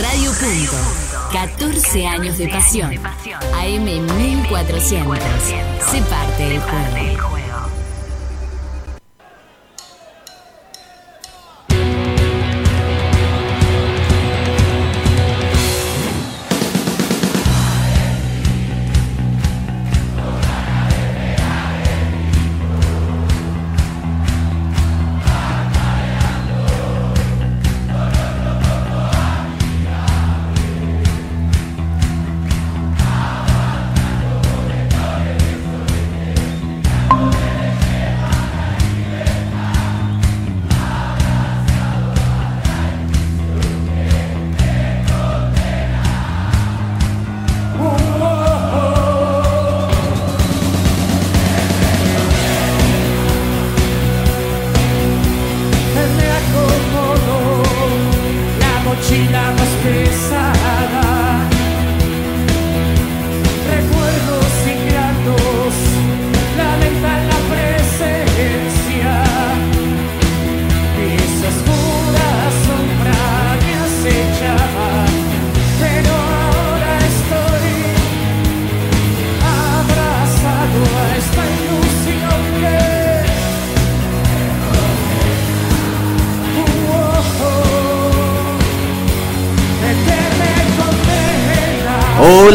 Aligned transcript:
Radio 0.00 0.30
Punto. 0.32 0.76
14 1.32 2.06
años 2.06 2.38
de 2.38 2.48
pasión. 2.48 2.92
AM 3.54 3.84
1400. 3.84 5.18
Se 5.90 6.02
parte 6.02 6.42
del 6.44 6.60
juego. 6.60 7.27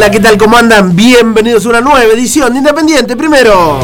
Hola, 0.03 0.11
¿qué 0.11 0.19
tal? 0.19 0.37
¿Cómo 0.37 0.57
andan? 0.57 0.97
Bienvenidos 0.97 1.65
a 1.65 1.69
una 1.69 1.79
nueva 1.79 2.03
edición 2.03 2.51
de 2.51 2.59
Independiente 2.59 3.15
Primero. 3.15 3.79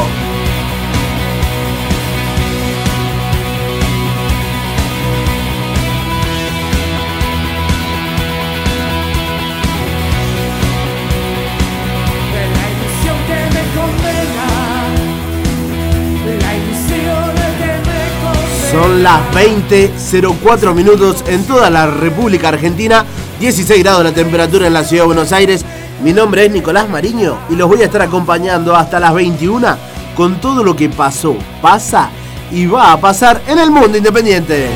Son 18.70 19.02
las 19.02 19.22
20.04 19.32 20.74
minutos 20.74 21.24
en 21.30 21.46
toda 21.46 21.70
la 21.70 21.88
República 21.88 22.50
Argentina. 22.50 23.06
16 23.40 23.82
grados 23.82 24.04
la 24.04 24.14
temperatura 24.14 24.68
en 24.68 24.74
la 24.74 24.84
ciudad 24.84 25.04
de 25.04 25.08
Buenos 25.08 25.32
Aires. 25.32 25.64
Mi 26.02 26.14
nombre 26.14 26.46
es 26.46 26.52
Nicolás 26.52 26.88
Mariño 26.88 27.38
y 27.50 27.58
los 27.58 27.68
voy 27.68 27.82
a 27.82 27.86
estar 27.86 28.02
acompañando 28.02 28.74
hasta 28.74 29.02
las 29.02 29.14
21 29.14 29.68
con 30.16 30.40
todo 30.40 30.64
lo 30.64 30.74
que 30.74 30.88
pasó, 30.88 31.36
pasa 31.62 32.10
y 32.52 32.66
va 32.68 32.94
a 32.94 33.02
pasar 33.02 33.42
en 33.48 33.60
el 33.60 33.70
mundo 33.70 33.98
independiente. 33.98 34.70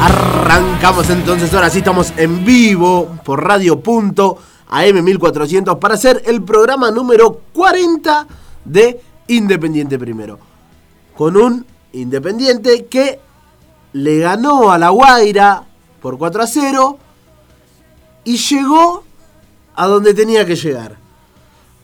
Arrancamos 0.00 1.08
entonces, 1.10 1.54
ahora 1.54 1.70
sí 1.70 1.78
estamos 1.78 2.12
en 2.16 2.44
vivo 2.44 3.16
por 3.24 3.44
Radio 3.44 3.78
Punto 3.78 4.38
AM 4.72 5.04
1400 5.04 5.76
para 5.76 5.94
hacer 5.94 6.22
el 6.24 6.42
programa 6.42 6.90
número 6.90 7.42
40 7.52 8.26
de 8.64 9.00
Independiente 9.28 9.98
Primero. 9.98 10.38
Con 11.14 11.36
un 11.36 11.66
Independiente 11.92 12.86
que 12.86 13.20
le 13.92 14.18
ganó 14.20 14.72
a 14.72 14.78
La 14.78 14.88
Guaira 14.88 15.64
por 16.00 16.16
4 16.16 16.42
a 16.42 16.46
0 16.46 16.98
y 18.24 18.38
llegó 18.38 19.04
a 19.74 19.86
donde 19.86 20.14
tenía 20.14 20.46
que 20.46 20.56
llegar. 20.56 20.96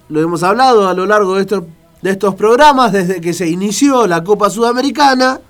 Lo 0.08 0.22
hemos 0.22 0.42
hablado 0.42 0.88
a 0.88 0.94
lo 0.94 1.04
largo 1.04 1.34
de 1.34 1.42
estos, 1.42 1.64
de 2.00 2.10
estos 2.10 2.34
programas 2.36 2.92
desde 2.92 3.20
que 3.20 3.34
se 3.34 3.46
inició 3.46 4.06
la 4.06 4.24
Copa 4.24 4.48
Sudamericana, 4.48 5.42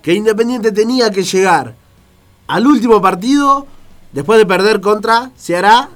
que 0.00 0.14
Independiente 0.14 0.70
tenía 0.70 1.10
que 1.10 1.24
llegar 1.24 1.74
al 2.46 2.66
último 2.68 3.02
partido 3.02 3.66
después 4.12 4.38
de 4.38 4.46
perder 4.46 4.80
contra 4.80 5.32
Ceará 5.36 5.88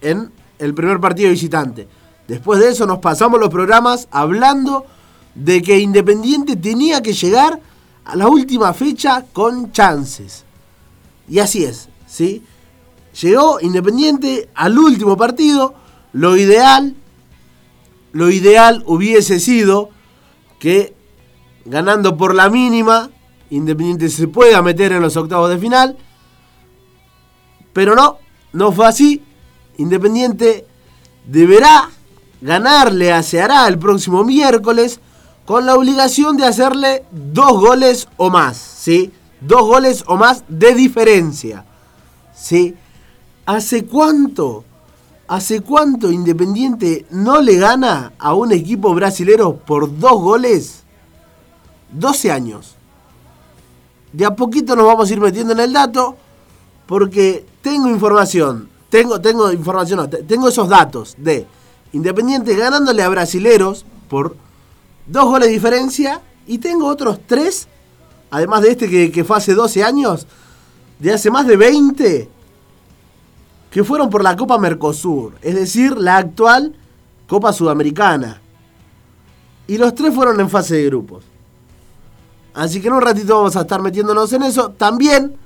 en 0.00 0.30
el 0.58 0.74
primer 0.74 1.00
partido 1.00 1.30
visitante. 1.30 1.88
Después 2.28 2.60
de 2.60 2.70
eso 2.70 2.86
nos 2.86 2.98
pasamos 2.98 3.40
los 3.40 3.48
programas 3.48 4.06
hablando 4.10 4.86
de 5.34 5.62
que 5.62 5.78
Independiente 5.78 6.56
tenía 6.56 7.02
que 7.02 7.12
llegar 7.12 7.60
a 8.04 8.16
la 8.16 8.28
última 8.28 8.72
fecha 8.72 9.24
con 9.32 9.72
chances. 9.72 10.44
Y 11.28 11.38
así 11.38 11.64
es, 11.64 11.88
¿sí? 12.06 12.42
Llegó 13.20 13.60
Independiente 13.60 14.48
al 14.54 14.78
último 14.78 15.16
partido. 15.16 15.74
Lo 16.12 16.36
ideal, 16.36 16.94
lo 18.12 18.30
ideal 18.30 18.82
hubiese 18.86 19.40
sido 19.40 19.90
que 20.58 20.94
ganando 21.64 22.16
por 22.16 22.34
la 22.34 22.48
mínima, 22.48 23.10
Independiente 23.50 24.08
se 24.08 24.28
pueda 24.28 24.62
meter 24.62 24.92
en 24.92 25.02
los 25.02 25.16
octavos 25.16 25.50
de 25.50 25.58
final. 25.58 25.96
Pero 27.72 27.94
no, 27.94 28.18
no 28.52 28.70
fue 28.72 28.86
así. 28.86 29.22
Independiente 29.80 30.66
deberá 31.26 31.90
ganarle 32.42 33.12
a 33.12 33.22
Ceará 33.22 33.66
el 33.66 33.78
próximo 33.78 34.24
miércoles 34.24 35.00
con 35.46 35.64
la 35.64 35.74
obligación 35.74 36.36
de 36.36 36.44
hacerle 36.44 37.04
dos 37.10 37.52
goles 37.52 38.06
o 38.18 38.28
más, 38.28 38.56
¿sí? 38.56 39.10
Dos 39.40 39.62
goles 39.62 40.04
o 40.06 40.16
más 40.16 40.44
de 40.48 40.74
diferencia, 40.74 41.64
¿sí? 42.34 42.74
¿Hace 43.46 43.86
cuánto? 43.86 44.64
¿Hace 45.28 45.62
cuánto 45.62 46.10
Independiente 46.10 47.06
no 47.10 47.40
le 47.40 47.56
gana 47.56 48.12
a 48.18 48.34
un 48.34 48.52
equipo 48.52 48.92
brasilero 48.94 49.56
por 49.56 49.98
dos 49.98 50.20
goles? 50.20 50.82
12 51.92 52.30
años. 52.30 52.76
De 54.12 54.26
a 54.26 54.36
poquito 54.36 54.76
nos 54.76 54.86
vamos 54.86 55.08
a 55.08 55.12
ir 55.12 55.20
metiendo 55.20 55.54
en 55.54 55.60
el 55.60 55.72
dato 55.72 56.16
porque 56.86 57.46
tengo 57.62 57.88
información 57.88 58.68
tengo, 58.90 59.20
tengo 59.20 59.50
información, 59.52 60.10
tengo 60.26 60.48
esos 60.48 60.68
datos 60.68 61.14
de 61.16 61.46
Independiente 61.92 62.54
ganándole 62.54 63.02
a 63.02 63.08
brasileros 63.08 63.84
por 64.08 64.36
dos 65.06 65.24
goles 65.24 65.48
de 65.48 65.54
diferencia 65.54 66.20
y 66.46 66.58
tengo 66.58 66.86
otros 66.86 67.18
tres, 67.26 67.66
además 68.30 68.62
de 68.62 68.70
este 68.70 69.10
que, 69.10 69.24
fue 69.24 69.36
hace 69.36 69.54
12 69.54 69.82
años, 69.82 70.26
de 71.00 71.12
hace 71.12 71.30
más 71.30 71.46
de 71.46 71.56
20, 71.56 72.28
que 73.70 73.84
fueron 73.84 74.08
por 74.08 74.22
la 74.22 74.36
Copa 74.36 74.58
Mercosur, 74.58 75.34
es 75.42 75.54
decir, 75.54 75.96
la 75.96 76.18
actual 76.18 76.76
Copa 77.28 77.52
Sudamericana. 77.52 78.40
Y 79.66 79.76
los 79.78 79.94
tres 79.94 80.14
fueron 80.14 80.40
en 80.40 80.50
fase 80.50 80.76
de 80.76 80.86
grupos. 80.86 81.24
Así 82.54 82.80
que 82.80 82.88
en 82.88 82.94
un 82.94 83.02
ratito 83.02 83.36
vamos 83.36 83.56
a 83.56 83.60
estar 83.60 83.80
metiéndonos 83.80 84.32
en 84.32 84.42
eso. 84.42 84.70
También 84.70 85.36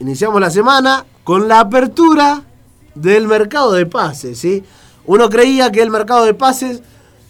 iniciamos 0.00 0.40
la 0.40 0.50
semana 0.50 1.06
con 1.24 1.48
la 1.48 1.60
apertura 1.60 2.42
del 2.94 3.26
mercado 3.26 3.72
de 3.72 3.86
pases, 3.86 4.38
¿sí? 4.38 4.62
Uno 5.06 5.28
creía 5.28 5.70
que 5.70 5.82
el 5.82 5.90
mercado 5.90 6.24
de 6.24 6.34
pases 6.34 6.82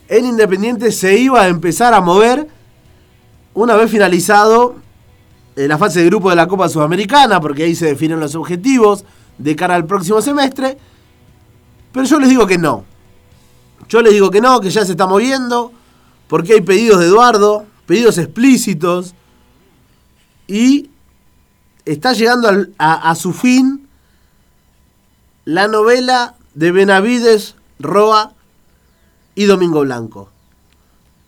en 0.08 0.26
Independiente 0.26 0.92
se 0.92 1.16
iba 1.18 1.42
a 1.42 1.48
empezar 1.48 1.94
a 1.94 2.00
mover 2.00 2.46
una 3.54 3.74
vez 3.74 3.90
finalizado 3.90 4.76
eh, 5.56 5.66
la 5.66 5.78
fase 5.78 6.00
de 6.00 6.06
grupo 6.06 6.30
de 6.30 6.36
la 6.36 6.46
Copa 6.46 6.68
Sudamericana, 6.68 7.40
porque 7.40 7.64
ahí 7.64 7.74
se 7.74 7.86
definen 7.86 8.20
los 8.20 8.34
objetivos 8.34 9.04
de 9.38 9.56
cara 9.56 9.74
al 9.74 9.86
próximo 9.86 10.20
semestre. 10.20 10.76
Pero 11.92 12.04
yo 12.04 12.18
les 12.20 12.28
digo 12.28 12.46
que 12.46 12.58
no. 12.58 12.84
Yo 13.88 14.02
les 14.02 14.12
digo 14.12 14.30
que 14.30 14.40
no, 14.40 14.60
que 14.60 14.70
ya 14.70 14.84
se 14.84 14.92
está 14.92 15.06
moviendo, 15.06 15.72
porque 16.28 16.54
hay 16.54 16.60
pedidos 16.60 17.00
de 17.00 17.06
Eduardo, 17.06 17.66
pedidos 17.86 18.18
explícitos, 18.18 19.14
y 20.46 20.90
está 21.84 22.12
llegando 22.12 22.48
a 22.78 23.14
su 23.14 23.32
fin 23.32 23.83
la 25.44 25.68
novela 25.68 26.34
de 26.54 26.72
Benavides, 26.72 27.56
Roa 27.78 28.32
y 29.34 29.44
Domingo 29.44 29.80
Blanco. 29.80 30.30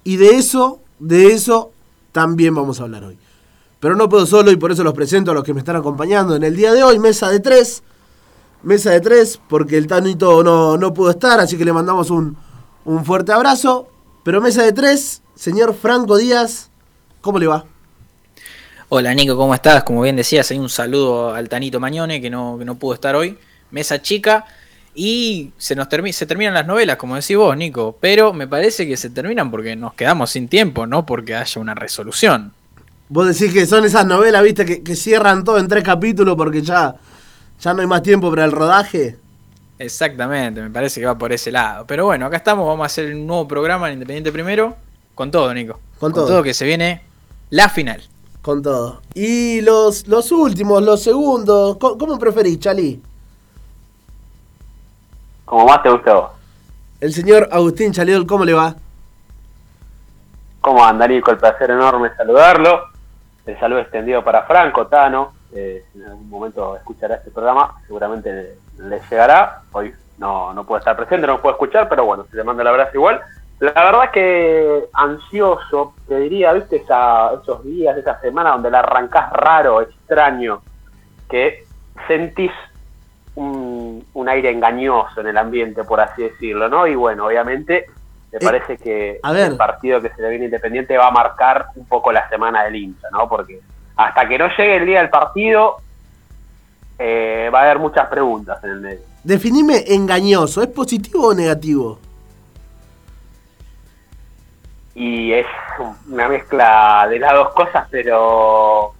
Y 0.04 0.16
de 0.16 0.36
eso, 0.36 0.80
de 0.98 1.32
eso 1.32 1.72
también 2.12 2.54
vamos 2.54 2.80
a 2.80 2.84
hablar 2.84 3.04
hoy. 3.04 3.18
Pero 3.80 3.94
no 3.96 4.08
puedo 4.08 4.26
solo 4.26 4.50
y 4.50 4.56
por 4.56 4.72
eso 4.72 4.84
los 4.84 4.94
presento 4.94 5.32
a 5.32 5.34
los 5.34 5.44
que 5.44 5.52
me 5.52 5.60
están 5.60 5.76
acompañando 5.76 6.34
en 6.34 6.44
el 6.44 6.56
día 6.56 6.72
de 6.72 6.82
hoy, 6.82 6.98
mesa 6.98 7.28
de 7.30 7.40
tres. 7.40 7.82
Mesa 8.62 8.90
de 8.90 9.00
tres, 9.00 9.38
porque 9.48 9.76
el 9.76 9.86
Tanito 9.86 10.42
no, 10.42 10.76
no 10.76 10.94
pudo 10.94 11.10
estar, 11.10 11.38
así 11.40 11.58
que 11.58 11.64
le 11.64 11.72
mandamos 11.72 12.10
un, 12.10 12.36
un 12.84 13.04
fuerte 13.04 13.32
abrazo. 13.32 13.88
Pero 14.24 14.40
mesa 14.40 14.62
de 14.62 14.72
tres, 14.72 15.22
señor 15.34 15.74
Franco 15.74 16.16
Díaz, 16.16 16.70
¿cómo 17.20 17.38
le 17.38 17.46
va? 17.46 17.64
Hola 18.88 19.12
Nico, 19.14 19.36
¿cómo 19.36 19.54
estás? 19.54 19.84
Como 19.84 20.02
bien 20.02 20.16
decías, 20.16 20.50
hay 20.50 20.58
un 20.58 20.68
saludo 20.68 21.34
al 21.34 21.48
Tanito 21.48 21.80
Mañone 21.80 22.20
que 22.20 22.30
no, 22.30 22.56
que 22.58 22.64
no 22.64 22.76
pudo 22.76 22.94
estar 22.94 23.14
hoy. 23.14 23.36
Mesa 23.76 24.00
chica. 24.02 24.46
Y 24.94 25.52
se 25.58 25.76
nos 25.76 25.88
se 26.12 26.26
terminan 26.26 26.54
las 26.54 26.66
novelas, 26.66 26.96
como 26.96 27.16
decís 27.16 27.36
vos, 27.36 27.54
Nico. 27.54 27.98
Pero 28.00 28.32
me 28.32 28.48
parece 28.48 28.88
que 28.88 28.96
se 28.96 29.10
terminan 29.10 29.50
porque 29.50 29.76
nos 29.76 29.92
quedamos 29.92 30.30
sin 30.30 30.48
tiempo, 30.48 30.86
no 30.86 31.04
porque 31.04 31.36
haya 31.36 31.60
una 31.60 31.74
resolución. 31.74 32.54
Vos 33.10 33.26
decís 33.28 33.52
que 33.52 33.66
son 33.66 33.84
esas 33.84 34.06
novelas, 34.06 34.42
viste, 34.42 34.82
que, 34.82 34.96
cierran 34.96 35.44
todo 35.44 35.58
en 35.58 35.68
tres 35.68 35.84
capítulos 35.84 36.34
porque 36.34 36.62
ya, 36.62 36.96
ya 37.60 37.74
no 37.74 37.82
hay 37.82 37.86
más 37.86 38.02
tiempo 38.02 38.30
para 38.30 38.46
el 38.46 38.52
rodaje. 38.52 39.18
Exactamente, 39.78 40.62
me 40.62 40.70
parece 40.70 41.00
que 41.00 41.06
va 41.06 41.18
por 41.18 41.30
ese 41.30 41.52
lado. 41.52 41.86
Pero 41.86 42.06
bueno, 42.06 42.24
acá 42.26 42.38
estamos, 42.38 42.66
vamos 42.66 42.82
a 42.84 42.86
hacer 42.86 43.14
un 43.14 43.26
nuevo 43.26 43.46
programa 43.46 43.88
en 43.88 43.94
Independiente 43.94 44.32
Primero. 44.32 44.76
Con 45.14 45.30
todo, 45.30 45.52
Nico. 45.52 45.78
Con, 45.98 46.12
todo. 46.12 46.42
que 46.42 46.54
se 46.54 46.64
viene 46.64 47.02
la 47.50 47.68
final. 47.68 48.02
Con 48.42 48.62
todo. 48.62 49.02
Y 49.14 49.60
los, 49.60 50.08
los 50.08 50.32
últimos, 50.32 50.82
los 50.82 51.02
segundos, 51.02 51.76
¿cómo, 51.78 52.18
preferís, 52.18 52.58
Chali? 52.58 53.00
Como 55.46 55.64
más 55.64 55.82
te 55.82 55.88
gustó. 55.88 56.32
El 57.00 57.12
señor 57.12 57.48
Agustín 57.50 57.92
Chaliol, 57.92 58.26
¿cómo 58.26 58.44
le 58.44 58.52
va? 58.52 58.74
¿Cómo 60.60 60.84
anda, 60.84 61.06
Nico? 61.06 61.30
El 61.30 61.38
placer 61.38 61.70
enorme 61.70 62.10
saludarlo. 62.16 62.88
El 63.46 63.58
saludo 63.60 63.78
extendido 63.78 64.24
para 64.24 64.42
Franco 64.42 64.88
Tano. 64.88 65.32
Eh, 65.54 65.84
en 65.94 66.04
algún 66.04 66.28
momento 66.28 66.76
escuchará 66.76 67.14
este 67.14 67.30
programa, 67.30 67.80
seguramente 67.86 68.58
le 68.78 69.00
llegará. 69.08 69.62
Hoy 69.72 69.94
no, 70.18 70.52
no 70.52 70.64
puede 70.64 70.80
estar 70.80 70.96
presente, 70.96 71.26
no 71.26 71.40
puede 71.40 71.52
escuchar, 71.52 71.88
pero 71.88 72.04
bueno, 72.04 72.26
se 72.28 72.36
le 72.36 72.42
manda 72.42 72.62
el 72.62 72.68
abrazo 72.68 72.90
igual. 72.94 73.20
La 73.60 73.72
verdad 73.72 74.04
es 74.04 74.10
que 74.10 74.84
ansioso, 74.92 75.94
te 76.08 76.18
diría, 76.18 76.52
viste, 76.52 76.76
esos 76.76 77.64
días, 77.64 77.96
esa 77.96 78.20
semana 78.20 78.50
donde 78.50 78.70
la 78.70 78.80
arrancás 78.80 79.32
raro, 79.32 79.80
extraño, 79.80 80.60
que 81.30 81.64
sentís 82.06 82.50
un, 83.36 84.04
un, 84.12 84.28
aire 84.28 84.50
engañoso 84.50 85.20
en 85.20 85.28
el 85.28 85.38
ambiente, 85.38 85.84
por 85.84 86.00
así 86.00 86.22
decirlo, 86.22 86.68
¿no? 86.68 86.86
Y 86.86 86.94
bueno, 86.94 87.26
obviamente 87.26 87.86
me 88.32 88.38
eh, 88.38 88.40
parece 88.42 88.76
que 88.76 89.20
el 89.22 89.56
partido 89.56 90.02
que 90.02 90.10
se 90.10 90.22
le 90.22 90.30
viene 90.30 90.46
Independiente 90.46 90.96
va 90.96 91.08
a 91.08 91.10
marcar 91.10 91.66
un 91.74 91.86
poco 91.86 92.12
la 92.12 92.28
semana 92.28 92.64
del 92.64 92.76
hincha, 92.76 93.08
¿no? 93.10 93.28
Porque 93.28 93.60
hasta 93.96 94.28
que 94.28 94.38
no 94.38 94.48
llegue 94.48 94.76
el 94.76 94.86
día 94.86 94.98
del 94.98 95.10
partido 95.10 95.76
eh, 96.98 97.50
va 97.52 97.60
a 97.60 97.64
haber 97.64 97.78
muchas 97.78 98.08
preguntas 98.08 98.62
en 98.64 98.70
el 98.70 98.80
medio. 98.80 99.00
Definime 99.22 99.84
engañoso, 99.88 100.62
¿es 100.62 100.68
positivo 100.68 101.28
o 101.28 101.34
negativo? 101.34 101.98
Y 104.94 105.32
es 105.32 105.46
una 106.08 106.28
mezcla 106.28 107.06
de 107.08 107.18
las 107.18 107.34
dos 107.34 107.52
cosas, 107.52 107.86
pero 107.90 108.92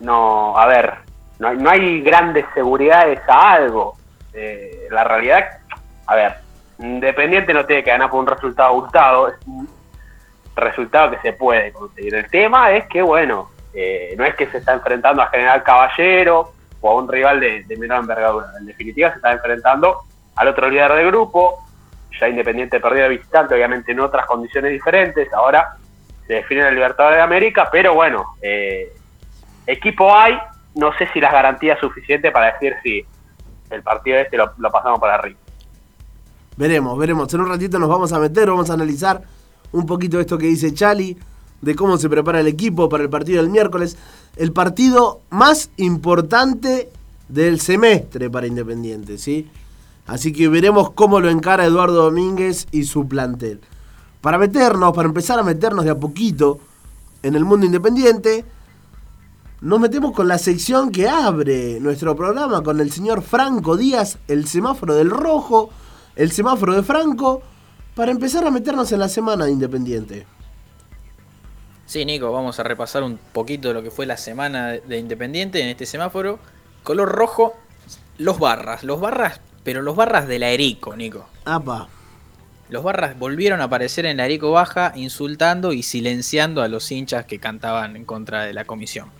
no, 0.00 0.58
a 0.58 0.66
ver, 0.66 0.94
no 1.38 1.48
hay, 1.48 1.56
no 1.56 1.70
hay 1.70 2.00
grandes 2.02 2.44
seguridades 2.54 3.20
a 3.28 3.52
algo. 3.52 3.96
Eh, 4.32 4.88
la 4.90 5.04
realidad, 5.04 5.58
a 6.06 6.14
ver, 6.14 6.34
Independiente 6.78 7.54
no 7.54 7.64
tiene 7.64 7.84
que 7.84 7.90
ganar 7.90 8.10
por 8.10 8.20
un 8.20 8.26
resultado 8.26 8.74
gustado, 8.74 9.28
es 9.28 9.34
un 9.46 9.68
resultado 10.56 11.12
que 11.12 11.18
se 11.18 11.32
puede 11.32 11.72
conseguir. 11.72 12.14
El 12.14 12.28
tema 12.28 12.72
es 12.72 12.86
que, 12.88 13.00
bueno, 13.00 13.50
eh, 13.72 14.14
no 14.16 14.24
es 14.24 14.34
que 14.34 14.46
se 14.46 14.58
está 14.58 14.72
enfrentando 14.72 15.22
a 15.22 15.28
General 15.28 15.62
Caballero 15.62 16.52
o 16.80 16.90
a 16.90 16.94
un 16.94 17.08
rival 17.08 17.40
de, 17.40 17.76
menor 17.78 18.00
envergadura. 18.00 18.46
En 18.58 18.66
definitiva, 18.66 19.10
se 19.10 19.16
está 19.16 19.32
enfrentando 19.32 20.02
al 20.36 20.48
otro 20.48 20.68
líder 20.68 20.92
del 20.92 21.06
grupo. 21.06 21.64
Ya 22.20 22.28
Independiente 22.28 22.80
perdió 22.80 23.04
de 23.04 23.08
visitante, 23.10 23.54
obviamente 23.54 23.92
en 23.92 24.00
otras 24.00 24.26
condiciones 24.26 24.72
diferentes. 24.72 25.32
Ahora 25.32 25.76
se 26.26 26.34
define 26.34 26.68
el 26.68 26.74
Libertadores 26.74 27.18
de 27.18 27.22
América, 27.22 27.68
pero 27.70 27.94
bueno, 27.94 28.36
eh, 28.42 28.92
equipo 29.66 30.14
hay. 30.16 30.38
No 30.74 30.90
sé 30.98 31.08
si 31.12 31.20
las 31.20 31.32
garantías 31.32 31.78
suficientes 31.80 32.32
para 32.32 32.52
decir 32.52 32.74
si 32.82 33.04
el 33.70 33.82
partido 33.82 34.18
este 34.18 34.36
lo, 34.36 34.52
lo 34.58 34.70
pasamos 34.70 35.00
para 35.00 35.14
arriba. 35.14 35.38
Veremos, 36.56 36.98
veremos. 36.98 37.32
En 37.34 37.40
un 37.40 37.48
ratito 37.48 37.78
nos 37.78 37.88
vamos 37.88 38.12
a 38.12 38.18
meter, 38.18 38.48
vamos 38.48 38.70
a 38.70 38.74
analizar 38.74 39.22
un 39.72 39.86
poquito 39.86 40.20
esto 40.20 40.38
que 40.38 40.46
dice 40.46 40.72
Chali, 40.72 41.16
de 41.60 41.74
cómo 41.74 41.96
se 41.96 42.08
prepara 42.08 42.40
el 42.40 42.46
equipo 42.46 42.88
para 42.88 43.02
el 43.02 43.10
partido 43.10 43.42
del 43.42 43.50
miércoles. 43.50 43.96
El 44.36 44.52
partido 44.52 45.20
más 45.30 45.70
importante 45.76 46.90
del 47.28 47.60
semestre 47.60 48.30
para 48.30 48.46
Independiente, 48.46 49.18
¿sí? 49.18 49.50
Así 50.06 50.32
que 50.32 50.48
veremos 50.48 50.90
cómo 50.90 51.20
lo 51.20 51.30
encara 51.30 51.64
Eduardo 51.64 52.04
Domínguez 52.04 52.66
y 52.70 52.84
su 52.84 53.08
plantel. 53.08 53.60
Para 54.20 54.38
meternos, 54.38 54.94
para 54.94 55.08
empezar 55.08 55.38
a 55.38 55.42
meternos 55.42 55.84
de 55.84 55.90
a 55.90 55.98
poquito 55.98 56.58
en 57.22 57.34
el 57.34 57.44
mundo 57.44 57.64
independiente, 57.64 58.44
nos 59.60 59.80
metemos 59.80 60.12
con 60.12 60.28
la 60.28 60.38
sección 60.38 60.90
que 60.90 61.08
abre 61.08 61.80
nuestro 61.80 62.14
programa 62.14 62.62
con 62.62 62.80
el 62.80 62.92
señor 62.92 63.22
Franco 63.22 63.76
Díaz, 63.76 64.18
el 64.28 64.46
semáforo 64.46 64.94
del 64.94 65.10
rojo 65.10 65.70
el 66.16 66.30
semáforo 66.32 66.74
de 66.74 66.82
Franco 66.82 67.42
para 67.94 68.10
empezar 68.10 68.46
a 68.46 68.50
meternos 68.50 68.90
en 68.92 69.00
la 69.00 69.08
semana 69.08 69.44
de 69.44 69.52
Independiente. 69.52 70.26
Sí, 71.86 72.04
Nico, 72.04 72.32
vamos 72.32 72.58
a 72.58 72.62
repasar 72.62 73.02
un 73.02 73.18
poquito 73.32 73.68
de 73.68 73.74
lo 73.74 73.82
que 73.82 73.90
fue 73.90 74.06
la 74.06 74.16
semana 74.16 74.72
de 74.72 74.98
Independiente 74.98 75.60
en 75.60 75.68
este 75.68 75.86
semáforo. 75.86 76.38
Color 76.82 77.10
rojo, 77.10 77.54
los 78.18 78.38
barras. 78.38 78.84
Los 78.84 79.00
barras, 79.00 79.40
pero 79.64 79.82
los 79.82 79.96
barras 79.96 80.26
de 80.26 80.38
la 80.38 80.50
Erico, 80.50 80.96
Nico. 80.96 81.26
Apa. 81.44 81.88
Los 82.70 82.82
barras 82.82 83.18
volvieron 83.18 83.60
a 83.60 83.64
aparecer 83.64 84.06
en 84.06 84.16
la 84.16 84.24
Erico 84.24 84.50
Baja 84.50 84.92
insultando 84.96 85.72
y 85.72 85.82
silenciando 85.82 86.62
a 86.62 86.68
los 86.68 86.90
hinchas 86.90 87.26
que 87.26 87.38
cantaban 87.38 87.96
en 87.96 88.04
contra 88.04 88.44
de 88.44 88.54
la 88.54 88.64
comisión. 88.64 89.10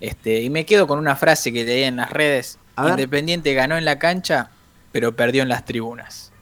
Este, 0.00 0.42
y 0.42 0.50
me 0.50 0.66
quedo 0.66 0.86
con 0.86 0.98
una 0.98 1.16
frase 1.16 1.52
que 1.52 1.64
leí 1.64 1.84
en 1.84 1.96
las 1.96 2.10
redes. 2.10 2.58
Independiente 2.78 3.54
ganó 3.54 3.76
en 3.76 3.84
la 3.84 3.98
cancha, 3.98 4.50
pero 4.92 5.16
perdió 5.16 5.42
en 5.42 5.48
las 5.48 5.64
tribunas. 5.64 6.32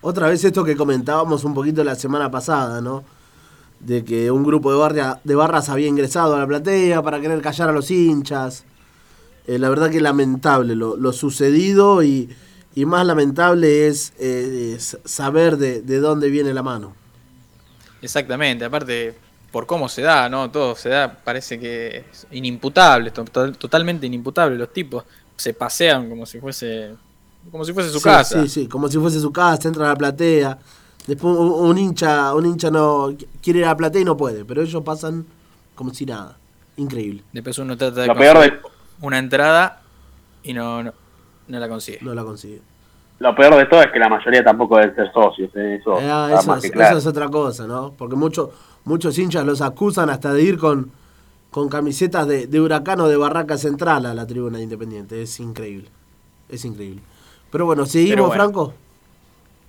Otra 0.00 0.28
vez 0.28 0.42
esto 0.44 0.64
que 0.64 0.76
comentábamos 0.76 1.44
un 1.44 1.52
poquito 1.52 1.84
la 1.84 1.94
semana 1.94 2.30
pasada, 2.30 2.80
¿no? 2.80 3.04
De 3.80 4.04
que 4.04 4.30
un 4.30 4.44
grupo 4.44 4.72
de, 4.88 5.14
de 5.24 5.34
barras 5.34 5.68
había 5.68 5.88
ingresado 5.88 6.34
a 6.34 6.38
la 6.38 6.46
platea 6.46 7.02
para 7.02 7.20
querer 7.20 7.42
callar 7.42 7.68
a 7.68 7.72
los 7.72 7.90
hinchas. 7.90 8.64
Eh, 9.46 9.58
la 9.58 9.68
verdad 9.68 9.90
que 9.90 10.00
lamentable 10.00 10.74
lo, 10.74 11.12
sucedido 11.12 12.02
y, 12.02 12.30
más 12.76 13.04
lamentable 13.04 13.88
es, 13.88 14.12
eh, 14.18 14.78
saber 15.04 15.56
de, 15.58 16.00
dónde 16.00 16.30
viene 16.30 16.54
la 16.54 16.62
mano. 16.62 16.94
Exactamente, 18.00 18.64
aparte 18.64 19.14
por 19.50 19.66
cómo 19.66 19.88
se 19.88 20.02
da, 20.02 20.28
¿no? 20.28 20.50
Todo 20.50 20.74
se 20.74 20.90
da, 20.90 21.12
parece 21.12 21.58
que 21.58 22.04
es 22.10 22.26
inimputable, 22.30 23.10
totalmente 23.10 24.06
inimputable. 24.06 24.56
Los 24.56 24.72
tipos 24.72 25.04
se 25.36 25.54
pasean 25.54 26.08
como 26.08 26.26
si 26.26 26.38
fuese 26.38 26.94
como 27.50 27.64
si 27.64 27.72
fuese 27.72 27.90
su 27.90 28.00
casa. 28.00 28.42
Sí, 28.42 28.48
sí, 28.48 28.68
como 28.68 28.88
si 28.88 28.98
fuese 28.98 29.18
su 29.20 29.32
casa, 29.32 29.68
entra 29.68 29.86
a 29.86 29.88
la 29.88 29.96
platea. 29.96 30.58
Después 31.06 31.34
un, 31.36 31.78
hincha, 31.78 32.34
un 32.34 32.46
hincha 32.46 32.70
no 32.70 33.14
quiere 33.42 33.60
ir 33.60 33.64
a 33.64 33.68
la 33.68 33.76
platea 33.76 34.02
y 34.02 34.04
no 34.04 34.16
puede, 34.16 34.44
pero 34.44 34.62
ellos 34.62 34.82
pasan 34.84 35.24
como 35.74 35.94
si 35.94 36.04
nada. 36.06 36.36
Increíble. 36.76 37.22
Después 37.32 37.58
uno 37.58 37.76
trata 37.76 38.02
de 38.02 38.08
conseguir 38.08 38.60
una 39.00 39.18
entrada 39.18 39.82
y 40.42 40.52
no, 40.52 40.82
no, 40.82 40.92
la 41.48 41.68
consigue. 41.68 41.98
No 42.02 42.14
la 42.14 42.22
consigue. 42.22 42.60
Lo 43.18 43.34
peor 43.34 43.56
de 43.56 43.66
todo 43.66 43.82
es 43.82 43.90
que 43.92 43.98
la 43.98 44.08
mayoría 44.08 44.44
tampoco 44.44 44.76
deben 44.76 44.94
ser 44.94 45.12
socios. 45.12 45.50
¿eh? 45.54 45.78
Eso, 45.80 45.96
ah, 45.96 46.30
eso, 46.38 46.98
es, 46.98 47.06
otra 47.06 47.28
cosa, 47.28 47.66
¿no? 47.66 47.92
Porque 47.96 48.16
muchos 48.16 48.48
muchos 48.90 49.16
hinchas 49.18 49.46
los 49.46 49.60
acusan 49.62 50.10
hasta 50.10 50.32
de 50.32 50.42
ir 50.42 50.58
con, 50.58 50.90
con 51.50 51.68
camisetas 51.68 52.26
de, 52.26 52.46
de 52.46 52.60
huracán 52.60 53.00
o 53.00 53.08
de 53.08 53.16
barraca 53.16 53.56
central 53.56 54.04
a 54.04 54.12
la 54.12 54.26
tribuna 54.26 54.60
Independiente. 54.60 55.22
Es 55.22 55.40
increíble. 55.40 55.88
Es 56.48 56.64
increíble. 56.64 57.00
Pero 57.50 57.64
bueno, 57.66 57.86
¿seguimos, 57.86 58.34
Franco? 58.34 58.74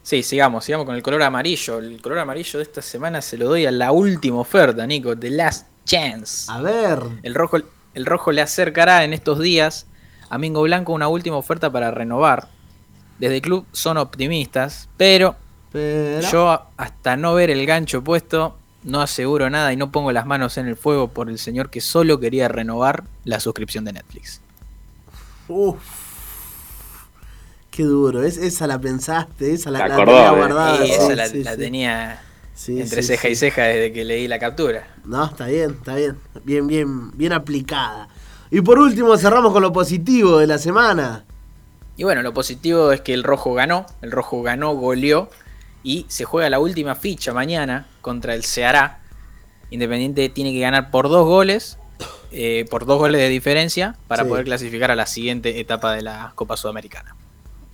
Sí, 0.04 0.24
sigamos, 0.24 0.66
sigamos 0.66 0.86
con 0.86 0.96
el 0.96 1.04
color 1.04 1.22
amarillo. 1.22 1.78
El 1.78 2.02
color 2.02 2.20
amarillo 2.20 2.58
de 2.58 2.64
esta 2.64 2.82
semana 2.82 3.22
se 3.22 3.38
lo 3.38 3.46
doy 3.46 3.66
a 3.66 3.72
la 3.72 3.92
última 3.92 4.40
oferta, 4.40 4.86
Nico, 4.86 5.16
The 5.16 5.30
Last 5.30 5.68
Chance. 5.86 6.52
A 6.52 6.60
ver. 6.62 7.00
El 7.22 7.36
rojo, 7.36 7.58
el 7.94 8.06
rojo 8.06 8.32
le 8.32 8.42
acercará 8.42 9.04
en 9.04 9.14
estos 9.14 9.40
días 9.40 9.86
a 10.30 10.38
Mingo 10.38 10.64
Blanco 10.64 10.94
una 10.94 11.08
última 11.08 11.38
oferta 11.38 11.72
para 11.72 11.92
renovar. 11.92 12.48
Desde 13.20 13.36
el 13.36 13.42
club 13.42 13.66
son 13.72 13.98
optimistas, 13.98 14.90
pero, 14.98 15.36
pero, 15.72 16.28
yo 16.28 16.60
hasta 16.78 17.16
no 17.16 17.36
ver 17.36 17.52
el 17.52 17.64
gancho 17.68 18.04
puesto 18.04 18.58
no 18.84 19.02
aseguro 19.02 19.50
nada 19.50 19.74
y 19.74 19.78
no 19.78 19.92
pongo 19.92 20.12
las 20.12 20.26
manos 20.26 20.58
en 20.58 20.68
el 20.68 20.76
fuego 20.76 21.08
por 21.10 21.30
el 21.30 21.38
señor 21.38 21.70
que 21.70 21.82
solo 21.82 22.20
quería 22.20 22.48
renovar 22.48 23.04
la 23.24 23.40
suscripción 23.40 23.86
de 23.86 23.94
Netflix. 23.94 24.42
Uf 25.48 25.78
Qué 27.72 27.84
duro, 27.84 28.24
es, 28.24 28.38
esa 28.38 28.68
la 28.68 28.80
pensaste, 28.80 29.54
esa 29.54 29.72
la, 29.72 29.88
la, 29.88 29.96
tenía 29.96 30.28
eh. 30.28 30.36
guardada. 30.36 30.86
Sí, 30.86 30.92
esa 30.92 31.08
sí, 31.08 31.16
la, 31.16 31.28
sí, 31.28 31.44
la 31.44 31.58
tenía 31.58 32.22
Sí, 32.54 32.82
entre 32.82 33.02
sí, 33.02 33.08
ceja 33.08 33.28
sí. 33.28 33.34
y 33.34 33.36
ceja 33.36 33.64
desde 33.64 33.94
que 33.94 34.04
leí 34.04 34.28
la 34.28 34.38
captura. 34.38 34.88
No, 35.06 35.26
está 35.26 35.48
bien, 35.48 35.72
está 35.72 35.96
bien. 35.96 36.18
Bien, 36.44 36.68
bien, 36.68 37.18
bien 37.18 37.34
aplicada. 37.34 38.10
Y 38.52 38.62
por 38.62 38.78
último 38.78 39.18
cerramos 39.18 39.54
con 39.54 39.62
lo 39.62 39.72
positivo 39.72 40.38
de 40.38 40.48
la 40.48 40.58
semana. 40.58 41.24
Y 41.96 42.04
bueno, 42.04 42.22
lo 42.22 42.34
positivo 42.34 42.92
es 42.92 43.02
que 43.02 43.14
el 43.14 43.24
rojo 43.24 43.54
ganó, 43.54 43.86
el 44.02 44.12
rojo 44.12 44.42
ganó, 44.44 44.76
goleó 44.76 45.30
y 45.84 46.06
se 46.10 46.26
juega 46.26 46.50
la 46.50 46.60
última 46.60 46.96
ficha 46.96 47.34
mañana 47.34 47.88
contra 48.02 48.36
el 48.36 48.44
Ceará. 48.44 49.00
Independiente 49.70 50.30
tiene 50.30 50.52
que 50.52 50.60
ganar 50.60 50.92
por 50.92 51.10
dos 51.10 51.26
goles, 51.26 51.78
eh, 52.32 52.66
por 52.70 52.86
dos 52.86 52.98
goles 53.00 53.20
de 53.22 53.30
diferencia, 53.30 53.96
para 54.08 54.24
Sí. 54.24 54.30
poder 54.30 54.46
clasificar 54.46 54.92
a 54.92 54.96
la 54.96 55.06
siguiente 55.06 55.60
etapa 55.60 55.94
de 55.94 56.02
la 56.02 56.34
Copa 56.36 56.58
Sudamericana. 56.58 57.16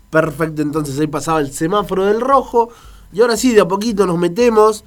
Perfecto, 0.09 0.61
entonces 0.61 0.99
ahí 0.99 1.07
pasaba 1.07 1.39
el 1.39 1.51
semáforo 1.51 2.05
del 2.05 2.21
rojo. 2.21 2.69
Y 3.11 3.21
ahora 3.21 3.35
sí, 3.37 3.53
de 3.53 3.61
a 3.61 3.67
poquito 3.67 4.05
nos 4.05 4.17
metemos 4.17 4.83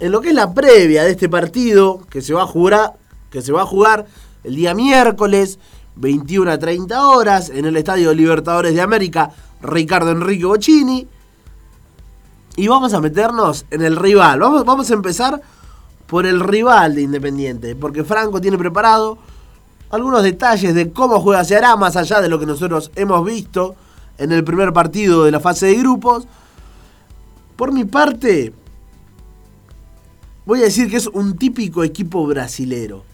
en 0.00 0.12
lo 0.12 0.20
que 0.20 0.28
es 0.30 0.34
la 0.34 0.52
previa 0.52 1.04
de 1.04 1.12
este 1.12 1.28
partido 1.28 2.00
que 2.10 2.22
se 2.22 2.34
va 2.34 2.42
a 2.42 2.46
jugar, 2.46 2.94
que 3.30 3.40
se 3.42 3.52
va 3.52 3.62
a 3.62 3.66
jugar 3.66 4.06
el 4.44 4.56
día 4.56 4.74
miércoles, 4.74 5.58
21 5.96 6.50
a 6.50 6.58
30 6.58 7.08
horas, 7.08 7.50
en 7.50 7.64
el 7.64 7.76
Estadio 7.76 8.12
Libertadores 8.14 8.74
de 8.74 8.80
América, 8.80 9.30
Ricardo 9.62 10.10
Enrique 10.10 10.44
Bocini. 10.44 11.06
Y 12.56 12.68
vamos 12.68 12.92
a 12.92 13.00
meternos 13.00 13.64
en 13.70 13.82
el 13.82 13.96
rival. 13.96 14.40
Vamos, 14.40 14.64
vamos 14.64 14.90
a 14.90 14.94
empezar 14.94 15.40
por 16.06 16.26
el 16.26 16.40
rival 16.40 16.94
de 16.94 17.02
Independiente, 17.02 17.74
porque 17.74 18.04
Franco 18.04 18.40
tiene 18.40 18.58
preparado 18.58 19.16
algunos 19.88 20.22
detalles 20.22 20.74
de 20.74 20.92
cómo 20.92 21.20
juega 21.20 21.44
Ceará, 21.44 21.76
más 21.76 21.96
allá 21.96 22.20
de 22.20 22.28
lo 22.28 22.38
que 22.38 22.46
nosotros 22.46 22.90
hemos 22.96 23.24
visto 23.24 23.74
en 24.18 24.32
el 24.32 24.44
primer 24.44 24.72
partido 24.72 25.24
de 25.24 25.30
la 25.30 25.40
fase 25.40 25.66
de 25.66 25.76
grupos. 25.76 26.26
Por 27.56 27.72
mi 27.72 27.84
parte, 27.84 28.52
voy 30.44 30.60
a 30.60 30.64
decir 30.64 30.90
que 30.90 30.96
es 30.96 31.06
un 31.06 31.36
típico 31.36 31.82
equipo 31.84 32.26
brasilero. 32.26 33.04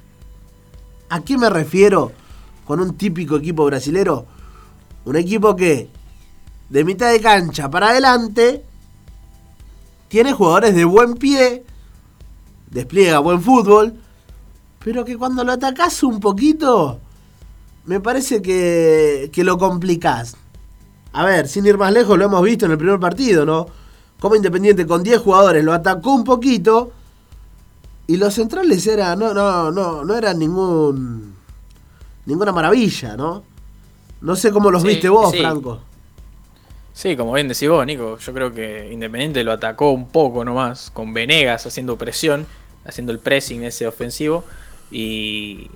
¿A 1.09 1.21
qué 1.21 1.39
me 1.39 1.49
refiero 1.51 2.13
con 2.65 2.81
un 2.81 2.97
típico 2.97 3.37
equipo 3.37 3.65
brasilero? 3.65 4.27
Un 5.05 5.17
equipo 5.17 5.55
que 5.57 5.89
de 6.69 6.85
mitad 6.85 7.11
de 7.11 7.21
cancha 7.21 7.71
para 7.71 7.91
adelante 7.91 8.65
tiene 10.09 10.33
jugadores 10.33 10.75
de 10.75 10.85
buen 10.85 11.15
pie, 11.15 11.65
despliega 12.71 13.19
buen 13.19 13.41
fútbol, 13.43 13.95
pero 14.85 15.05
que 15.05 15.17
cuando 15.17 15.45
lo 15.45 15.53
atacás 15.53 16.03
un 16.03 16.21
poquito, 16.21 16.99
me 17.85 18.01
parece 18.01 18.43
que, 18.43 19.31
que 19.33 19.45
lo 19.45 19.59
complicás. 19.59 20.37
A 21.13 21.25
ver, 21.25 21.49
sin 21.49 21.67
ir 21.67 21.79
más 21.79 21.93
lejos, 21.93 22.19
lo 22.19 22.25
hemos 22.25 22.43
visto 22.43 22.67
en 22.67 22.73
el 22.73 22.79
primer 22.79 23.01
partido, 23.01 23.45
¿no? 23.45 23.67
Como 24.21 24.37
Independiente 24.37 24.87
con 24.87 25.03
10 25.03 25.21
jugadores 25.21 25.65
lo 25.65 25.73
atacó 25.73 26.15
un 26.15 26.25
poquito 26.25 26.93
y 28.07 28.17
los 28.17 28.35
centrales 28.35 28.87
era 28.87 29.15
no 29.15 29.33
no 29.33 29.71
no 29.71 30.03
no 30.05 30.17
eran 30.17 30.39
ningún 30.39 31.35
ninguna 32.27 32.53
maravilla, 32.53 33.17
¿no? 33.17 33.43
No 34.21 34.35
sé 34.35 34.51
cómo 34.51 34.71
los 34.71 34.83
Sí, 34.83 34.89
viste 34.89 35.09
vos, 35.09 35.31
sí. 35.31 35.39
Franco. 35.39 35.81
Sí, 36.99 37.17
como 37.17 37.33
bien 37.33 37.47
decís 37.47 37.69
vos, 37.69 37.87
Nico, 37.87 38.19
yo 38.19 38.35
creo 38.35 38.53
que 38.53 38.89
Independiente 38.91 39.45
lo 39.45 39.53
atacó 39.53 39.93
un 39.93 40.09
poco 40.11 40.45
nomás, 40.45 40.91
con 40.91 41.15
Venegas 41.15 41.65
haciendo 41.65 41.97
presión, 41.97 42.45
haciendo 42.85 43.13
el 43.13 43.21
pressing 43.21 43.63
ese 43.63 43.87
ofensivo, 43.87 44.45
y, 44.91 45.71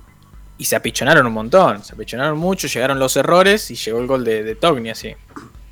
y 0.57 0.65
se 0.65 0.75
apichonaron 0.75 1.25
un 1.25 1.31
montón, 1.31 1.81
se 1.81 1.93
apichonaron 1.93 2.37
mucho, 2.37 2.67
llegaron 2.67 2.99
los 2.99 3.15
errores 3.15 3.71
y 3.71 3.75
llegó 3.75 4.01
el 4.01 4.07
gol 4.07 4.25
de, 4.25 4.43
de 4.43 4.55
Togni 4.55 4.89
así. 4.89 5.15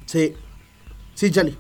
Sí. 0.06 0.38
Sí, 1.16 1.30
Chali. 1.30 1.52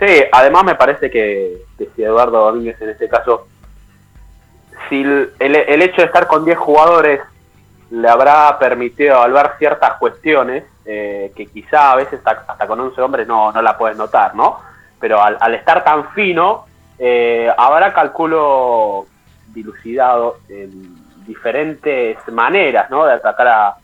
Sí, 0.00 0.24
además 0.32 0.64
me 0.64 0.74
parece 0.74 1.08
que, 1.08 1.62
que 1.78 1.88
si 1.94 2.02
Eduardo 2.02 2.46
Domínguez 2.46 2.82
en 2.82 2.88
este 2.88 3.08
caso, 3.08 3.46
si 4.88 5.02
el, 5.02 5.30
el- 5.38 5.54
el 5.54 5.82
hecho 5.82 5.98
de 6.00 6.06
estar 6.06 6.26
con 6.26 6.44
10 6.44 6.58
jugadores 6.58 7.20
le 7.92 8.08
habrá 8.08 8.58
permitido 8.58 9.16
evaluar 9.16 9.56
ciertas 9.58 9.98
cuestiones 9.98 10.64
eh, 10.86 11.30
que 11.36 11.46
quizá 11.46 11.92
a 11.92 11.96
veces 11.96 12.20
hasta, 12.24 12.66
con 12.66 12.80
11 12.80 13.00
hombres 13.02 13.28
no, 13.28 13.52
no 13.52 13.60
la 13.60 13.76
puedes 13.76 13.98
notar, 13.98 14.34
¿no? 14.34 14.60
Pero 14.98 15.20
al, 15.20 15.54
estar 15.54 15.84
tan 15.84 16.10
fino, 16.12 16.64
eh, 16.98 17.52
habrá 17.54 17.92
calculo 17.92 19.06
dilucidado 19.48 20.38
en 20.48 20.96
diferentes 21.26 22.16
maneras, 22.28 22.88
¿no? 22.90 23.04
De 23.04 23.12
atacar 23.12 23.48
a, 23.48 23.76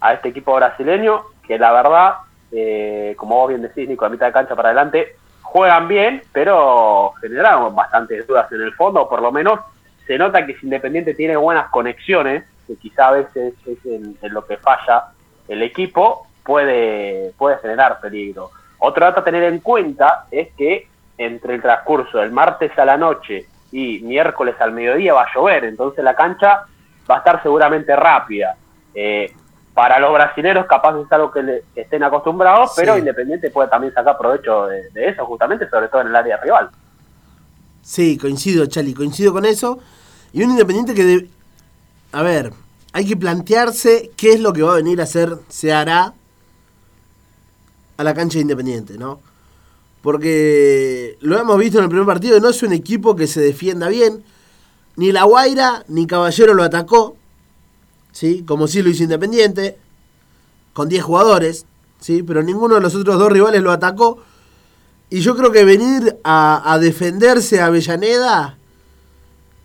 a 0.00 0.12
este 0.12 0.30
equipo 0.30 0.56
brasileño, 0.56 1.22
que 1.46 1.56
la 1.56 1.70
verdad, 1.70 2.14
eh, 2.50 3.14
como 3.16 3.36
vos 3.36 3.48
bien 3.50 3.62
decís, 3.62 3.88
Nico, 3.88 4.04
a 4.04 4.08
mitad 4.08 4.26
de 4.26 4.32
cancha 4.32 4.56
para 4.56 4.70
adelante, 4.70 5.14
juegan 5.40 5.86
bien, 5.86 6.22
pero 6.32 7.12
generaron 7.20 7.76
bastantes 7.76 8.26
dudas 8.26 8.50
en 8.50 8.62
el 8.62 8.72
fondo, 8.74 9.08
por 9.08 9.22
lo 9.22 9.30
menos 9.30 9.60
se 10.04 10.18
nota 10.18 10.44
que 10.44 10.54
si 10.56 10.66
Independiente 10.66 11.14
tiene 11.14 11.36
buenas 11.36 11.68
conexiones, 11.70 12.42
que 12.74 12.80
quizá 12.80 13.08
a 13.08 13.12
veces 13.12 13.54
es 13.66 13.78
en, 13.86 14.16
en 14.20 14.32
lo 14.34 14.44
que 14.46 14.56
falla 14.56 15.04
el 15.48 15.62
equipo, 15.62 16.26
puede, 16.44 17.32
puede 17.36 17.58
generar 17.58 18.00
peligro. 18.00 18.50
Otro 18.78 19.04
dato 19.06 19.20
a 19.20 19.24
tener 19.24 19.44
en 19.44 19.60
cuenta 19.60 20.26
es 20.30 20.48
que 20.56 20.88
entre 21.18 21.54
el 21.54 21.62
transcurso 21.62 22.18
del 22.18 22.32
martes 22.32 22.76
a 22.78 22.84
la 22.84 22.96
noche 22.96 23.46
y 23.70 24.00
miércoles 24.00 24.54
al 24.60 24.72
mediodía 24.72 25.14
va 25.14 25.22
a 25.22 25.34
llover, 25.34 25.64
entonces 25.64 26.02
la 26.04 26.14
cancha 26.14 26.64
va 27.10 27.16
a 27.16 27.18
estar 27.18 27.42
seguramente 27.42 27.94
rápida. 27.94 28.56
Eh, 28.94 29.32
para 29.74 29.98
los 29.98 30.12
brasileños 30.12 30.66
capaz 30.66 30.98
es 31.00 31.10
algo 31.12 31.30
que, 31.30 31.42
le- 31.42 31.62
que 31.74 31.82
estén 31.82 32.02
acostumbrados, 32.02 32.74
Sí. 32.74 32.82
pero 32.82 32.98
Independiente 32.98 33.50
puede 33.50 33.68
también 33.68 33.94
sacar 33.94 34.18
provecho 34.18 34.66
de, 34.66 34.90
de 34.90 35.08
eso, 35.08 35.24
justamente, 35.26 35.68
sobre 35.70 35.88
todo 35.88 36.02
en 36.02 36.08
el 36.08 36.16
área 36.16 36.36
rival. 36.38 36.70
Sí, 37.82 38.18
coincido, 38.18 38.66
Chali, 38.66 38.94
coincido 38.94 39.32
con 39.32 39.44
eso. 39.44 39.78
Y 40.32 40.42
un 40.42 40.50
Independiente 40.50 40.94
que, 40.94 41.04
de- 41.04 41.28
a 42.12 42.22
ver, 42.22 42.52
hay 42.92 43.06
que 43.06 43.16
plantearse 43.16 44.10
qué 44.16 44.32
es 44.34 44.40
lo 44.40 44.52
que 44.52 44.62
va 44.62 44.72
a 44.72 44.76
venir 44.76 45.00
a 45.00 45.04
hacer 45.04 45.38
Ceará 45.48 46.14
a 47.96 48.04
la 48.04 48.14
cancha 48.14 48.34
de 48.34 48.42
Independiente, 48.42 48.98
¿no? 48.98 49.20
Porque 50.02 51.16
lo 51.20 51.38
hemos 51.38 51.58
visto 51.58 51.78
en 51.78 51.84
el 51.84 51.90
primer 51.90 52.06
partido, 52.06 52.38
no 52.40 52.50
es 52.50 52.62
un 52.62 52.72
equipo 52.72 53.16
que 53.16 53.26
se 53.26 53.40
defienda 53.40 53.88
bien. 53.88 54.24
Ni 54.96 55.10
La 55.10 55.24
Guaira 55.24 55.84
ni 55.88 56.06
Caballero 56.06 56.52
lo 56.52 56.64
atacó, 56.64 57.16
¿sí? 58.10 58.44
Como 58.46 58.68
sí 58.68 58.82
lo 58.82 58.90
hizo 58.90 59.04
Independiente, 59.04 59.78
con 60.74 60.88
10 60.88 61.02
jugadores, 61.02 61.64
¿sí? 62.00 62.22
Pero 62.22 62.42
ninguno 62.42 62.74
de 62.74 62.82
los 62.82 62.94
otros 62.94 63.18
dos 63.18 63.32
rivales 63.32 63.62
lo 63.62 63.70
atacó. 63.70 64.18
Y 65.08 65.20
yo 65.20 65.36
creo 65.36 65.52
que 65.52 65.64
venir 65.64 66.18
a, 66.24 66.78
defenderse 66.80 67.60
a 67.60 67.66
Avellaneda, 67.66 68.58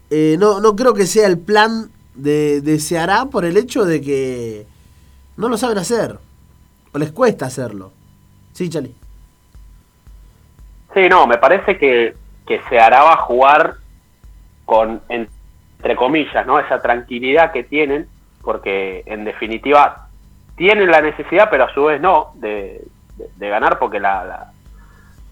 eh, 0.10 0.38
no, 0.39 0.62
no 0.62 0.75
creo 0.75 0.93
que 0.93 1.07
sea 1.07 1.27
el 1.27 1.39
plan 1.39 1.89
de, 2.17 2.62
de 2.62 2.79
Ceará 2.79 3.25
por 3.25 3.45
el 3.45 3.57
hecho 3.57 3.86
de 3.86 4.01
que 4.01 4.65
no 5.38 5.50
lo 5.50 5.57
saben 5.57 5.77
hacer. 5.77 6.17
O 6.93 6.97
les 6.97 7.12
cuesta 7.12 7.45
hacerlo. 7.45 7.91
Sí, 8.53 8.69
Chali. 8.69 8.93
Sí, 10.93 11.07
no, 11.09 11.27
me 11.27 11.38
parece 11.38 11.77
que, 11.77 12.15
que 12.45 12.62
se 12.69 12.79
hará 12.79 13.03
va 13.03 13.13
a 13.13 13.17
jugar 13.17 13.75
con, 14.65 15.01
entre 15.09 15.95
comillas, 15.95 16.45
¿no? 16.47 16.59
Esa 16.59 16.81
tranquilidad 16.81 17.51
que 17.51 17.63
tienen, 17.63 18.07
porque 18.41 19.03
en 19.05 19.25
definitiva 19.25 20.07
tienen 20.55 20.89
la 20.89 21.01
necesidad, 21.01 21.50
pero 21.51 21.65
a 21.65 21.74
su 21.74 21.83
vez 21.86 22.01
no, 22.01 22.31
de, 22.36 22.83
de- 23.36 23.50
ganar, 23.50 23.77
porque 23.77 24.00
la, 24.00 24.25
la, 24.25 24.51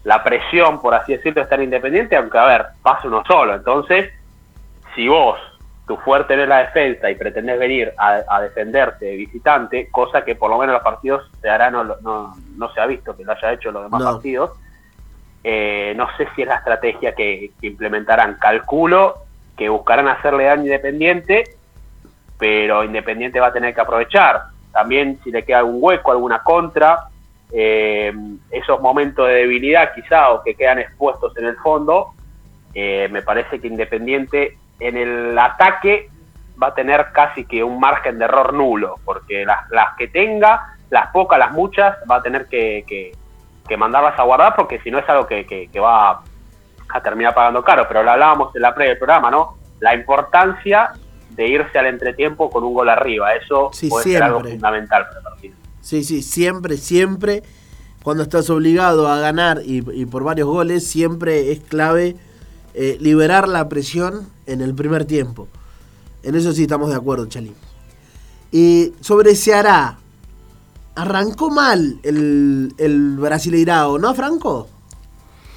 la 0.04 0.22
presión, 0.22 0.80
por 0.80 0.94
así 0.94 1.16
decirlo, 1.16 1.42
está 1.42 1.56
en 1.56 1.64
Independiente, 1.64 2.16
aunque, 2.16 2.38
a 2.38 2.44
ver, 2.44 2.66
pasa 2.82 3.08
uno 3.08 3.24
solo. 3.26 3.54
Entonces, 3.56 4.12
si 4.94 5.08
vos, 5.08 5.38
tu 5.86 5.96
fuerte 5.98 6.36
no 6.36 6.42
es 6.42 6.48
la 6.48 6.58
defensa 6.58 7.08
y 7.10 7.14
pretendés 7.14 7.58
venir 7.58 7.92
a, 7.96 8.22
a 8.28 8.40
defenderte 8.40 9.04
de 9.06 9.16
visitante, 9.16 9.88
cosa 9.90 10.24
que 10.24 10.34
por 10.34 10.50
lo 10.50 10.58
menos 10.58 10.72
en 10.72 10.74
los 10.74 10.82
partidos 10.82 11.30
hará, 11.48 11.70
no, 11.70 11.84
no, 11.84 12.34
no 12.56 12.72
se 12.72 12.80
ha 12.80 12.86
visto 12.86 13.16
que 13.16 13.24
lo 13.24 13.32
haya 13.32 13.52
hecho 13.52 13.70
los 13.70 13.84
demás 13.84 14.02
No. 14.02 14.12
partidos, 14.12 14.50
eh, 15.44 15.94
no 15.96 16.08
sé 16.16 16.26
si 16.34 16.42
es 16.42 16.48
la 16.48 16.56
estrategia 16.56 17.14
que, 17.14 17.52
que 17.60 17.66
implementarán. 17.68 18.34
Calculo 18.40 19.18
que 19.56 19.68
buscarán 19.68 20.08
hacerle 20.08 20.44
daño 20.44 20.64
Independiente, 20.64 21.44
pero 22.38 22.82
Independiente 22.82 23.38
va 23.38 23.46
a 23.48 23.52
tener 23.52 23.72
que 23.74 23.80
aprovechar. 23.80 24.42
También 24.72 25.18
si 25.22 25.30
le 25.30 25.44
queda 25.44 25.58
algún 25.60 25.78
hueco, 25.80 26.10
alguna 26.10 26.40
contra, 26.42 27.04
eh, 27.52 28.12
esos 28.50 28.80
momentos 28.80 29.28
de 29.28 29.34
debilidad 29.34 29.94
quizá 29.94 30.30
o 30.30 30.42
que 30.42 30.54
quedan 30.56 30.80
expuestos 30.80 31.34
en 31.36 31.46
el 31.46 31.56
fondo, 31.56 32.08
eh, 32.74 33.08
me 33.12 33.22
parece 33.22 33.60
que 33.60 33.68
Independiente 33.68 34.58
en 34.80 34.96
el 34.96 35.38
ataque 35.38 36.10
va 36.62 36.68
a 36.68 36.74
tener 36.74 37.08
casi 37.12 37.44
que 37.44 37.62
un 37.62 37.78
margen 37.80 38.18
de 38.18 38.24
error 38.24 38.52
nulo, 38.54 38.96
porque 39.04 39.44
las, 39.44 39.68
las 39.70 39.96
que 39.96 40.08
tenga, 40.08 40.74
las 40.90 41.08
pocas, 41.10 41.38
las 41.38 41.52
muchas, 41.52 41.96
va 42.10 42.16
a 42.16 42.22
tener 42.22 42.46
que, 42.46 42.84
que- 42.86 43.12
que 43.68 43.76
mandarlas 43.76 44.16
a 44.18 44.22
guardar, 44.22 44.54
porque 44.54 44.78
si 44.80 44.92
no 44.92 44.98
es 45.00 45.08
algo 45.08 45.26
que, 45.26 45.68
va 45.82 46.22
a 46.88 47.00
terminar 47.02 47.34
pagando 47.34 47.64
caro. 47.64 47.84
Pero 47.88 48.04
lo 48.04 48.12
hablábamos 48.12 48.54
en 48.54 48.62
la 48.62 48.72
previa 48.72 48.90
del 48.90 48.98
programa, 48.98 49.28
¿no? 49.28 49.56
La 49.80 49.92
importancia 49.94 50.92
de 51.30 51.48
irse 51.48 51.76
al 51.76 51.86
entretiempo 51.86 52.48
con 52.48 52.62
un 52.62 52.72
gol 52.74 52.88
arriba, 52.88 53.34
eso 53.34 53.70
Sí, 53.72 53.88
puede 53.88 54.04
ser 54.04 54.22
algo 54.22 54.40
fundamental 54.40 55.04
para 55.06 55.18
el 55.18 55.24
partido. 55.24 55.54
Sí, 55.80 56.04
sí, 56.04 56.22
siempre, 56.22 56.76
siempre, 56.76 57.42
cuando 58.04 58.22
estás 58.22 58.48
obligado 58.50 59.08
a 59.08 59.18
ganar 59.18 59.58
y, 59.64 59.82
por 60.06 60.22
varios 60.22 60.46
goles, 60.48 60.86
siempre 60.86 61.50
es 61.50 61.58
clave 61.60 62.14
eh, 62.74 62.96
liberar 63.00 63.48
la 63.48 63.68
presión 63.68 64.28
en 64.46 64.60
el 64.60 64.74
primer 64.74 65.04
tiempo. 65.04 65.48
En 66.22 66.34
eso 66.34 66.52
sí 66.52 66.62
estamos 66.62 66.90
de 66.90 66.96
acuerdo, 66.96 67.26
Chali. 67.26 67.54
Y 68.52 68.92
sobre 69.00 69.34
Ceará, 69.34 69.98
arrancó 70.94 71.50
mal 71.50 72.00
el, 72.02 72.74
el 72.78 73.16
Brasileirao, 73.16 73.98
¿no, 73.98 74.14
Franco? 74.14 74.68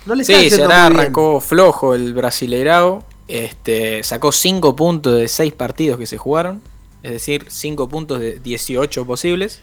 No 0.05 0.15
le 0.15 0.23
sí, 0.23 0.49
Ceará 0.49 0.87
arrancó 0.87 1.39
flojo 1.39 1.95
el 1.95 2.13
Brasileirao. 2.13 3.03
Este, 3.27 4.03
sacó 4.03 4.31
5 4.31 4.75
puntos 4.75 5.13
de 5.15 5.27
6 5.27 5.53
partidos 5.53 5.99
que 5.99 6.07
se 6.07 6.17
jugaron. 6.17 6.61
Es 7.03 7.11
decir, 7.11 7.45
5 7.47 7.87
puntos 7.87 8.19
de 8.19 8.39
18 8.39 9.05
posibles. 9.05 9.61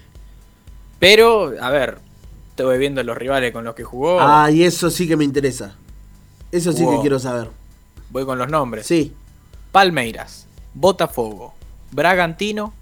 Pero, 0.98 1.52
a 1.60 1.70
ver, 1.70 1.98
estuve 2.50 2.78
viendo 2.78 3.02
los 3.02 3.16
rivales 3.16 3.52
con 3.52 3.64
los 3.64 3.74
que 3.74 3.84
jugó. 3.84 4.20
Ah, 4.20 4.50
y 4.50 4.62
eso 4.62 4.90
sí 4.90 5.06
que 5.06 5.16
me 5.16 5.24
interesa. 5.24 5.76
Eso 6.52 6.72
sí 6.72 6.86
que 6.86 7.00
quiero 7.00 7.18
saber. 7.18 7.50
Voy 8.10 8.24
con 8.24 8.38
los 8.38 8.48
nombres. 8.48 8.86
Sí. 8.86 9.14
Palmeiras, 9.72 10.46
Botafogo, 10.74 11.54
Bragantino, 11.90 12.72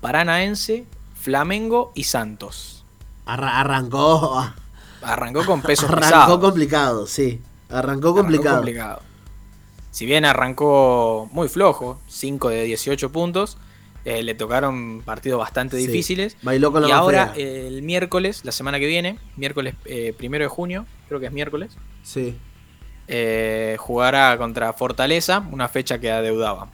Paranaense, 0.00 0.84
Flamengo 1.20 1.92
y 1.94 2.04
Santos. 2.04 2.84
arrancó. 3.24 4.52
Arrancó 5.02 5.44
con 5.44 5.62
pesos 5.62 5.90
Arrancó 5.90 6.40
complicado, 6.40 7.06
sí. 7.06 7.40
Arrancó 7.68 8.14
complicado. 8.14 8.56
complicado. 8.56 9.02
Si 9.90 10.04
bien 10.04 10.24
arrancó 10.24 11.28
muy 11.32 11.48
flojo, 11.48 11.98
5 12.08 12.50
de 12.50 12.64
18 12.64 13.10
puntos, 13.10 13.56
eh, 14.04 14.22
le 14.22 14.34
tocaron 14.34 15.02
partidos 15.04 15.38
bastante 15.38 15.76
difíciles. 15.76 16.36
Bailó 16.42 16.70
con 16.70 16.82
la 16.82 16.88
Y 16.88 16.90
ahora, 16.92 17.32
el 17.34 17.82
miércoles, 17.82 18.44
la 18.44 18.52
semana 18.52 18.78
que 18.78 18.86
viene, 18.86 19.18
miércoles 19.36 19.74
eh, 19.84 20.14
primero 20.16 20.44
de 20.44 20.48
junio, 20.48 20.86
creo 21.08 21.18
que 21.18 21.26
es 21.26 21.32
miércoles. 21.32 21.72
Sí. 22.04 22.36
Eh, 23.08 23.76
jugará 23.78 24.36
contra 24.36 24.72
Fortaleza, 24.72 25.46
una 25.52 25.68
fecha 25.68 25.98
que 25.98 26.10
adeudaba. 26.10 26.68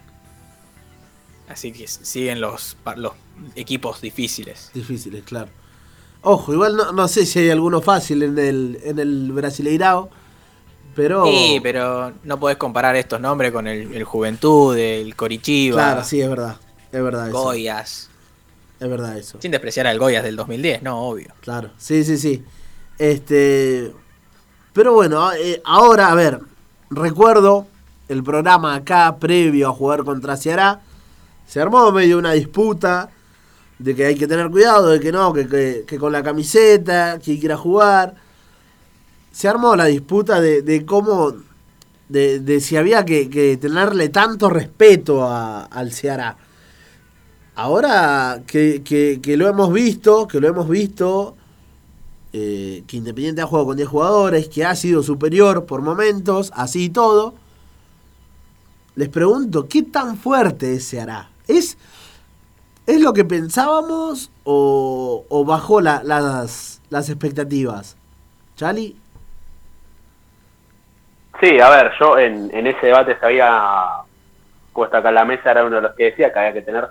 Así 1.48 1.72
que 1.72 1.86
siguen 1.86 2.40
los, 2.40 2.76
los 2.96 3.12
equipos 3.54 4.00
difíciles. 4.00 4.70
Difíciles, 4.72 5.22
claro. 5.24 5.50
Ojo, 6.22 6.52
igual 6.52 6.76
no, 6.94 7.08
sé 7.08 7.26
si 7.26 7.40
hay 7.40 7.50
alguno 7.50 7.82
fácil 7.82 8.22
en 8.22 8.38
el, 8.38 8.78
en 8.84 8.98
el 8.98 9.32
Brasileirao, 9.32 10.08
pero... 10.94 11.26
Sí, 11.26 11.58
pero 11.62 12.12
no 12.22 12.38
podés 12.38 12.56
comparar 12.56 12.94
estos 12.96 13.20
nombres 13.20 13.50
con 13.52 13.66
el, 13.66 14.04
Juventud, 14.04 14.76
el 14.76 15.16
Corichiva. 15.16 15.76
Claro, 15.76 16.04
sí, 16.04 16.20
es 16.20 16.28
verdad. 16.28 16.56
Es 16.92 17.02
verdad 17.02 17.28
eso. 17.28 17.42
Goyas. 17.42 18.10
Es 18.78 18.88
verdad 18.88 19.18
eso. 19.18 19.38
Sin 19.40 19.50
despreciar 19.50 19.86
al 19.86 19.98
Goyas 19.98 20.22
del 20.22 20.36
2010, 20.36 20.82
no, 20.82 21.02
obvio. 21.02 21.34
Claro, 21.40 21.70
sí, 21.76 22.04
sí, 22.04 22.16
sí. 22.16 22.44
Este... 22.98 23.92
Pero 24.72 24.94
bueno, 24.94 25.32
eh, 25.32 25.60
ahora, 25.64 26.10
a 26.10 26.14
ver, 26.14 26.40
recuerdo 26.90 27.66
el 28.08 28.22
programa 28.22 28.74
acá 28.74 29.16
previo 29.18 29.68
a 29.68 29.72
jugar 29.72 30.04
contra 30.04 30.36
Ceará. 30.36 30.80
Se 31.46 31.60
armó 31.60 31.90
medio 31.92 32.18
una 32.18 32.32
disputa 32.32 33.10
de 33.78 33.94
que 33.94 34.06
hay 34.06 34.14
que 34.14 34.26
tener 34.26 34.50
cuidado, 34.50 34.88
de 34.88 35.00
que 35.00 35.12
no, 35.12 35.32
que, 35.32 35.84
con 35.98 36.12
la 36.12 36.22
camiseta, 36.22 37.18
que 37.18 37.38
quiera 37.38 37.56
jugar. 37.56 38.14
Se 39.30 39.48
armó 39.48 39.76
la 39.76 39.86
disputa 39.86 40.40
de, 40.40 40.84
cómo, 40.86 41.34
de, 42.08 42.60
si 42.60 42.76
había 42.76 43.04
que, 43.04 43.58
tenerle 43.60 44.08
tanto 44.08 44.48
respeto 44.48 45.24
a, 45.24 45.64
al 45.64 45.92
Ceará. 45.92 46.36
Ahora 47.54 48.42
que, 48.46 49.34
lo 49.36 49.48
hemos 49.48 49.72
visto, 49.72 50.26
que 50.26 50.40
lo 50.40 50.48
hemos 50.48 50.68
visto, 50.68 51.36
eh, 52.32 52.84
que 52.86 52.96
Independiente 52.96 53.42
ha 53.42 53.46
jugado 53.46 53.66
con 53.66 53.76
10 53.76 53.88
jugadores, 53.88 54.48
que 54.48 54.64
ha 54.64 54.74
sido 54.74 55.02
superior 55.02 55.66
por 55.66 55.82
momentos, 55.82 56.52
así 56.54 56.86
y 56.86 56.90
todo, 56.90 57.34
les 58.94 59.08
pregunto, 59.08 59.68
¿qué 59.68 59.82
tan 59.82 60.16
fuerte 60.16 60.74
es 60.74 60.88
Ceará? 60.88 61.30
¿Es 61.48 61.76
¿Es 62.86 63.00
lo 63.00 63.12
que 63.12 63.24
pensábamos 63.24 64.32
o, 64.44 65.44
bajó 65.46 65.80
las, 65.80 66.80
las 66.90 67.08
expectativas? 67.08 67.96
¿Chali? 68.56 68.96
Sí, 71.40 71.60
a 71.60 71.70
ver, 71.70 71.92
yo 71.98 72.18
en, 72.18 72.66
ese 72.66 72.86
debate 72.86 73.18
se 73.18 73.26
había 73.26 73.88
puesto 74.72 74.96
acá 74.96 75.08
en 75.10 75.14
la 75.14 75.24
mesa, 75.24 75.50
era 75.50 75.64
uno 75.64 75.76
de 75.76 75.82
los 75.82 75.94
que 75.94 76.04
decía 76.04 76.32
que 76.32 76.38
había 76.38 76.52
que 76.52 76.62
tener 76.62 76.88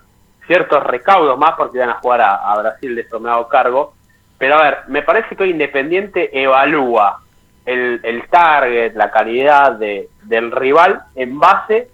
ciertos 0.47 0.83
recaudos 0.83 1.37
más 1.37 1.53
porque 1.57 1.77
iban 1.77 1.89
a 1.89 1.99
jugar 1.99 2.21
a, 2.21 2.57
Brasil 2.57 2.95
de 2.95 3.07
somado 3.07 3.47
cargo. 3.47 3.93
Pero 4.41 4.55
a 4.55 4.63
ver, 4.63 4.77
me 4.87 5.03
parece 5.03 5.35
que 5.35 5.43
hoy 5.43 5.51
Independiente 5.51 6.31
evalúa 6.33 7.21
el, 7.63 7.99
el 8.01 8.27
target, 8.27 8.95
la 8.95 9.11
calidad 9.11 9.73
de, 9.73 10.09
del 10.23 10.49
rival 10.51 10.99
en 11.13 11.37
base 11.37 11.89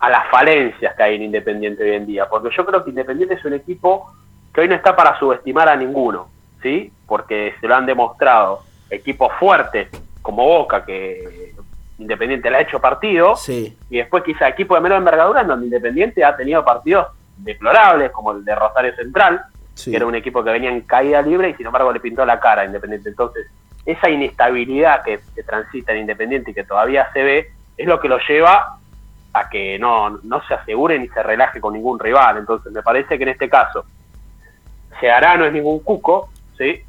a 0.00 0.10
las 0.10 0.28
falencias 0.28 0.96
que 0.96 1.02
hay 1.04 1.14
en 1.14 1.22
Independiente 1.22 1.84
hoy 1.84 1.94
en 1.94 2.04
día, 2.04 2.28
porque 2.28 2.48
yo 2.56 2.66
creo 2.66 2.82
que 2.82 2.90
Independiente 2.90 3.34
es 3.34 3.44
un 3.44 3.52
equipo 3.52 4.12
que 4.52 4.62
hoy 4.62 4.68
no 4.68 4.74
está 4.74 4.96
para 4.96 5.16
subestimar 5.20 5.68
a 5.68 5.76
ninguno, 5.76 6.26
¿sí? 6.60 6.90
Porque 7.06 7.54
se 7.60 7.68
lo 7.68 7.76
han 7.76 7.86
demostrado 7.86 8.64
equipos 8.90 9.32
fuertes 9.38 9.86
como 10.20 10.44
Boca, 10.46 10.84
que 10.84 11.54
Independiente 12.00 12.50
le 12.50 12.56
ha 12.56 12.62
hecho 12.62 12.80
partido, 12.80 13.36
sí. 13.36 13.78
y 13.88 13.98
después 13.98 14.24
quizá 14.24 14.48
equipos 14.48 14.76
de 14.78 14.82
menor 14.82 14.98
envergadura 14.98 15.42
en 15.42 15.46
donde 15.46 15.66
Independiente 15.66 16.24
ha 16.24 16.36
tenido 16.36 16.64
partidos 16.64 17.06
deplorables, 17.36 18.10
como 18.10 18.32
el 18.32 18.44
de 18.44 18.56
Rosario 18.56 18.96
Central, 18.96 19.44
que 19.84 19.96
era 19.96 20.06
un 20.06 20.14
equipo 20.14 20.42
que 20.44 20.50
venía 20.50 20.70
en 20.70 20.82
caída 20.82 21.22
libre 21.22 21.50
y 21.50 21.54
sin 21.54 21.66
embargo 21.66 21.92
le 21.92 22.00
pintó 22.00 22.24
la 22.24 22.40
cara 22.40 22.62
a 22.62 22.64
Independiente. 22.64 23.08
Entonces, 23.08 23.46
esa 23.86 24.10
inestabilidad 24.10 25.02
que, 25.02 25.20
que 25.34 25.42
transita 25.42 25.92
en 25.92 26.00
Independiente 26.00 26.50
y 26.50 26.54
que 26.54 26.64
todavía 26.64 27.10
se 27.12 27.22
ve, 27.22 27.50
es 27.76 27.86
lo 27.86 28.00
que 28.00 28.08
lo 28.08 28.18
lleva 28.28 28.78
a 29.32 29.48
que 29.48 29.78
no, 29.78 30.10
no 30.22 30.42
se 30.46 30.54
asegure 30.54 30.98
ni 30.98 31.08
se 31.08 31.22
relaje 31.22 31.60
con 31.60 31.74
ningún 31.74 31.98
rival. 31.98 32.38
Entonces 32.38 32.72
me 32.72 32.82
parece 32.82 33.16
que 33.16 33.22
en 33.22 33.30
este 33.30 33.48
caso 33.48 33.84
hará 35.06 35.36
no 35.36 35.44
es 35.44 35.52
ningún 35.52 35.80
cuco, 35.80 36.30
¿sí? 36.56 36.82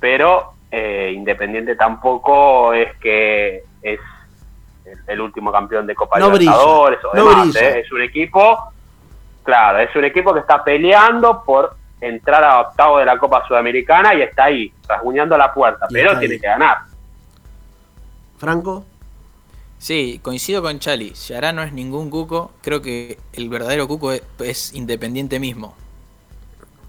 Pero 0.00 0.54
eh, 0.70 1.12
Independiente 1.14 1.76
tampoco 1.76 2.72
es 2.72 2.96
que 2.98 3.64
es 3.82 4.00
el, 5.06 5.20
último 5.20 5.52
campeón 5.52 5.86
de 5.86 5.94
Copa 5.94 6.18
no 6.18 6.30
Libertadores 6.30 7.00
o 7.04 7.14
demás, 7.14 7.54
¿eh? 7.56 7.80
Es 7.80 7.92
un 7.92 8.02
equipo, 8.02 8.72
claro, 9.42 9.80
es 9.80 9.94
un 9.94 10.04
equipo 10.04 10.32
que 10.32 10.40
está 10.40 10.62
peleando 10.64 11.42
por 11.44 11.76
entrar 12.06 12.44
a 12.44 12.60
octavo 12.60 12.98
de 12.98 13.06
la 13.06 13.18
Copa 13.18 13.46
Sudamericana 13.46 14.14
y 14.14 14.22
está 14.22 14.44
ahí, 14.44 14.72
rasguñando 14.88 15.36
la 15.36 15.52
puerta, 15.52 15.86
pero 15.90 16.18
tiene 16.18 16.38
que 16.38 16.46
ganar. 16.46 16.78
Franco. 18.38 18.84
Sí, 19.78 20.18
coincido 20.22 20.62
con 20.62 20.78
Chali. 20.78 21.12
Yará 21.12 21.52
no 21.52 21.62
es 21.62 21.72
ningún 21.72 22.10
cuco. 22.10 22.52
Creo 22.62 22.80
que 22.80 23.18
el 23.32 23.48
verdadero 23.48 23.86
cuco 23.86 24.12
es, 24.12 24.74
Independiente 24.74 25.38
mismo. 25.38 25.74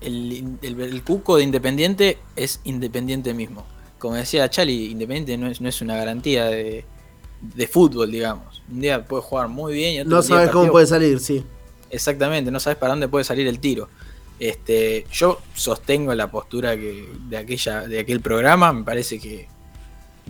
El, 0.01 1.01
cuco 1.05 1.37
de 1.37 1.43
Independiente 1.43 2.17
es 2.35 2.61
Independiente 2.63 3.33
mismo. 3.33 3.65
Como 3.99 4.15
decía 4.15 4.49
Chali, 4.49 4.91
Independiente 4.91 5.37
no 5.37 5.47
es, 5.47 5.61
no 5.61 5.69
es 5.69 5.81
una 5.81 5.95
garantía 5.95 6.45
de, 6.45 6.85
fútbol, 7.69 8.11
digamos. 8.11 8.61
Un 8.71 8.81
día 8.81 9.03
puede 9.03 9.23
jugar 9.23 9.47
muy 9.47 9.73
bien 9.73 9.93
y 9.95 9.99
otro 9.99 10.15
No 10.15 10.21
sabes 10.21 10.49
cómo 10.49 10.71
puede 10.71 10.87
salir, 10.87 11.19
sí. 11.19 11.45
Exactamente, 11.89 12.51
no 12.51 12.59
sabes 12.59 12.77
para 12.77 12.91
dónde 12.91 13.07
puede 13.07 13.23
salir 13.23 13.47
el 13.47 13.59
tiro. 13.59 13.89
Este, 14.39 15.05
yo 15.11 15.39
sostengo 15.53 16.13
la 16.13 16.29
postura 16.29 16.75
que 16.75 17.07
de 17.29 17.37
aquella 17.37 17.81
de 17.81 17.99
aquel 17.99 18.19
programa, 18.19 18.73
me 18.73 18.83
parece 18.83 19.19
que 19.19 19.47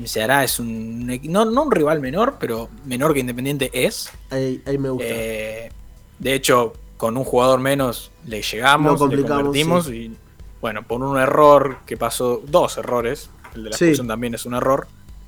Ceará 0.06 0.44
es 0.44 0.60
un. 0.60 1.08
No, 1.24 1.46
no 1.46 1.63
un 1.63 1.72
rival 1.72 2.02
menor, 2.02 2.36
pero 2.39 2.70
menor 2.86 3.13
que 3.13 3.22
Independiente 3.22 3.72
es. 3.74 4.12
Ahí, 4.30 4.62
me 4.78 4.89
gusta. 4.89 5.08
Eh, 5.08 5.72
de 6.20 6.34
hecho, 6.34 6.74
con 6.98 7.18
un 7.18 7.24
jugador 7.24 7.60
menos 7.60 8.12
le 8.26 8.41
llegamos, 8.41 9.00
le 9.10 9.24
convertimos 9.24 9.89
y. 9.89 10.15
Bueno, 10.60 10.84
por 10.84 11.02
un 11.02 11.18
error 11.18 11.80
que 11.86 11.96
pasó, 11.96 12.41
dos 12.46 12.78
errores, 12.78 13.30
el 13.54 13.65
de 13.65 13.70
la 13.70 13.76
expulsión 13.76 14.08
también 14.08 14.34
es 14.34 14.46
un 14.46 14.56
error, 14.56 14.88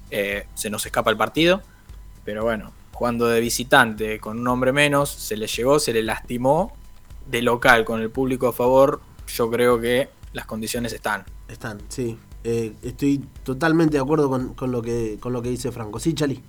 eh, 0.09 0.47
se 0.55 0.69
nos 0.69 0.85
escapa 0.85 1.11
el 1.11 1.17
partido. 1.17 1.61
Pero 2.25 2.43
bueno, 2.43 2.73
jugando 2.91 3.27
de 3.27 3.39
visitante 3.39 4.19
con 4.19 4.39
un 4.39 4.47
hombre 4.47 4.73
menos, 4.73 5.09
se 5.09 5.37
le 5.37 5.47
llegó, 5.47 5.79
se 5.79 5.93
le 5.93 6.03
lastimó. 6.03 6.75
De 7.27 7.41
local, 7.41 7.83
con 7.85 8.01
el 8.01 8.09
público 8.09 8.47
a 8.47 8.53
favor, 8.53 9.01
yo 9.27 9.49
creo 9.51 9.79
que 9.79 10.09
las 10.33 10.45
condiciones 10.45 10.93
están. 10.93 11.25
Están, 11.47 11.79
sí. 11.89 12.17
Eh, 12.43 12.73
estoy 12.83 13.19
totalmente 13.43 13.97
de 13.97 14.03
acuerdo 14.03 14.29
con, 14.29 14.71
lo 14.71 14.81
que, 14.81 15.17
con 15.19 15.33
lo 15.33 15.41
que 15.41 15.49
dice 15.49 15.71
Franco. 15.71 15.99
Sí, 15.99 16.13
Chali. 16.13 16.41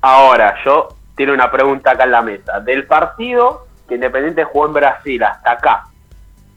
Ahora, 0.00 0.56
yo 0.64 0.88
tiene 1.16 1.32
una 1.32 1.50
pregunta 1.50 1.92
acá 1.92 2.04
en 2.04 2.10
la 2.10 2.22
mesa. 2.22 2.60
Del 2.60 2.86
partido 2.86 3.66
que 3.88 3.94
Independiente 3.94 4.44
jugó 4.44 4.66
en 4.66 4.74
Brasil 4.74 5.22
hasta 5.22 5.52
acá, 5.52 5.86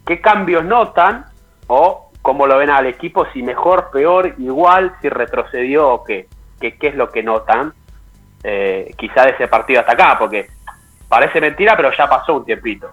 ¿qué 0.06 0.20
cambios 0.20 0.66
notan 0.66 1.26
o 1.68 2.12
cómo 2.22 2.46
lo 2.46 2.58
ven 2.58 2.70
al 2.70 2.88
equipo? 2.88 3.26
Si 3.34 3.42
mejor, 3.42 3.90
peor, 3.92 4.36
igual, 4.38 4.94
si 5.02 5.10
retrocedió 5.10 5.90
o 5.90 6.04
qué. 6.04 6.28
¿Qué, 6.60 6.78
qué 6.78 6.90
es 6.90 6.96
lo 6.96 7.10
que 7.10 7.24
notan? 7.24 7.74
Eh, 8.44 8.94
quizá 8.98 9.24
de 9.24 9.32
ese 9.32 9.48
partido 9.48 9.80
hasta 9.80 9.94
acá, 9.94 10.18
porque 10.20 10.50
parece 11.12 11.42
mentira, 11.42 11.76
pero 11.76 11.92
ya 11.96 12.08
pasó 12.08 12.38
un 12.38 12.46
tiempito. 12.46 12.90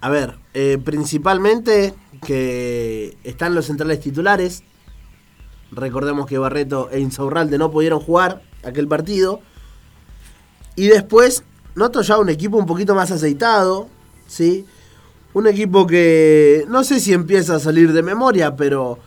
A 0.00 0.08
ver, 0.08 0.36
eh, 0.54 0.78
principalmente 0.82 1.92
que 2.24 3.18
están 3.24 3.54
los 3.54 3.66
centrales 3.66 4.00
titulares. 4.00 4.64
Recordemos 5.70 6.24
que 6.24 6.38
Barreto 6.38 6.88
e 6.90 6.98
Insaurralde 6.98 7.58
no 7.58 7.70
pudieron 7.70 8.00
jugar 8.00 8.40
aquel 8.64 8.88
partido. 8.88 9.40
Y 10.76 10.86
después 10.86 11.44
noto 11.74 12.00
ya 12.00 12.16
un 12.16 12.30
equipo 12.30 12.56
un 12.56 12.64
poquito 12.64 12.94
más 12.94 13.10
aceitado, 13.10 13.88
¿sí? 14.26 14.64
Un 15.34 15.46
equipo 15.46 15.86
que 15.86 16.64
no 16.68 16.84
sé 16.84 17.00
si 17.00 17.12
empieza 17.12 17.56
a 17.56 17.60
salir 17.60 17.92
de 17.92 18.02
memoria, 18.02 18.56
pero 18.56 18.98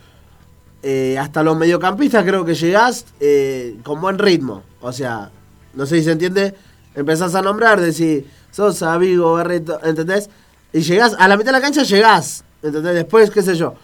eh, 0.83 1.17
hasta 1.17 1.41
los 1.41 1.57
mediocampistas 1.57 2.23
creo 2.23 2.45
que 2.45 2.53
llegás 2.53 3.07
eh, 3.19 3.79
con 3.83 3.99
buen 3.99 4.19
ritmo. 4.19 4.61
O 4.81 4.91
sea, 4.91 5.31
no 5.73 5.87
sé 5.87 5.97
si 5.97 6.03
se 6.03 6.11
entiende, 6.11 6.53
empezás 6.95 7.35
a 7.35 7.41
nombrar, 7.41 7.79
decir 7.79 8.25
Sosa, 8.51 8.97
Vigo, 8.97 9.33
Barreto, 9.33 9.79
¿entendés? 9.83 10.29
Y 10.73 10.81
llegás, 10.81 11.15
a 11.17 11.27
la 11.27 11.37
mitad 11.37 11.47
de 11.47 11.53
la 11.53 11.61
cancha 11.61 11.83
llegás, 11.83 12.43
¿entendés? 12.61 12.95
Después, 12.95 13.31
qué 13.31 13.41
sé 13.41 13.55
yo. 13.55 13.75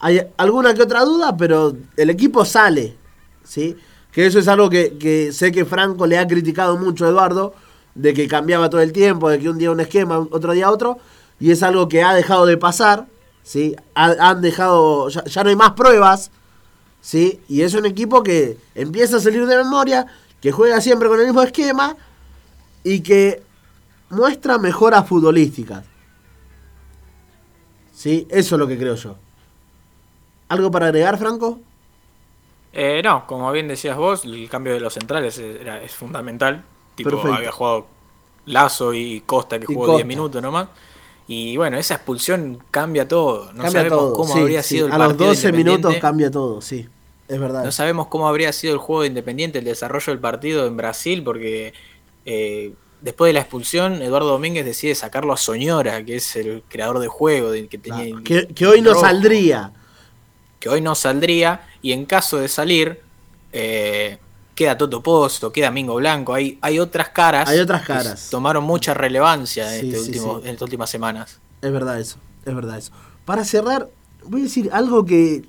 Hay 0.00 0.20
alguna 0.36 0.74
que 0.74 0.82
otra 0.82 1.04
duda, 1.04 1.36
pero 1.36 1.74
el 1.96 2.10
equipo 2.10 2.44
sale, 2.44 2.96
¿sí? 3.44 3.76
Que 4.10 4.26
eso 4.26 4.38
es 4.38 4.48
algo 4.48 4.68
que, 4.68 4.98
que 4.98 5.32
sé 5.32 5.52
que 5.52 5.64
Franco 5.64 6.06
le 6.06 6.18
ha 6.18 6.26
criticado 6.26 6.76
mucho 6.76 7.06
a 7.06 7.08
Eduardo, 7.08 7.54
de 7.94 8.14
que 8.14 8.26
cambiaba 8.26 8.70
todo 8.70 8.80
el 8.80 8.92
tiempo, 8.92 9.28
de 9.28 9.38
que 9.38 9.48
un 9.48 9.58
día 9.58 9.70
un 9.70 9.80
esquema, 9.80 10.18
otro 10.18 10.52
día 10.52 10.70
otro, 10.70 10.98
y 11.38 11.50
es 11.50 11.62
algo 11.62 11.88
que 11.88 12.02
ha 12.02 12.14
dejado 12.14 12.46
de 12.46 12.56
pasar, 12.56 13.06
¿sí? 13.42 13.76
han 13.94 14.40
dejado, 14.40 15.08
ya, 15.08 15.24
ya, 15.24 15.42
no 15.42 15.50
hay 15.50 15.56
más 15.56 15.72
pruebas, 15.72 16.30
¿sí? 17.00 17.40
Y 17.48 17.62
es 17.62 17.74
un 17.74 17.86
equipo 17.86 18.22
que 18.22 18.56
empieza 18.74 19.16
a 19.16 19.20
salir 19.20 19.46
de 19.46 19.56
memoria, 19.56 20.06
que 20.40 20.52
juega 20.52 20.80
siempre 20.80 21.08
con 21.08 21.20
el 21.20 21.26
mismo 21.26 21.42
esquema 21.42 21.96
y 22.84 23.00
que 23.00 23.42
muestra 24.10 24.58
mejoras 24.58 25.06
futbolísticas. 25.08 25.84
¿Sí? 27.92 28.26
Eso 28.30 28.54
es 28.56 28.58
lo 28.58 28.66
que 28.66 28.78
creo 28.78 28.94
yo. 28.94 29.16
¿Algo 30.48 30.70
para 30.70 30.86
agregar, 30.86 31.16
Franco? 31.18 31.60
Eh, 32.72 33.00
no, 33.04 33.26
como 33.26 33.50
bien 33.52 33.68
decías 33.68 33.96
vos, 33.96 34.24
el 34.24 34.48
cambio 34.48 34.72
de 34.74 34.80
los 34.80 34.94
centrales 34.94 35.38
era, 35.38 35.82
es 35.82 35.92
fundamental. 35.92 36.64
Tipo, 36.94 37.20
había 37.26 37.52
jugado 37.52 37.86
Lazo 38.46 38.92
y 38.92 39.20
Costa, 39.20 39.58
que 39.58 39.66
jugó 39.66 39.94
10 39.94 40.06
minutos 40.06 40.42
nomás. 40.42 40.68
Y 41.26 41.56
bueno, 41.56 41.78
esa 41.78 41.94
expulsión 41.94 42.62
cambia 42.70 43.06
todo. 43.06 43.52
No 43.52 43.70
sabemos 43.70 44.12
cómo 44.16 44.34
habría 44.34 44.62
sido 44.62 44.86
el 44.86 44.92
A 44.92 44.98
los 44.98 45.16
12 45.16 45.52
minutos 45.52 45.94
cambia 46.00 46.30
todo, 46.30 46.60
sí. 46.60 46.88
Es 47.28 47.40
verdad. 47.40 47.64
No 47.64 47.72
sabemos 47.72 48.08
cómo 48.08 48.28
habría 48.28 48.52
sido 48.52 48.74
el 48.74 48.78
juego 48.78 49.02
de 49.02 49.08
Independiente, 49.08 49.60
el 49.60 49.64
desarrollo 49.64 50.12
del 50.12 50.20
partido 50.20 50.66
en 50.66 50.76
Brasil, 50.76 51.22
porque 51.22 51.72
eh, 52.24 52.74
después 53.00 53.28
de 53.28 53.32
la 53.34 53.40
expulsión, 53.40 54.02
Eduardo 54.02 54.28
Domínguez 54.28 54.64
decide 54.64 54.94
sacarlo 54.94 55.32
a 55.32 55.36
Soñora, 55.36 56.04
que 56.04 56.16
es 56.16 56.36
el 56.36 56.62
creador 56.68 56.98
de 56.98 57.08
juego. 57.08 57.52
que, 57.52 57.78
tenía 57.78 58.22
que, 58.22 58.66
hoy 58.66 58.80
no 58.80 58.94
saldría. 58.94 59.72
Que 60.58 60.68
hoy 60.68 60.80
no 60.80 60.94
saldría, 60.94 61.66
y 61.82 61.92
en 61.92 62.06
caso 62.06 62.38
de 62.38 62.48
salir, 62.48 63.00
eh, 63.52 64.18
queda 64.54 64.78
Toto 64.78 65.02
Pozo, 65.02 65.50
queda 65.52 65.72
Mingo 65.72 65.96
Blanco, 65.96 66.34
hay, 66.34 66.58
hay 66.60 66.78
otras 66.78 67.08
caras. 67.08 67.48
Hay 67.48 67.58
otras 67.58 67.82
caras. 67.82 68.28
tomaron 68.30 68.62
mucha 68.62 68.94
relevancia 68.94 69.76
en, 69.76 69.86
este 69.86 70.00
último, 70.00 70.38
en 70.38 70.46
estas 70.46 70.62
últimas 70.62 70.88
semanas. 70.88 71.40
Es 71.60 71.72
verdad 71.72 71.98
eso, 71.98 72.18
es 72.44 72.54
verdad 72.54 72.78
eso. 72.78 72.92
Para 73.24 73.44
cerrar, 73.44 73.88
voy 74.24 74.42
a 74.42 74.44
decir 74.44 74.70
algo 74.72 75.04
que 75.04 75.44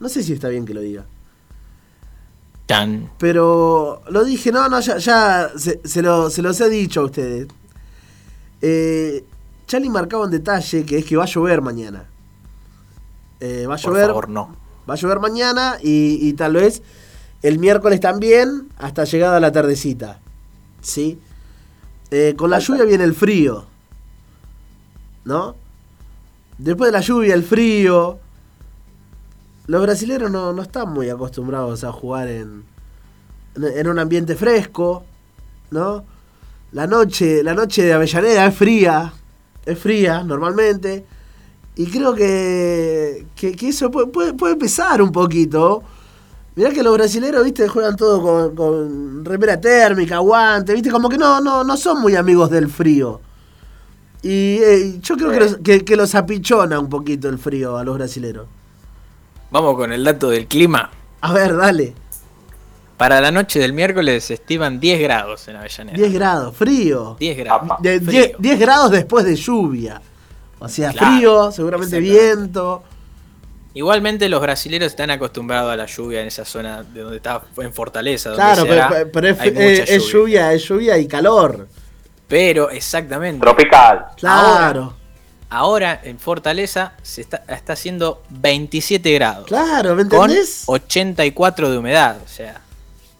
no 0.00 0.08
sé 0.08 0.22
si 0.22 0.32
está 0.32 0.48
bien 0.48 0.66
que 0.66 0.74
lo 0.74 0.80
diga. 0.80 1.06
Tan. 2.66 3.10
Pero 3.18 4.02
lo 4.08 4.24
dije, 4.24 4.50
no, 4.50 4.68
no, 4.68 4.80
ya, 4.80 4.96
ya 4.98 5.50
se, 5.56 6.02
los 6.02 6.60
he 6.60 6.68
dicho 6.70 7.00
a 7.00 7.04
ustedes. 7.04 7.48
Eh, 8.62 9.24
Charlie 9.66 9.90
marcaba 9.90 10.24
un 10.24 10.30
detalle 10.30 10.84
que 10.84 10.98
es 10.98 11.04
que 11.04 11.16
va 11.16 11.24
a 11.24 11.26
llover 11.26 11.60
mañana. 11.60 12.04
Eh, 13.40 13.66
va 13.66 13.74
a 13.74 13.76
llover. 13.76 14.06
Favor, 14.06 14.28
no. 14.28 14.56
Va 14.88 14.94
a 14.94 14.96
llover 14.96 15.20
mañana 15.20 15.78
y, 15.82 16.32
tal 16.34 16.54
vez 16.54 16.82
el 17.42 17.58
miércoles 17.58 18.00
también, 18.00 18.68
hasta 18.78 19.04
llegada 19.04 19.40
la 19.40 19.52
tardecita. 19.52 20.20
¿Sí? 20.80 21.18
Eh, 22.10 22.34
con 22.36 22.48
la 22.48 22.58
lluvia 22.58 22.84
viene 22.84 23.04
el 23.04 23.14
frío. 23.14 23.66
¿No? 25.24 25.56
Después 26.56 26.88
de 26.88 26.92
la 26.92 27.00
lluvia, 27.00 27.34
el 27.34 27.42
frío 27.42 28.20
los 29.66 29.82
brasileños 29.82 30.30
no, 30.30 30.52
no, 30.52 30.62
están 30.62 30.92
muy 30.92 31.08
acostumbrados 31.08 31.84
a 31.84 31.92
jugar 31.92 32.28
en, 32.28 32.64
en 33.56 33.88
un 33.88 33.98
ambiente 33.98 34.36
fresco, 34.36 35.04
¿no? 35.70 36.04
La 36.72 36.86
noche, 36.86 37.42
la 37.42 37.54
noche 37.54 37.82
de 37.82 37.92
Avellaneda 37.92 38.46
es 38.46 38.54
fría, 38.54 39.12
es 39.64 39.78
fría 39.78 40.22
normalmente, 40.24 41.06
y 41.76 41.86
creo 41.86 42.14
que, 42.14 43.26
que, 43.34 43.56
eso 43.68 43.90
puede, 43.90 44.34
puede, 44.34 44.56
pesar 44.56 45.02
un 45.02 45.10
poquito. 45.10 45.82
Mirá 46.56 46.70
que 46.70 46.84
los 46.84 46.94
brasileños, 46.94 47.42
viste, 47.42 47.66
juegan 47.66 47.96
todo 47.96 48.22
con, 48.22 48.54
con 48.54 49.24
remera 49.24 49.60
térmica, 49.60 50.18
guante, 50.18 50.72
viste, 50.72 50.90
como 50.90 51.08
que 51.08 51.18
no, 51.18 51.40
no, 51.40 51.64
no 51.64 51.76
son 51.76 52.00
muy 52.00 52.14
amigos 52.14 52.50
del 52.50 52.68
frío. 52.68 53.20
Y 54.22 54.58
eh, 54.62 54.98
yo 55.00 55.16
creo 55.16 55.30
que, 55.30 55.40
los, 55.40 55.56
que, 55.58 55.84
que 55.84 55.96
los 55.96 56.14
apichona 56.14 56.78
un 56.78 56.88
poquito 56.88 57.28
el 57.28 57.38
frío 57.38 57.76
a 57.76 57.84
los 57.84 57.96
brasileños. 57.96 58.46
Vamos 59.54 59.76
con 59.76 59.92
el 59.92 60.02
dato 60.02 60.30
del 60.30 60.48
clima. 60.48 60.90
A 61.20 61.32
ver, 61.32 61.56
dale. 61.56 61.94
Para 62.96 63.20
la 63.20 63.30
noche 63.30 63.60
del 63.60 63.72
miércoles 63.72 64.24
se 64.24 64.34
estiman 64.34 64.80
10 64.80 65.00
grados 65.00 65.46
en 65.46 65.54
Avellaneda. 65.54 65.96
10 65.96 66.12
grados, 66.12 66.56
frío. 66.56 67.16
10 67.20 67.36
grados. 67.36 67.78
10, 67.80 68.58
grados 68.58 68.90
después 68.90 69.24
de 69.24 69.36
lluvia. 69.36 70.02
O 70.58 70.68
sea, 70.68 70.92
frío, 70.92 71.52
seguramente 71.52 72.00
viento. 72.00 72.82
Igualmente 73.74 74.28
los 74.28 74.40
brasileños 74.40 74.88
están 74.88 75.12
acostumbrados 75.12 75.72
a 75.72 75.76
la 75.76 75.86
lluvia 75.86 76.22
en 76.22 76.26
esa 76.26 76.44
zona 76.44 76.82
de 76.82 77.02
donde 77.02 77.18
está 77.18 77.40
en 77.56 77.72
Fortaleza. 77.72 78.34
claro, 78.34 78.64
pero, 79.12 79.28
es, 79.28 80.04
lluvia. 80.10 80.52
es, 80.52 80.64
lluvia. 80.64 80.98
y 80.98 81.06
calor. 81.06 81.68
Pero, 82.26 82.70
exactamente. 82.70 83.40
Tropical. 83.40 84.06
Claro. 84.16 84.80
Ahora 84.80 85.03
en 86.02 86.18
Fortaleza 86.18 86.92
se 87.02 87.20
está, 87.20 87.44
está 87.48 87.74
haciendo 87.74 88.22
27 88.30 89.12
grados. 89.12 89.46
Claro, 89.46 89.94
¿me 89.94 90.02
entendés? 90.02 90.64
Con 90.66 90.74
84 90.76 91.70
de 91.70 91.78
humedad, 91.78 92.16
o 92.24 92.28
sea. 92.28 92.60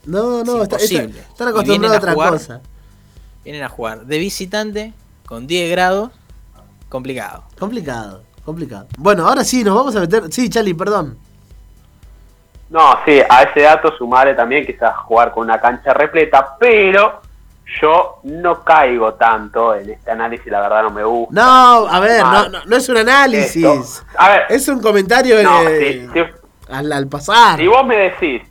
No, 0.04 0.44
no, 0.44 0.62
está, 0.62 0.76
están 0.76 1.48
acostumbrados 1.48 1.96
a 1.96 1.98
otra 1.98 2.14
cosa. 2.14 2.60
Vienen 3.44 3.62
a 3.62 3.68
jugar 3.68 4.06
de 4.06 4.18
visitante 4.18 4.92
con 5.26 5.46
10 5.46 5.70
grados, 5.70 6.10
complicado. 6.88 7.44
Complicado, 7.58 8.22
complicado. 8.44 8.86
Bueno, 8.98 9.26
ahora 9.26 9.44
sí, 9.44 9.64
nos 9.64 9.74
vamos 9.74 9.96
a 9.96 10.00
meter. 10.00 10.24
Sí, 10.30 10.48
Charlie, 10.50 10.74
perdón. 10.74 11.16
No, 12.70 12.98
sí, 13.06 13.20
a 13.28 13.42
ese 13.42 13.60
dato 13.60 13.96
sumaré 13.96 14.34
también 14.34 14.66
quizás 14.66 14.96
jugar 15.04 15.32
con 15.32 15.44
una 15.44 15.60
cancha 15.60 15.94
repleta, 15.94 16.56
pero 16.58 17.20
yo 17.80 18.20
no 18.24 18.62
caigo 18.62 19.14
tanto 19.14 19.74
en 19.74 19.90
este 19.90 20.10
análisis, 20.10 20.46
la 20.46 20.60
verdad 20.60 20.82
no 20.82 20.90
me 20.90 21.04
gusta. 21.04 21.34
No, 21.34 21.86
a 21.88 22.00
ver, 22.00 22.22
no, 22.22 22.48
no, 22.66 22.76
es 22.76 22.88
un 22.88 22.98
análisis. 22.98 24.04
A 24.16 24.28
ver, 24.28 24.42
es 24.50 24.68
un 24.68 24.80
comentario 24.80 25.36
al, 26.68 27.06
pasar. 27.08 27.58
Si 27.58 27.66
vos 27.66 27.86
me 27.86 27.96
decís, 27.96 28.42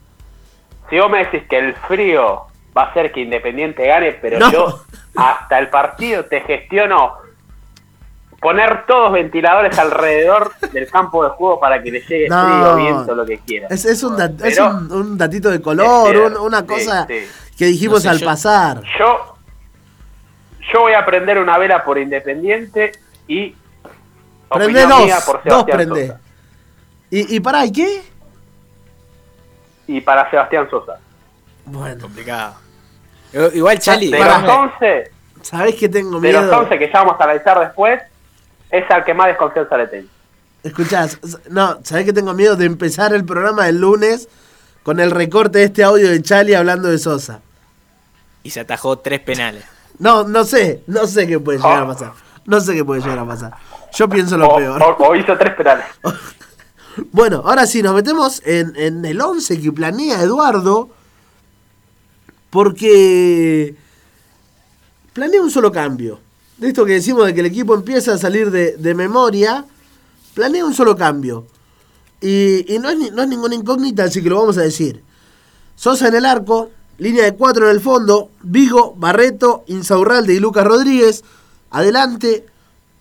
si 0.89 0.99
vos 0.99 1.09
me 1.09 1.19
decís 1.19 1.43
que 1.49 1.59
el 1.59 1.75
frío 1.75 2.43
va 2.75 2.83
a 2.83 2.85
hacer 2.87 3.11
que 3.11 3.21
Independiente 3.21 3.87
gane, 3.87 4.13
pero 4.13 4.49
yo 4.51 4.83
hasta 5.15 5.59
el 5.59 5.69
partido 5.69 6.25
te 6.25 6.41
gestiono 6.41 7.13
poner 8.39 8.85
todos 8.85 9.13
ventiladores 9.13 9.77
alrededor 9.79 10.51
del 10.73 10.89
campo 10.89 11.23
de 11.23 11.29
juego 11.29 11.59
para 11.59 11.81
que 11.81 11.91
le 11.91 12.01
llegue 12.01 12.27
frío, 12.27 12.75
viento, 12.75 13.15
lo 13.15 13.25
que 13.25 13.37
quieras. 13.37 13.71
Es, 13.71 14.03
un, 14.03 14.15
un, 14.91 15.17
datito 15.17 15.49
de 15.49 15.61
color, 15.61 16.39
una 16.41 16.65
cosa 16.65 17.07
que 17.57 17.65
dijimos 17.65 18.05
al 18.05 18.19
pasar. 18.19 18.81
Yo, 18.97 19.37
yo 20.71 20.81
voy 20.81 20.93
a 20.93 21.05
prender 21.05 21.37
una 21.37 21.57
vela 21.57 21.83
por 21.83 21.97
Independiente 21.97 22.91
y. 23.27 23.55
Prende 24.49 24.85
dos, 24.85 25.23
por 25.25 25.43
dos 25.43 25.63
prende. 25.63 26.13
¿Y, 27.09 27.35
y 27.35 27.39
para 27.39 27.69
qué? 27.71 28.03
Y 29.87 30.01
para 30.01 30.29
Sebastián 30.29 30.69
Sosa. 30.69 30.99
Bueno. 31.65 32.01
Complicado. 32.01 32.55
Igual, 33.53 33.79
Charlie. 33.79 34.11
De 34.11 34.19
los 34.19 34.43
11. 34.43 35.11
¿Sabés 35.41 35.75
que 35.75 35.89
tengo 35.89 36.19
miedo? 36.19 36.41
De 36.41 36.47
los 36.47 36.55
11 36.55 36.79
que 36.79 36.87
ya 36.87 37.03
vamos 37.03 37.19
a 37.19 37.23
analizar 37.23 37.59
después, 37.59 38.01
es 38.69 38.89
al 38.89 39.03
que 39.03 39.13
más 39.13 39.27
desconfianza 39.27 39.77
le 39.77 39.87
tengo. 39.87 40.07
Escuchás, 40.63 41.19
no, 41.49 41.79
¿sabés 41.83 42.05
que 42.05 42.13
tengo 42.13 42.33
miedo 42.33 42.55
de 42.55 42.65
empezar 42.65 43.13
el 43.13 43.25
programa 43.25 43.67
el 43.67 43.81
lunes 43.81 44.29
con 44.83 44.99
el 44.99 45.11
recorte 45.11 45.59
de 45.59 45.65
este 45.65 45.83
audio 45.83 46.09
de 46.09 46.21
Charlie 46.21 46.55
hablando 46.55 46.89
de 46.89 46.97
Sosa. 46.97 47.41
Y 48.43 48.49
se 48.49 48.59
atajó 48.59 48.99
tres 48.99 49.21
penales. 49.21 49.63
No, 49.99 50.23
no 50.23 50.43
sé, 50.43 50.83
no 50.87 51.07
sé 51.07 51.27
qué 51.27 51.39
puede 51.39 51.59
llegar 51.59 51.83
a 51.83 51.87
pasar. 51.87 52.13
No 52.45 52.59
sé 52.59 52.73
qué 52.73 52.83
puede 52.83 53.01
llegar 53.01 53.19
a 53.19 53.25
pasar. 53.25 53.53
Yo 53.93 54.09
pienso 54.09 54.37
lo 54.37 54.55
peor. 54.55 54.81
O, 54.99 55.15
hizo 55.15 55.37
tres 55.37 55.53
penales. 55.55 55.85
bueno, 57.11 57.43
ahora 57.45 57.65
sí, 57.65 57.81
nos 57.81 57.93
metemos 57.93 58.41
en, 58.45 58.75
en 58.75 59.05
el 59.05 59.21
11 59.21 59.61
que 59.61 59.71
planea 59.71 60.21
Eduardo. 60.21 60.89
Porque 62.49 63.75
planea 65.13 65.41
un 65.41 65.51
solo 65.51 65.71
cambio. 65.71 66.19
de 66.57 66.67
esto 66.67 66.85
que 66.85 66.93
decimos 66.93 67.25
de 67.25 67.33
que 67.33 67.39
el 67.39 67.45
equipo 67.45 67.73
empieza 67.73 68.13
a 68.13 68.17
salir 68.17 68.51
de, 68.51 68.95
memoria, 68.95 69.65
planea 70.33 70.65
un 70.65 70.73
solo 70.73 70.95
cambio. 70.95 71.47
Y, 72.19 72.65
no, 72.81 72.89
es, 72.89 73.11
no 73.11 73.23
es 73.23 73.27
ninguna 73.27 73.55
incógnita, 73.55 74.05
así 74.05 74.21
que 74.21 74.29
lo 74.29 74.39
vamos 74.39 74.57
a 74.57 74.61
decir. 74.61 75.03
Sosa 75.75 76.07
en 76.07 76.15
el 76.15 76.25
arco, 76.25 76.71
línea 77.03 77.25
de 77.25 77.35
cuatro 77.35 77.65
en 77.65 77.75
el 77.75 77.81
fondo, 77.81 78.29
Vigo, 78.43 78.95
Barreto, 78.97 79.65
Insaurralde 79.67 80.35
y 80.35 80.39
Lucas 80.39 80.65
Rodríguez. 80.65 81.25
Adelante, 81.69 82.45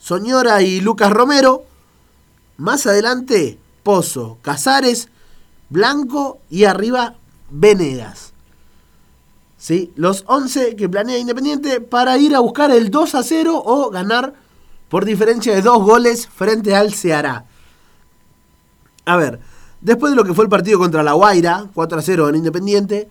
Soñora 0.01 0.61
y 0.61 0.81
Lucas 0.81 1.13
Romero. 1.13 1.63
Más 2.57 2.85
adelante, 2.89 3.59
Pozo, 3.85 4.39
Casares, 4.43 5.09
Blanco 5.71 6.41
y 6.51 6.65
arriba, 6.65 7.15
Venegas. 7.49 8.33
¿Sí? 9.57 9.93
Los 9.95 10.25
11 10.27 10.75
que 10.75 10.89
planea 10.89 11.19
Independiente 11.19 11.81
para 11.81 12.19
ir 12.19 12.35
a 12.35 12.41
buscar 12.41 12.73
el 12.73 12.91
2 12.91 13.15
a 13.15 13.23
0 13.23 13.63
o 13.65 13.91
ganar 13.91 14.35
por 14.89 15.05
diferencia 15.05 15.55
de 15.55 15.63
dos 15.63 15.81
goles 15.81 16.27
frente 16.27 16.75
al 16.75 16.93
Ceará. 16.93 17.45
A 19.05 19.17
ver, 19.17 19.39
después 19.81 20.11
de 20.11 20.17
lo 20.17 20.25
que 20.25 20.35
fue 20.35 20.45
el 20.45 20.51
partido 20.51 20.81
contra 20.81 21.05
La 21.05 21.13
Guaira, 21.13 21.69
4 21.73 21.99
a 22.01 22.03
0 22.03 22.29
en 22.31 22.35
Independiente, 22.35 23.09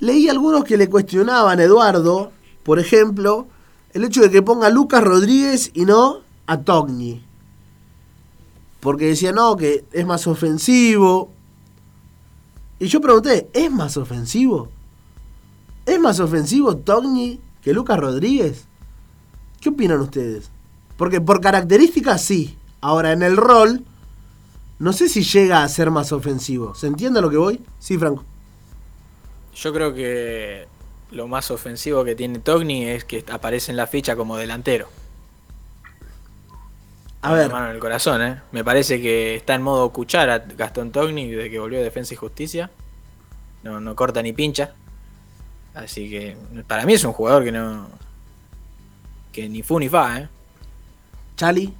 leí 0.00 0.28
algunos 0.28 0.64
que 0.64 0.76
le 0.76 0.90
cuestionaban 0.90 1.60
a 1.60 1.62
Eduardo, 1.62 2.32
por 2.64 2.78
ejemplo, 2.78 3.46
el 3.92 4.04
hecho 4.04 4.22
de 4.22 4.30
que 4.30 4.42
ponga 4.42 4.66
a 4.66 4.70
Lucas 4.70 5.04
Rodríguez 5.04 5.70
y 5.74 5.84
no 5.84 6.20
a 6.46 6.62
Togni. 6.62 7.22
Porque 8.80 9.06
decía, 9.06 9.32
no, 9.32 9.56
que 9.56 9.84
es 9.92 10.06
más 10.06 10.26
ofensivo. 10.26 11.32
Y 12.78 12.86
yo 12.86 13.00
pregunté, 13.00 13.50
¿es 13.52 13.70
más 13.70 13.96
ofensivo? 13.96 14.70
¿Es 15.84 16.00
más 16.00 16.18
ofensivo 16.18 16.76
Togni 16.76 17.40
que 17.62 17.74
Lucas 17.74 17.98
Rodríguez? 17.98 18.64
¿Qué 19.60 19.68
opinan 19.68 20.00
ustedes? 20.00 20.50
Porque 20.96 21.20
por 21.20 21.40
características 21.40 22.22
sí. 22.22 22.56
Ahora, 22.80 23.12
en 23.12 23.22
el 23.22 23.36
rol, 23.36 23.84
no 24.78 24.94
sé 24.94 25.10
si 25.10 25.22
llega 25.22 25.62
a 25.62 25.68
ser 25.68 25.90
más 25.90 26.12
ofensivo. 26.12 26.74
¿Se 26.74 26.86
entiende 26.86 27.20
lo 27.20 27.28
que 27.28 27.36
voy? 27.36 27.60
Sí, 27.78 27.98
Franco. 27.98 28.24
Yo 29.54 29.72
creo 29.72 29.94
que 29.94 30.66
lo 31.10 31.26
más 31.28 31.50
ofensivo 31.50 32.04
que 32.04 32.14
tiene 32.14 32.38
Togni 32.38 32.86
es 32.86 33.04
que 33.04 33.24
aparece 33.30 33.70
en 33.70 33.76
la 33.76 33.86
ficha 33.86 34.16
como 34.16 34.36
delantero. 34.36 34.88
A 37.22 37.32
ver. 37.32 37.50
mano 37.50 37.66
en 37.66 37.72
el 37.72 37.80
corazón, 37.80 38.22
¿eh? 38.22 38.40
Me 38.52 38.64
parece 38.64 39.00
que 39.00 39.36
está 39.36 39.54
en 39.54 39.62
modo 39.62 39.90
cuchara 39.90 40.38
Gastón 40.38 40.90
Togni 40.90 41.30
desde 41.30 41.50
que 41.50 41.58
volvió 41.58 41.80
a 41.80 41.82
Defensa 41.82 42.14
y 42.14 42.16
Justicia. 42.16 42.70
No, 43.62 43.78
no 43.80 43.94
corta 43.94 44.22
ni 44.22 44.32
pincha. 44.32 44.72
Así 45.74 46.08
que 46.08 46.36
para 46.66 46.84
mí 46.86 46.94
es 46.94 47.04
un 47.04 47.12
jugador 47.12 47.44
que 47.44 47.52
no. 47.52 47.88
que 49.32 49.48
ni 49.48 49.62
fu 49.62 49.78
ni 49.78 49.88
fa, 49.88 50.18
¿eh? 50.18 50.28
Chali. 51.36 51.74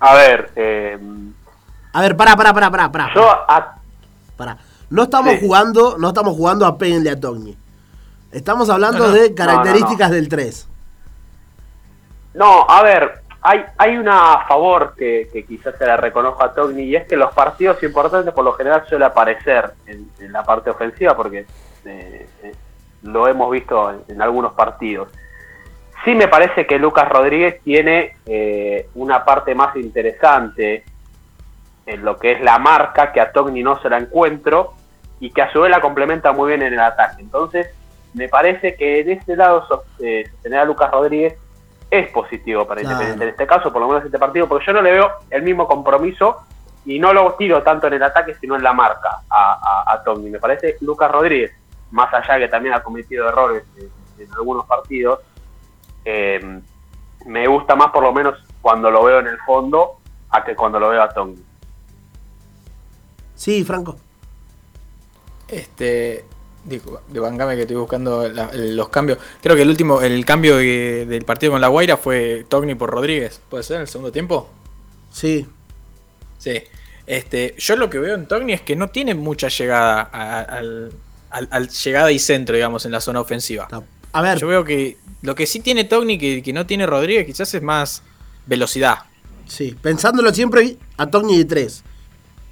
A 0.00 0.14
ver, 0.14 0.52
eh... 0.54 0.98
A 1.92 2.00
ver, 2.00 2.16
pará, 2.16 2.36
pará, 2.36 2.54
pará, 2.54 2.70
pará, 2.70 2.92
pará. 2.92 3.14
Yo 3.14 3.28
a... 3.28 3.78
Pará. 4.36 4.56
No 4.90 5.02
estamos 5.04 5.36
jugando, 5.40 5.96
no 5.98 6.08
estamos 6.08 6.34
jugando 6.34 6.66
a 6.66 6.78
peguenle 6.78 7.10
a 7.10 7.20
Togni. 7.20 7.56
Estamos 8.32 8.70
hablando 8.70 9.10
de 9.10 9.34
características 9.34 10.10
del 10.10 10.28
3. 10.28 10.68
No, 12.34 12.66
a 12.68 12.82
ver, 12.82 13.22
hay, 13.42 13.64
hay 13.76 13.96
una 13.96 14.34
a 14.34 14.46
favor 14.46 14.94
que, 14.96 15.28
quizás 15.46 15.76
se 15.78 15.86
la 15.86 15.96
reconozca 15.96 16.46
a 16.46 16.52
Togni 16.52 16.82
y 16.82 16.96
es 16.96 17.06
que 17.06 17.16
los 17.16 17.32
partidos 17.32 17.82
importantes 17.82 18.32
por 18.32 18.44
lo 18.44 18.52
general 18.52 18.84
suele 18.88 19.04
aparecer 19.04 19.72
en, 19.86 20.10
la 20.32 20.44
parte 20.44 20.70
ofensiva 20.70 21.16
porque 21.16 21.46
eh, 21.84 22.28
eh, 22.42 22.54
lo 23.02 23.28
hemos 23.28 23.50
visto 23.50 24.04
en, 24.08 24.20
algunos 24.22 24.52
partidos. 24.54 25.08
Sí 26.04 26.14
me 26.14 26.28
parece 26.28 26.66
que 26.66 26.78
Lucas 26.78 27.08
Rodríguez 27.08 27.60
tiene 27.62 28.16
eh, 28.26 28.88
una 28.94 29.24
parte 29.24 29.54
más 29.54 29.74
interesante 29.76 30.84
en 31.86 32.04
lo 32.04 32.18
que 32.18 32.32
es 32.32 32.40
la 32.40 32.58
marca, 32.58 33.12
que 33.12 33.20
a 33.20 33.32
Togni 33.32 33.62
no 33.62 33.80
se 33.80 33.88
la 33.88 33.98
encuentro, 33.98 34.74
y 35.20 35.30
que 35.30 35.42
a 35.42 35.52
su 35.52 35.60
vez 35.60 35.70
la 35.70 35.80
complementa 35.80 36.32
muy 36.32 36.48
bien 36.48 36.62
en 36.62 36.74
el 36.74 36.80
ataque. 36.80 37.22
Entonces, 37.22 37.68
me 38.14 38.28
parece 38.28 38.74
que 38.76 39.00
en 39.00 39.10
este 39.10 39.36
lado 39.36 39.66
sostener 39.66 40.60
a 40.60 40.64
Lucas 40.64 40.90
Rodríguez 40.90 41.34
es 41.90 42.08
positivo 42.10 42.66
para 42.66 42.82
Independiente 42.82 43.24
en 43.24 43.30
este 43.30 43.46
caso, 43.46 43.72
por 43.72 43.80
lo 43.80 43.88
menos 43.88 44.02
en 44.02 44.08
este 44.08 44.18
partido, 44.18 44.48
porque 44.48 44.66
yo 44.66 44.72
no 44.72 44.82
le 44.82 44.92
veo 44.92 45.10
el 45.30 45.42
mismo 45.42 45.66
compromiso 45.66 46.42
y 46.84 46.98
no 46.98 47.12
lo 47.12 47.34
tiro 47.34 47.62
tanto 47.62 47.86
en 47.86 47.94
el 47.94 48.02
ataque, 48.02 48.34
sino 48.40 48.56
en 48.56 48.62
la 48.62 48.72
marca 48.72 49.22
a, 49.28 49.84
a, 49.92 50.02
Tommy. 50.02 50.30
Me 50.30 50.38
parece 50.38 50.76
Lucas 50.80 51.10
Rodríguez, 51.10 51.52
más 51.90 52.12
allá 52.12 52.38
que 52.38 52.48
también 52.48 52.74
ha 52.74 52.82
cometido 52.82 53.28
errores 53.28 53.64
en, 53.76 54.32
algunos 54.32 54.66
partidos, 54.66 55.20
eh, 56.04 56.60
me 57.26 57.46
gusta 57.46 57.76
más 57.76 57.88
por 57.90 58.02
lo 58.02 58.12
menos 58.12 58.34
cuando 58.60 58.90
lo 58.90 59.04
veo 59.04 59.20
en 59.20 59.28
el 59.28 59.38
fondo 59.38 59.98
a 60.30 60.44
que 60.44 60.56
cuando 60.56 60.80
lo 60.80 60.88
veo 60.88 61.02
a 61.02 61.08
Tommy. 61.08 61.36
Sí, 63.34 63.64
Franco. 63.64 63.96
Este, 65.48 66.24
Digo, 66.68 67.00
de 67.08 67.20
Bangame 67.20 67.54
que 67.54 67.62
estoy 67.62 67.76
buscando 67.76 68.28
los 68.28 68.88
cambios. 68.90 69.18
Creo 69.40 69.56
que 69.56 69.62
el 69.62 69.70
último, 69.70 70.02
el 70.02 70.24
cambio 70.26 70.56
del 70.56 71.24
partido 71.24 71.52
con 71.52 71.60
la 71.60 71.68
Guaira 71.68 71.96
fue 71.96 72.44
Togni 72.48 72.74
por 72.74 72.90
Rodríguez. 72.90 73.40
¿Puede 73.48 73.62
ser 73.62 73.76
en 73.76 73.82
el 73.82 73.88
segundo 73.88 74.12
tiempo? 74.12 74.50
Sí. 75.10 75.46
Sí. 76.38 76.62
Este, 77.06 77.54
yo 77.56 77.76
lo 77.76 77.88
que 77.88 77.98
veo 77.98 78.14
en 78.14 78.26
Togni 78.26 78.52
es 78.52 78.60
que 78.60 78.76
no 78.76 78.88
tiene 78.88 79.14
mucha 79.14 79.48
llegada 79.48 80.02
al, 80.02 80.90
llegada 81.68 82.12
y 82.12 82.18
centro, 82.18 82.54
digamos, 82.56 82.84
en 82.84 82.92
la 82.92 83.00
zona 83.00 83.20
ofensiva. 83.20 83.68
A 84.12 84.22
ver. 84.22 84.38
Yo 84.38 84.48
veo 84.48 84.64
que 84.64 84.98
lo 85.22 85.34
que 85.34 85.46
sí 85.46 85.60
tiene 85.60 85.84
Togni 85.84 86.18
que, 86.18 86.42
que 86.42 86.52
no 86.52 86.66
tiene 86.66 86.86
Rodríguez 86.86 87.24
quizás 87.24 87.54
es 87.54 87.62
más 87.62 88.02
velocidad. 88.44 88.98
Sí, 89.46 89.74
pensándolo 89.80 90.34
siempre 90.34 90.76
a 90.98 91.08
Togni 91.08 91.38
de 91.38 91.44
3. 91.46 91.84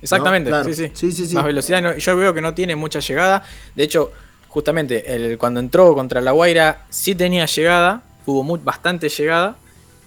Exactamente, 0.02 0.50
sí, 0.94 1.12
sí. 1.12 1.35
Más 1.35 1.44
velocidad. 1.44 1.96
yo 1.96 2.16
veo 2.16 2.35
que 2.35 2.40
no 2.40 2.54
tiene 2.54 2.76
mucha 2.76 3.00
llegada. 3.00 3.42
De 3.74 3.82
hecho, 3.82 4.12
justamente, 4.48 5.14
el, 5.14 5.38
cuando 5.38 5.61
entró 5.61 5.94
contra 5.94 6.20
la 6.20 6.32
Guaira, 6.32 6.87
sí 6.90 7.14
tenía 7.14 7.46
llegada. 7.46 8.02
Hubo 8.26 8.42
muy, 8.42 8.61
bastante 8.62 9.09
llegada. 9.09 9.56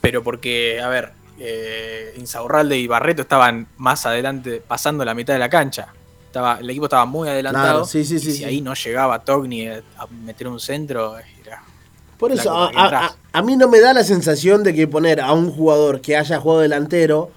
Pero 0.01 0.23
porque, 0.23 0.79
a 0.79 0.87
ver, 0.87 1.11
eh, 1.39 2.13
Insaurralde 2.17 2.77
y 2.77 2.87
Barreto 2.87 3.23
estaban 3.23 3.67
más 3.77 4.05
adelante, 4.05 4.61
pasando 4.65 5.03
la 5.03 5.13
mitad 5.13 5.33
de 5.33 5.39
la 5.39 5.49
cancha. 5.49 5.93
Estaba, 6.25 6.59
el 6.59 6.69
equipo 6.69 6.85
estaba 6.85 7.05
muy 7.05 7.27
adelantado. 7.27 7.87
y 7.91 8.03
si 8.03 8.43
ahí 8.43 8.61
no 8.61 8.73
llegaba 8.75 9.19
Togni 9.23 9.67
a 9.67 9.83
meter 10.23 10.47
un 10.47 10.59
centro, 10.59 11.17
era 11.17 11.63
por 12.19 12.33
eso, 12.33 12.51
a, 12.53 13.15
a, 13.31 13.41
mí 13.41 13.55
no 13.55 13.69
me 13.69 13.79
da 13.79 13.93
la 13.93 14.03
sensación 14.03 14.61
de 14.61 14.75
que 14.75 14.89
poner 14.89 15.21
a 15.21 15.31
un 15.31 15.49
jugador 15.49 16.01
que 16.01 16.17
haya 16.17 16.37
jugado 16.37 16.59
delantero, 16.59 17.31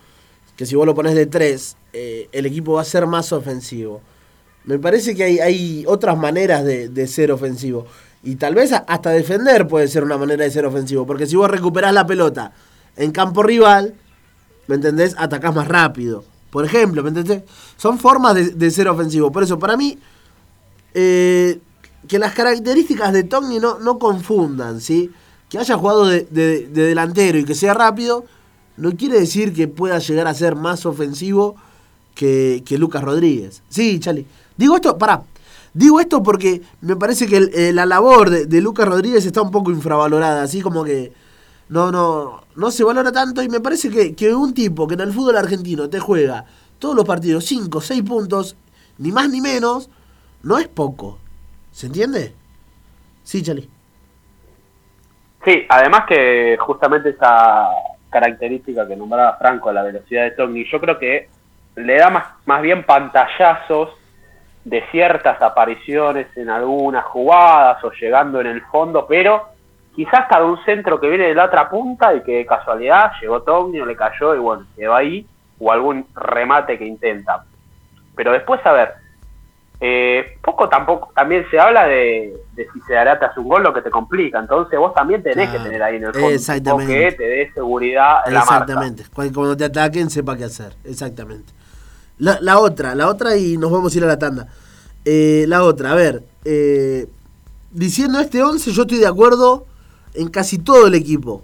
que 0.56 0.66
si 0.66 0.74
vos 0.74 0.86
lo 0.86 0.94
pones 0.94 1.14
de 1.14 1.26
tres, 1.26 1.76
eh, 1.92 2.28
el 2.32 2.46
equipo 2.46 2.74
va 2.74 2.82
a 2.82 2.84
ser 2.84 3.06
más 3.06 3.32
ofensivo. 3.32 4.00
Me 4.64 4.78
parece 4.78 5.14
que 5.14 5.24
hay, 5.24 5.38
hay 5.40 5.84
otras 5.86 6.16
maneras 6.16 6.64
de, 6.64 7.06
ser 7.06 7.32
ofensivo. 7.32 7.86
Y 8.22 8.36
tal 8.36 8.54
vez 8.54 8.72
hasta 8.72 9.10
defender 9.10 9.66
puede 9.66 9.88
ser 9.88 10.04
una 10.04 10.16
manera 10.16 10.44
de 10.44 10.50
ser 10.50 10.64
ofensivo. 10.64 11.06
Porque 11.06 11.26
si 11.26 11.34
vos 11.34 11.50
recuperás 11.50 11.92
la 11.92 12.06
pelota 12.06 12.52
en 12.96 13.10
campo 13.10 13.42
rival, 13.42 13.94
¿me 14.68 14.76
entendés? 14.76 15.14
Atacás 15.18 15.54
más 15.54 15.66
rápido. 15.66 16.24
Por 16.50 16.64
ejemplo, 16.64 17.02
¿me 17.02 17.08
entendés? 17.08 17.42
Son 17.76 17.98
formas 17.98 18.34
de, 18.34 18.70
ser 18.70 18.88
ofensivo. 18.88 19.32
Por 19.32 19.42
eso, 19.42 19.58
para 19.58 19.76
mí, 19.76 19.98
eh, 20.94 21.58
que 22.06 22.18
las 22.18 22.34
características 22.34 23.12
de 23.12 23.24
Togni 23.24 23.58
no, 23.58 23.78
no 23.80 23.98
confundan, 23.98 24.80
¿sí? 24.80 25.10
Que 25.48 25.58
haya 25.58 25.76
jugado 25.76 26.06
de, 26.06 26.26
de, 26.30 26.66
delantero 26.68 27.38
y 27.38 27.44
que 27.44 27.54
sea 27.54 27.74
rápido, 27.74 28.24
no 28.76 28.92
quiere 28.92 29.20
decir 29.20 29.52
que 29.52 29.68
pueda 29.68 29.98
llegar 29.98 30.26
a 30.26 30.34
ser 30.34 30.56
más 30.56 30.86
ofensivo 30.86 31.56
que, 32.14 32.62
Lucas 32.78 33.02
Rodríguez. 33.02 33.62
Sí, 33.68 33.98
Chali. 34.00 34.26
Digo 34.56 34.76
esto, 34.76 34.96
pará. 34.98 35.22
Digo 35.74 36.00
esto 36.00 36.22
porque 36.22 36.60
me 36.82 36.96
parece 36.96 37.26
que 37.26 37.48
eh, 37.54 37.72
la 37.72 37.86
labor 37.86 38.28
de, 38.30 38.60
Lucas 38.60 38.86
Rodríguez 38.86 39.24
está 39.24 39.40
un 39.40 39.50
poco 39.50 39.70
infravalorada, 39.70 40.42
así 40.42 40.60
como 40.60 40.84
que 40.84 41.12
no, 41.70 41.90
no, 41.90 42.42
no 42.54 42.70
se 42.70 42.84
valora 42.84 43.10
tanto 43.10 43.42
y 43.42 43.48
me 43.48 43.60
parece 43.60 43.88
que, 43.88 44.14
que 44.14 44.34
un 44.34 44.52
tipo 44.52 44.86
que 44.86 44.94
en 44.94 45.00
el 45.00 45.12
fútbol 45.12 45.36
argentino 45.36 45.88
te 45.88 45.98
juega 45.98 46.44
todos 46.78 46.94
los 46.94 47.06
partidos 47.06 47.46
5, 47.46 47.80
6 47.80 48.02
puntos, 48.02 48.56
ni 48.98 49.12
más 49.12 49.30
ni 49.30 49.40
menos, 49.40 49.88
no 50.42 50.58
es 50.58 50.68
poco. 50.68 51.18
¿Se 51.70 51.86
entiende? 51.86 52.34
Sí, 53.22 53.42
Chali. 53.42 53.70
Sí, 55.44 55.62
además 55.68 56.02
que 56.08 56.56
justamente 56.60 57.10
esa 57.10 57.68
característica 58.12 58.86
que 58.86 58.94
nombraba 58.94 59.36
Franco, 59.38 59.72
la 59.72 59.82
velocidad 59.82 60.24
de 60.24 60.32
Togni, 60.32 60.64
yo 60.70 60.80
creo 60.80 60.98
que 60.98 61.28
le 61.76 61.96
da 61.96 62.10
más, 62.10 62.24
más 62.44 62.62
bien 62.62 62.84
pantallazos 62.84 63.90
de 64.64 64.84
ciertas 64.92 65.40
apariciones 65.42 66.28
en 66.36 66.50
algunas 66.50 67.04
jugadas 67.06 67.82
o 67.82 67.90
llegando 67.90 68.40
en 68.40 68.46
el 68.46 68.60
fondo, 68.62 69.06
pero 69.08 69.48
quizás 69.96 70.20
hasta 70.20 70.38
de 70.40 70.44
un 70.44 70.64
centro 70.64 71.00
que 71.00 71.08
viene 71.08 71.26
de 71.26 71.34
la 71.34 71.46
otra 71.46 71.68
punta 71.68 72.14
y 72.14 72.22
que 72.22 72.36
de 72.36 72.46
casualidad 72.46 73.12
llegó 73.20 73.42
Togni 73.42 73.80
o 73.80 73.86
le 73.86 73.96
cayó 73.96 74.34
y 74.34 74.38
bueno, 74.38 74.66
quedó 74.76 74.94
ahí, 74.94 75.26
o 75.58 75.72
algún 75.72 76.06
remate 76.14 76.78
que 76.78 76.84
intenta. 76.84 77.44
Pero 78.14 78.32
después, 78.32 78.64
a 78.66 78.72
ver, 78.72 78.94
eh, 79.84 80.38
poco 80.40 80.68
tampoco, 80.68 81.10
también 81.12 81.44
se 81.50 81.58
habla 81.58 81.88
de, 81.88 82.40
si 82.54 82.80
se 82.86 82.92
dará 82.92 83.18
tras 83.18 83.36
un 83.36 83.48
gol 83.48 83.64
lo 83.64 83.74
que 83.74 83.82
te 83.82 83.90
complica. 83.90 84.38
Entonces 84.38 84.78
vos 84.78 84.94
también 84.94 85.24
tenés 85.24 85.50
que 85.50 85.58
tener 85.58 85.82
ahí 85.82 85.96
en 85.96 86.04
el 86.04 86.12
fondo 86.12 86.30
exactamente. 86.30 86.94
que 86.94 87.12
te 87.16 87.24
dé 87.24 87.52
seguridad 87.52 88.18
en 88.24 88.36
Exactamente. 88.36 89.04
Cuando 89.12 89.56
te 89.56 89.64
ataquen, 89.64 90.08
sepa 90.08 90.36
qué 90.36 90.44
hacer. 90.44 90.76
Exactamente. 90.84 91.52
La, 92.18 92.60
otra, 92.60 92.94
la 92.94 93.08
otra 93.08 93.36
y 93.36 93.56
nos 93.56 93.72
vamos 93.72 93.92
a 93.92 93.98
ir 93.98 94.04
a 94.04 94.06
la 94.06 94.20
tanda. 94.20 94.46
Eh, 95.04 95.46
la 95.48 95.64
otra, 95.64 95.90
a 95.90 95.94
ver. 95.96 96.22
Eh, 96.44 97.08
diciendo 97.72 98.20
este 98.20 98.40
11, 98.40 98.70
yo 98.70 98.82
estoy 98.82 98.98
de 98.98 99.08
acuerdo 99.08 99.66
en 100.14 100.28
casi 100.28 100.58
todo 100.58 100.86
el 100.86 100.94
equipo. 100.94 101.42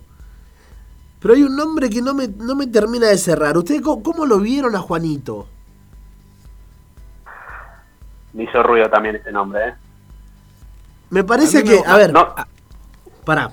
Pero 1.18 1.34
hay 1.34 1.42
un 1.42 1.56
nombre 1.56 1.90
que 1.90 2.00
no 2.00 2.14
me, 2.14 2.28
no 2.28 2.54
me 2.54 2.68
termina 2.68 3.08
de 3.08 3.18
cerrar. 3.18 3.58
¿Ustedes 3.58 3.80
cómo 3.80 4.26
lo 4.26 4.38
vieron 4.38 4.76
a 4.76 4.78
Juanito? 4.78 5.48
Me 8.32 8.44
hizo 8.44 8.62
ruido 8.62 8.88
también 8.88 9.16
ese 9.16 9.32
nombre, 9.32 9.68
¿eh? 9.68 9.74
Me 11.10 11.24
parece 11.24 11.64
que, 11.64 11.80
a 11.86 11.96
ver, 11.96 12.12
no. 12.12 12.34
pará. 13.24 13.50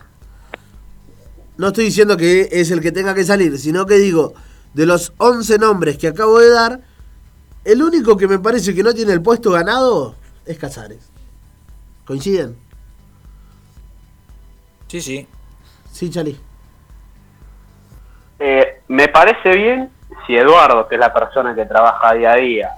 No 1.57 1.67
estoy 1.67 1.85
diciendo 1.85 2.17
que 2.17 2.49
es 2.51 2.69
el 2.71 2.81
que 2.81 2.91
tenga 2.91 3.13
que 3.13 3.23
salir, 3.23 3.57
sino 3.57 3.85
que 3.85 3.95
digo, 3.95 4.33
de 4.73 4.85
los 4.85 5.13
11 5.17 5.57
nombres 5.57 5.97
que 5.97 6.09
acabo 6.09 6.39
de 6.39 6.49
dar, 6.49 6.81
el 7.63 7.81
único 7.81 8.17
que 8.17 8.27
me 8.27 8.39
parece 8.39 8.75
que 8.75 8.83
no 8.83 8.93
tiene 8.93 9.13
el 9.13 9.21
puesto 9.21 9.51
ganado 9.51 10.15
es 10.45 10.57
Casares. 10.57 11.09
¿Coinciden? 12.05 12.57
Sí, 14.87 15.01
sí. 15.01 15.27
Sí, 15.91 16.09
Chali. 16.09 16.37
Eh, 18.37 18.81
me 18.89 19.07
parece 19.07 19.49
bien 19.55 19.89
si 20.27 20.35
Eduardo, 20.35 20.87
que 20.87 20.95
es 20.95 20.99
la 20.99 21.13
persona 21.13 21.55
que 21.55 21.65
trabaja 21.65 22.13
día 22.13 22.33
a 22.33 22.35
día, 22.35 22.69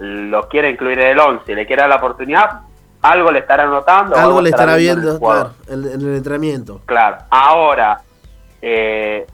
lo 0.00 0.48
quiere 0.48 0.70
incluir 0.70 0.98
en 0.98 1.08
el 1.08 1.18
11 1.18 1.52
y 1.52 1.54
le 1.54 1.66
quiere 1.66 1.82
dar 1.82 1.90
la 1.90 1.96
oportunidad, 1.96 2.62
algo 3.02 3.30
le 3.30 3.40
estará 3.40 3.66
notando. 3.66 4.16
Algo, 4.16 4.40
le 4.40 4.48
estará, 4.48 4.76
viendo, 4.76 5.20
claro, 5.20 5.52
en, 5.68 5.84
el 5.84 6.16
entrenamiento. 6.16 6.80
Claro, 6.86 7.18
ahora, 7.28 8.00
eh, 8.62 9.26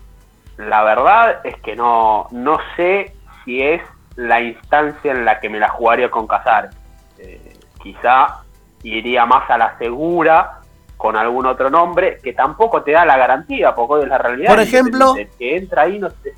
la 0.57 0.83
verdad 0.83 1.41
es 1.45 1.57
que 1.61 1.77
no, 1.77 2.27
no 2.33 2.59
sé 2.75 3.15
si 3.45 3.63
es 3.63 3.81
la 4.17 4.41
instancia 4.41 5.13
en 5.13 5.25
la 5.25 5.39
que 5.39 5.49
me 5.49 5.61
la 5.61 5.69
jugaría 5.69 6.11
con 6.11 6.27
Casares. 6.27 6.75
Eh, 7.19 7.57
quizá 7.81 8.41
iría 8.83 9.25
más 9.25 9.49
a 9.49 9.59
la 9.59 9.79
segura 9.79 10.63
con 10.97 11.17
algún 11.17 11.47
otro 11.47 11.71
nombre 11.71 12.19
que 12.21 12.33
tampoco 12.33 12.83
te 12.83 12.91
da 12.91 13.05
la 13.05 13.17
garantía, 13.17 13.73
porque 13.73 13.95
hoy 13.95 14.03
es 14.03 14.09
la 14.09 14.19
realidad. 14.19 14.51
Por 14.51 14.61
ejemplo, 14.61 15.15
que 15.39 15.57
entra 15.57 15.83
ahí 15.83 16.01
no 16.01 16.11
sé. 16.11 16.35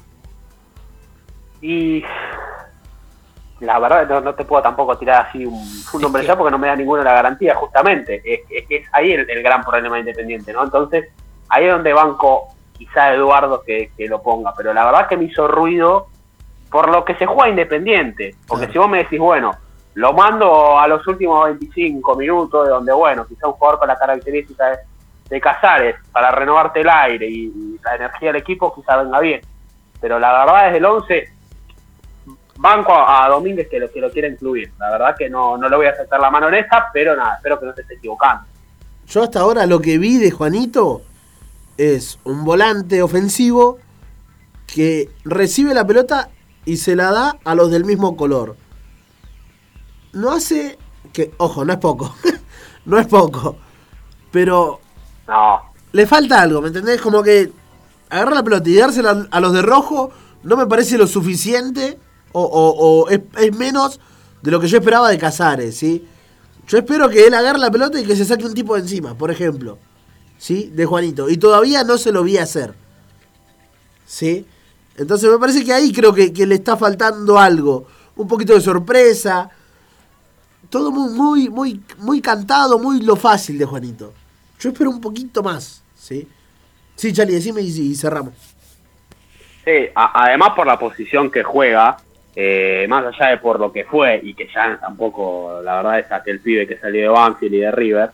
Y 1.62 2.04
la 3.60 3.78
verdad 3.78 4.22
no, 4.22 4.34
te 4.34 4.44
puedo 4.44 4.62
tampoco 4.62 4.96
tirar 4.96 5.26
así 5.26 5.44
un, 5.44 5.62
nombre 6.00 6.24
ya 6.24 6.36
porque 6.36 6.50
no 6.50 6.58
me 6.58 6.68
da 6.68 6.76
ninguna 6.76 7.02
la 7.02 7.14
garantía, 7.14 7.54
justamente. 7.54 8.22
Es, 8.24 8.66
que 8.66 8.76
es 8.76 8.88
ahí 8.92 9.12
el, 9.12 9.42
gran 9.42 9.62
problema 9.64 9.98
Independiente, 9.98 10.52
¿no? 10.52 10.64
Entonces, 10.64 11.08
ahí 11.48 11.66
es 11.66 11.72
donde 11.72 11.92
banco 11.92 12.48
quizá 12.72 13.12
Eduardo 13.12 13.62
que, 13.62 13.90
lo 13.98 14.22
ponga, 14.22 14.54
pero 14.56 14.72
la 14.72 14.84
verdad 14.84 15.08
que 15.08 15.16
me 15.16 15.24
hizo 15.24 15.48
ruido 15.48 16.06
por 16.70 16.88
lo 16.88 17.04
que 17.04 17.14
se 17.16 17.26
juega 17.26 17.50
Independiente. 17.50 18.36
Porque 18.46 18.68
si 18.68 18.78
vos 18.78 18.88
me 18.88 18.98
decís, 18.98 19.18
bueno, 19.18 19.52
lo 19.94 20.12
mando 20.12 20.78
a 20.78 20.86
los 20.86 21.04
últimos 21.08 21.44
25 21.46 22.14
minutos, 22.14 22.64
de 22.64 22.70
donde, 22.70 22.92
bueno, 22.92 23.26
quizá 23.26 23.48
un 23.48 23.54
jugador 23.54 23.80
con 23.80 23.88
la 23.88 23.98
característica 23.98 24.70
de, 24.70 24.78
de 25.28 25.40
Casares 25.40 25.96
para 26.12 26.30
renovarte 26.30 26.80
el 26.80 26.88
aire 26.88 27.26
y, 27.28 27.78
la 27.82 27.96
energía 27.96 28.28
del 28.28 28.42
equipo, 28.42 28.72
quizá 28.74 28.96
venga 29.02 29.18
bien. 29.18 29.40
Pero 30.00 30.20
la 30.20 30.44
verdad, 30.44 30.64
desde 30.66 30.78
el 30.78 30.84
11 30.84 31.37
banco 32.58 32.92
a, 32.92 33.28
Domínguez 33.28 33.68
que 33.68 33.78
lo, 33.78 33.90
que 33.90 34.00
lo 34.00 34.10
quiera 34.10 34.28
incluir. 34.28 34.72
La 34.78 34.90
verdad 34.90 35.14
que 35.16 35.30
no, 35.30 35.56
no 35.56 35.68
le 35.68 35.76
voy 35.76 35.86
a 35.86 35.90
aceptar 35.90 36.20
la 36.20 36.30
mano 36.30 36.48
en 36.48 36.54
esta, 36.54 36.90
pero 36.92 37.16
nada, 37.16 37.36
espero 37.36 37.58
que 37.58 37.66
no 37.66 37.74
se 37.74 37.82
esté 37.82 37.94
equivocando. 37.94 38.44
Yo 39.06 39.22
hasta 39.22 39.40
ahora 39.40 39.64
lo 39.66 39.80
que 39.80 39.96
vi 39.96 40.18
de 40.18 40.30
Juanito 40.30 41.02
es 41.78 42.18
un 42.24 42.44
volante 42.44 43.00
ofensivo 43.00 43.78
que 44.66 45.08
recibe 45.24 45.72
la 45.72 45.86
pelota 45.86 46.28
y 46.64 46.76
se 46.76 46.96
la 46.96 47.10
da 47.10 47.38
a 47.44 47.54
los 47.54 47.70
del 47.70 47.84
mismo 47.84 48.16
color. 48.16 48.56
No 50.12 50.32
hace 50.32 50.76
que, 51.12 51.32
ojo, 51.38 51.64
no 51.64 51.72
es 51.72 51.78
poco, 51.78 52.14
no 52.84 52.98
es 52.98 53.06
poco, 53.06 53.56
pero 54.30 54.80
no. 55.26 55.72
le 55.92 56.06
falta 56.06 56.42
algo, 56.42 56.60
¿me 56.60 56.68
entendés? 56.68 57.00
Como 57.00 57.22
que 57.22 57.50
agarrar 58.10 58.34
la 58.34 58.42
pelota 58.42 58.68
y 58.68 58.74
dársela 58.74 59.26
a 59.30 59.40
los 59.40 59.52
de 59.52 59.62
rojo 59.62 60.10
no 60.42 60.56
me 60.56 60.66
parece 60.66 60.98
lo 60.98 61.06
suficiente 61.06 61.98
o, 62.32 63.08
es, 63.10 63.56
menos 63.56 64.00
de 64.42 64.50
lo 64.50 64.60
que 64.60 64.68
yo 64.68 64.78
esperaba 64.78 65.10
de 65.10 65.18
Casares, 65.18 65.76
¿sí? 65.76 66.06
Yo 66.66 66.78
espero 66.78 67.08
que 67.08 67.26
él 67.26 67.34
agarre 67.34 67.58
la 67.58 67.70
pelota 67.70 67.98
y 67.98 68.04
que 68.04 68.14
se 68.14 68.24
saque 68.24 68.44
un 68.44 68.54
tipo 68.54 68.74
de 68.74 68.82
encima, 68.82 69.14
por 69.14 69.30
ejemplo, 69.30 69.78
¿sí? 70.36 70.70
De 70.74 70.84
Juanito. 70.84 71.30
Y 71.30 71.38
todavía 71.38 71.82
no 71.84 71.96
se 71.98 72.12
lo 72.12 72.22
vi 72.22 72.36
hacer, 72.36 72.74
¿sí? 74.04 74.46
Entonces 74.96 75.30
me 75.30 75.38
parece 75.38 75.64
que 75.64 75.72
ahí 75.72 75.92
creo 75.92 76.12
que, 76.12 76.30
le 76.30 76.54
está 76.56 76.76
faltando 76.76 77.38
algo, 77.38 77.86
un 78.16 78.26
poquito 78.26 78.54
de 78.54 78.60
sorpresa, 78.60 79.48
todo 80.68 80.90
muy, 80.90 81.08
muy, 81.14 81.48
muy, 81.48 81.82
muy 81.98 82.20
cantado, 82.20 82.78
muy 82.78 83.00
lo 83.00 83.16
fácil 83.16 83.56
de 83.58 83.64
Juanito. 83.64 84.12
Yo 84.58 84.70
espero 84.70 84.90
un 84.90 85.00
poquito 85.00 85.42
más, 85.42 85.82
¿sí? 85.94 86.28
Sí, 86.96 87.12
Charlie, 87.12 87.34
decime 87.34 87.62
y, 87.62 87.94
cerramos. 87.94 88.34
Sí, 89.64 89.88
además 89.94 90.50
por 90.56 90.66
la 90.66 90.78
posición 90.78 91.30
que 91.30 91.44
juega, 91.44 91.96
eh, 92.40 92.86
más 92.88 93.04
allá 93.04 93.30
de 93.30 93.38
por 93.38 93.58
lo 93.58 93.72
que 93.72 93.82
fue 93.82 94.20
y 94.22 94.32
que 94.32 94.46
ya 94.54 94.78
tampoco, 94.80 95.60
la 95.60 95.78
verdad 95.78 95.98
es 95.98 96.12
aquel 96.12 96.38
pibe 96.38 96.68
que 96.68 96.78
salió 96.78 97.02
de 97.02 97.08
Banfield 97.08 97.54
y 97.54 97.58
de 97.58 97.70
River, 97.72 98.10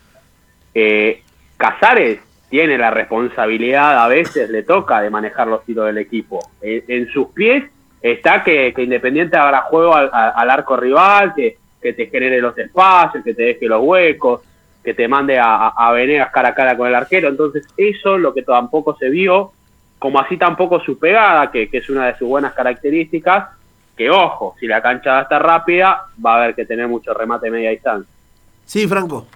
eh, 0.72 1.22
Casares 1.58 2.20
tiene 2.48 2.78
la 2.78 2.90
responsabilidad, 2.90 4.02
a 4.02 4.08
veces 4.08 4.48
le 4.48 4.62
toca 4.62 5.02
de 5.02 5.10
manejar 5.10 5.46
los 5.48 5.62
tiros 5.66 5.84
del 5.84 5.98
equipo. 5.98 6.38
en 6.62 7.06
sus 7.10 7.28
pies 7.34 7.64
está 8.00 8.42
que, 8.42 8.72
Independiente 8.78 9.37
haga 9.37 9.60
juego 9.60 9.94
al, 9.94 10.50
arco 10.50 10.78
rival, 10.78 11.34
que, 11.34 11.58
te 11.92 12.06
genere 12.06 12.40
los 12.40 12.56
espacios, 12.56 13.22
que 13.22 13.34
te 13.34 13.42
deje 13.42 13.66
los 13.66 13.82
huecos, 13.82 14.40
que 14.82 14.94
te 14.94 15.06
mande 15.06 15.38
a, 15.38 15.68
a, 15.68 15.92
Venegas 15.92 16.30
cara 16.32 16.48
a 16.48 16.54
cara 16.54 16.78
con 16.78 16.88
el 16.88 16.94
arquero. 16.94 17.28
Entonces 17.28 17.66
eso 17.76 18.16
lo 18.16 18.32
que 18.32 18.40
tampoco 18.40 18.96
se 18.96 19.10
vio, 19.10 19.52
como 19.98 20.18
así 20.18 20.38
tampoco 20.38 20.80
su 20.80 20.98
pegada, 20.98 21.50
que, 21.50 21.68
que 21.68 21.76
es 21.76 21.90
una 21.90 22.06
de 22.06 22.16
sus 22.16 22.26
buenas 22.26 22.54
características, 22.54 23.48
que 23.96 24.11
ojo, 24.11 24.57
si 24.59 24.66
la 24.66 24.83
cancha 24.83 25.12
va 25.12 25.18
a 25.20 25.22
estar 25.22 25.42
rápida, 25.42 26.07
va 26.24 26.35
a 26.35 26.42
haber 26.42 26.54
que 26.54 26.66
tener 26.66 26.88
mucho 26.88 27.14
remate 27.14 27.50
media 27.50 27.70
distancia. 27.70 28.12
Sí, 28.66 28.87
Franco. 28.88 29.26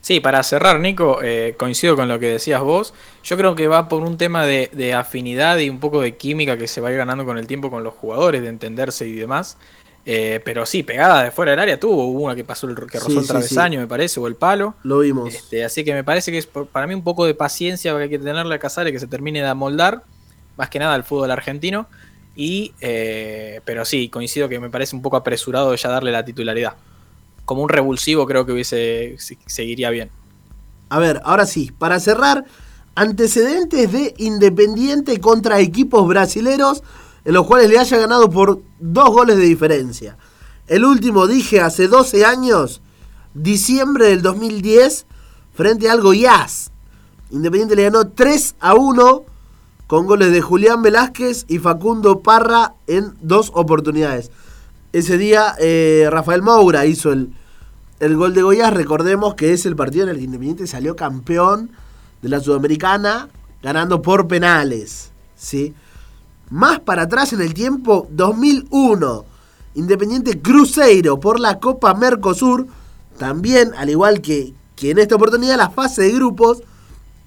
Sí, 0.00 0.20
para 0.20 0.42
cerrar, 0.42 0.80
Nico, 0.80 1.20
eh, 1.22 1.54
coincido 1.58 1.94
con 1.94 2.08
lo 2.08 2.18
que 2.18 2.28
decías 2.28 2.62
vos. 2.62 2.94
Yo 3.22 3.36
creo 3.36 3.54
que 3.54 3.68
va 3.68 3.88
por 3.88 4.02
un 4.02 4.16
tema 4.16 4.46
de, 4.46 4.94
afinidad 4.94 5.58
y 5.58 5.68
un 5.68 5.78
poco 5.78 6.00
de 6.00 6.16
química 6.16 6.56
que 6.56 6.68
se 6.68 6.80
va 6.80 6.88
a 6.88 6.92
ir 6.92 6.96
ganando 6.96 7.26
con 7.26 7.36
el 7.36 7.46
tiempo 7.46 7.70
con 7.70 7.84
los 7.84 7.94
jugadores, 7.94 8.40
de 8.40 8.48
entenderse 8.48 9.06
y 9.06 9.12
demás. 9.12 9.58
Eh, 10.06 10.40
pero 10.42 10.64
sí, 10.64 10.82
pegada 10.82 11.24
de 11.24 11.30
fuera 11.30 11.50
del 11.50 11.60
área 11.60 11.78
tuvo, 11.78 12.06
hubo 12.06 12.20
una 12.22 12.34
que 12.34 12.44
pasó 12.44 12.66
el, 12.66 12.74
que 12.74 12.98
rozó 12.98 13.20
el 13.20 13.26
travesaño, 13.26 13.78
me 13.78 13.86
parece, 13.86 14.18
o 14.18 14.26
el 14.26 14.36
palo. 14.36 14.74
Lo 14.82 15.00
vimos. 15.00 15.34
Este, 15.34 15.62
así 15.62 15.84
que 15.84 15.92
me 15.92 16.02
parece 16.02 16.32
que 16.32 16.38
es 16.38 16.46
para 16.46 16.86
mí 16.86 16.94
un 16.94 17.04
poco 17.04 17.26
de 17.26 17.34
paciencia 17.34 17.94
que 17.94 18.04
hay 18.04 18.08
que 18.08 18.18
tenerle 18.18 18.54
a 18.54 18.58
Casares 18.58 18.92
que 18.92 18.98
se 18.98 19.06
termine 19.06 19.42
de 19.42 19.48
amoldar, 19.48 20.02
más 20.56 20.70
que 20.70 20.78
nada 20.78 20.94
al 20.94 21.04
fútbol 21.04 21.30
argentino. 21.30 21.86
Y, 22.36 22.72
eh, 22.80 23.60
pero 23.64 23.84
sí, 23.84 24.08
coincido 24.08 24.48
que 24.48 24.60
me 24.60 24.70
parece 24.70 24.96
un 24.96 25.02
poco 25.02 25.16
apresurado 25.16 25.74
ya 25.74 25.88
darle 25.88 26.12
la 26.12 26.24
titularidad. 26.24 26.74
Como 27.44 27.62
un 27.62 27.68
revulsivo 27.68 28.26
creo 28.26 28.46
que 28.46 28.52
hubiese 28.52 29.16
seguiría 29.46 29.90
bien. 29.90 30.10
A 30.88 30.98
ver, 30.98 31.20
ahora 31.24 31.46
sí, 31.46 31.72
para 31.76 32.00
cerrar, 32.00 32.44
antecedentes 32.94 33.92
de 33.92 34.14
Independiente 34.18 35.18
contra 35.20 35.60
equipos 35.60 36.06
brasileros 36.06 36.82
en 37.24 37.34
los 37.34 37.46
cuales 37.46 37.68
le 37.68 37.78
haya 37.78 37.98
ganado 37.98 38.30
por 38.30 38.60
dos 38.78 39.10
goles 39.10 39.36
de 39.36 39.44
diferencia. 39.44 40.16
El 40.66 40.84
último, 40.84 41.26
dije, 41.26 41.60
hace 41.60 41.88
12 41.88 42.24
años, 42.24 42.80
diciembre 43.34 44.06
del 44.06 44.22
2010, 44.22 45.06
frente 45.52 45.90
al 45.90 46.00
Goiás. 46.00 46.70
Independiente 47.30 47.76
le 47.76 47.84
ganó 47.84 48.08
3 48.08 48.56
a 48.60 48.74
1 48.74 49.24
con 49.90 50.06
goles 50.06 50.30
de 50.30 50.40
Julián 50.40 50.82
Velázquez 50.82 51.46
y 51.48 51.58
Facundo 51.58 52.20
Parra 52.20 52.74
en 52.86 53.12
dos 53.22 53.50
oportunidades. 53.54 54.30
Ese 54.92 55.18
día 55.18 55.56
eh, 55.58 56.06
Rafael 56.12 56.42
Moura 56.42 56.86
hizo 56.86 57.10
el, 57.10 57.34
el 57.98 58.14
gol 58.14 58.32
de 58.32 58.42
Goiás. 58.42 58.72
Recordemos 58.72 59.34
que 59.34 59.52
es 59.52 59.66
el 59.66 59.74
partido 59.74 60.04
en 60.04 60.10
el 60.10 60.18
que 60.18 60.22
Independiente 60.22 60.68
salió 60.68 60.94
campeón 60.94 61.72
de 62.22 62.28
la 62.28 62.38
Sudamericana 62.38 63.30
ganando 63.64 64.00
por 64.00 64.28
penales. 64.28 65.10
¿sí? 65.34 65.74
Más 66.50 66.78
para 66.78 67.02
atrás 67.02 67.32
en 67.32 67.40
el 67.40 67.52
tiempo, 67.52 68.06
2001. 68.12 69.24
Independiente 69.74 70.40
Cruzeiro 70.40 71.18
por 71.18 71.40
la 71.40 71.58
Copa 71.58 71.94
Mercosur. 71.94 72.68
También, 73.18 73.72
al 73.76 73.90
igual 73.90 74.20
que, 74.20 74.54
que 74.76 74.92
en 74.92 75.00
esta 75.00 75.16
oportunidad, 75.16 75.56
la 75.56 75.70
fase 75.70 76.02
de 76.02 76.12
grupos. 76.12 76.62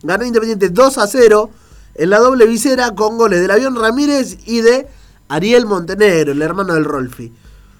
Ganó 0.01 0.24
Independiente 0.24 0.70
2 0.70 0.97
a 0.97 1.07
0 1.07 1.49
en 1.95 2.09
la 2.09 2.19
doble 2.19 2.45
visera 2.45 2.95
con 2.95 3.17
goles 3.17 3.41
del 3.41 3.51
avión 3.51 3.75
Ramírez 3.75 4.37
y 4.45 4.61
de 4.61 4.87
Ariel 5.27 5.65
Montenegro, 5.65 6.31
el 6.31 6.41
hermano 6.41 6.73
del 6.73 6.85
Rolfi. 6.85 7.31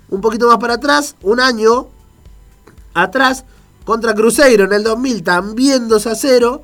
Un 0.09 0.22
poquito 0.22 0.47
más 0.47 0.57
para 0.57 0.76
atrás, 0.76 1.16
un 1.22 1.39
año, 1.39 1.88
atrás 2.93 3.45
contra 3.86 4.14
Cruzeiro 4.14 4.66
en 4.66 4.74
el 4.74 4.84
2000 4.84 5.24
también 5.24 5.88
2 5.88 6.07
a 6.07 6.16
0 6.16 6.61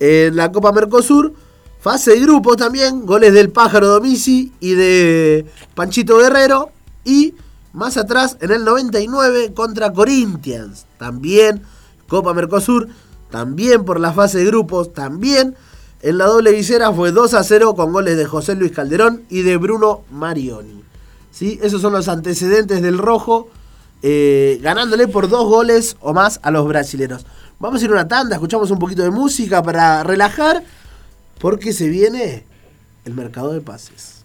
en 0.00 0.36
la 0.36 0.52
Copa 0.52 0.72
Mercosur. 0.72 1.32
Fase 1.80 2.12
de 2.12 2.20
grupos 2.20 2.56
también, 2.56 3.06
goles 3.06 3.32
del 3.32 3.50
Pájaro 3.50 3.86
Domici 3.86 4.52
y 4.58 4.74
de 4.74 5.46
Panchito 5.74 6.18
Guerrero. 6.18 6.70
Y 7.04 7.34
más 7.72 7.96
atrás, 7.96 8.36
en 8.40 8.50
el 8.50 8.64
99 8.64 9.54
contra 9.54 9.92
Corinthians, 9.92 10.86
también 10.98 11.62
Copa 12.08 12.34
Mercosur, 12.34 12.88
también 13.30 13.84
por 13.84 14.00
la 14.00 14.12
fase 14.12 14.38
de 14.38 14.46
grupos, 14.46 14.92
también 14.94 15.54
en 16.06 16.18
la 16.18 16.26
doble 16.26 16.52
visera 16.52 16.92
fue 16.92 17.10
2 17.10 17.34
a 17.34 17.42
0 17.42 17.74
con 17.74 17.92
goles 17.92 18.16
de 18.16 18.26
José 18.26 18.54
Luis 18.54 18.70
Calderón 18.70 19.24
y 19.28 19.42
de 19.42 19.56
Bruno 19.56 20.04
Marioni. 20.12 20.84
¿Sí? 21.32 21.58
Esos 21.64 21.82
son 21.82 21.92
los 21.94 22.06
antecedentes 22.06 22.80
del 22.80 22.96
rojo, 22.96 23.48
eh, 24.02 24.60
ganándole 24.62 25.08
por 25.08 25.28
dos 25.28 25.48
goles 25.48 25.96
o 25.98 26.14
más 26.14 26.38
a 26.44 26.52
los 26.52 26.68
brasileños. 26.68 27.26
Vamos 27.58 27.82
a 27.82 27.84
ir 27.86 27.90
a 27.90 27.94
una 27.94 28.06
tanda, 28.06 28.36
escuchamos 28.36 28.70
un 28.70 28.78
poquito 28.78 29.02
de 29.02 29.10
música 29.10 29.64
para 29.64 30.04
relajar, 30.04 30.62
porque 31.40 31.72
se 31.72 31.88
viene 31.88 32.44
el 33.04 33.12
mercado 33.12 33.52
de 33.52 33.60
pases. 33.60 34.24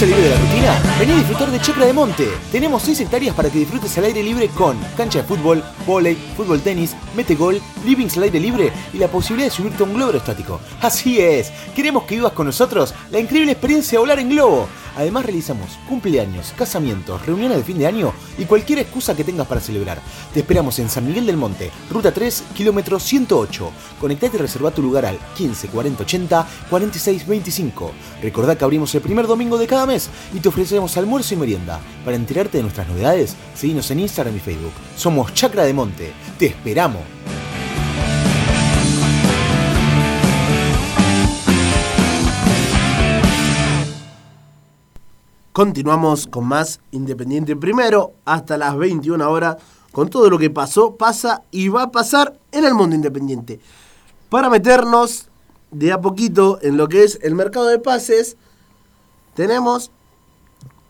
Vení 0.00 1.12
a 1.12 1.16
disfrutar 1.16 1.50
de 1.50 1.60
Chacra 1.60 1.84
de 1.84 1.92
Monte. 1.92 2.26
Tenemos 2.50 2.82
6 2.84 3.00
hectáreas 3.00 3.34
para 3.34 3.50
que 3.50 3.58
disfrutes 3.58 3.98
al 3.98 4.04
aire 4.04 4.22
libre 4.22 4.48
con 4.48 4.78
cancha 4.96 5.20
de 5.20 5.28
fútbol, 5.28 5.62
volei, 5.86 6.16
fútbol 6.38 6.62
tenis, 6.62 6.96
mete 7.14 7.34
gol, 7.34 7.60
livings 7.84 8.16
al 8.16 8.22
aire 8.22 8.40
libre 8.40 8.72
y 8.94 8.96
la 8.96 9.08
posibilidad 9.08 9.50
de 9.50 9.54
subirte 9.54 9.82
a 9.82 9.86
un 9.86 9.92
globo 9.92 10.12
estático. 10.12 10.58
Así 10.80 11.20
es, 11.20 11.52
queremos 11.76 12.04
que 12.04 12.14
vivas 12.14 12.32
con 12.32 12.46
nosotros 12.46 12.94
la 13.10 13.20
increíble 13.20 13.52
experiencia 13.52 13.96
de 13.96 14.00
volar 14.00 14.18
en 14.20 14.30
globo. 14.30 14.68
Además 14.96 15.24
realizamos 15.24 15.78
cumpleaños, 15.88 16.52
casamientos, 16.56 17.24
reuniones 17.26 17.58
de 17.58 17.64
fin 17.64 17.78
de 17.78 17.86
año 17.86 18.12
y 18.38 18.44
cualquier 18.44 18.80
excusa 18.80 19.16
que 19.16 19.24
tengas 19.24 19.46
para 19.46 19.60
celebrar. 19.60 20.00
Te 20.32 20.40
esperamos 20.40 20.78
en 20.78 20.88
San 20.88 21.06
Miguel 21.06 21.26
del 21.26 21.36
Monte, 21.36 21.70
ruta 21.90 22.12
3, 22.12 22.44
kilómetro 22.54 22.98
108. 22.98 23.70
Conectate 24.00 24.36
y 24.36 24.40
reserva 24.40 24.70
tu 24.70 24.82
lugar 24.82 25.06
al 25.06 25.18
15 25.36 25.68
40 25.68 26.02
80 26.02 26.46
46 26.68 27.26
25. 27.26 27.92
Recordá 28.22 28.56
que 28.56 28.64
abrimos 28.64 28.94
el 28.94 29.00
primer 29.00 29.26
domingo 29.26 29.58
de 29.58 29.66
cada 29.66 29.86
mes 29.86 30.10
y 30.34 30.40
te 30.40 30.48
ofrecemos 30.48 30.96
almuerzo 30.96 31.34
y 31.34 31.36
merienda. 31.38 31.80
Para 32.04 32.16
enterarte 32.16 32.58
de 32.58 32.62
nuestras 32.62 32.88
novedades, 32.88 33.36
seguinos 33.54 33.90
en 33.90 34.00
Instagram 34.00 34.36
y 34.36 34.40
Facebook. 34.40 34.72
Somos 34.96 35.32
Chacra 35.34 35.64
de 35.64 35.74
Monte. 35.74 36.12
Te 36.38 36.46
esperamos. 36.46 37.02
Continuamos 45.52 46.28
con 46.28 46.46
más 46.46 46.80
Independiente 46.92 47.56
primero 47.56 48.12
hasta 48.24 48.56
las 48.56 48.76
21 48.76 49.28
horas 49.28 49.56
con 49.90 50.08
todo 50.08 50.30
lo 50.30 50.38
que 50.38 50.48
pasó, 50.48 50.94
pasa 50.94 51.42
y 51.50 51.66
va 51.66 51.82
a 51.84 51.90
pasar 51.90 52.38
en 52.52 52.64
el 52.64 52.74
mundo 52.74 52.94
independiente. 52.94 53.58
Para 54.28 54.48
meternos 54.48 55.26
de 55.72 55.90
a 55.90 56.00
poquito 56.00 56.60
en 56.62 56.76
lo 56.76 56.88
que 56.88 57.02
es 57.02 57.18
el 57.22 57.34
mercado 57.34 57.66
de 57.66 57.80
pases, 57.80 58.36
tenemos 59.34 59.90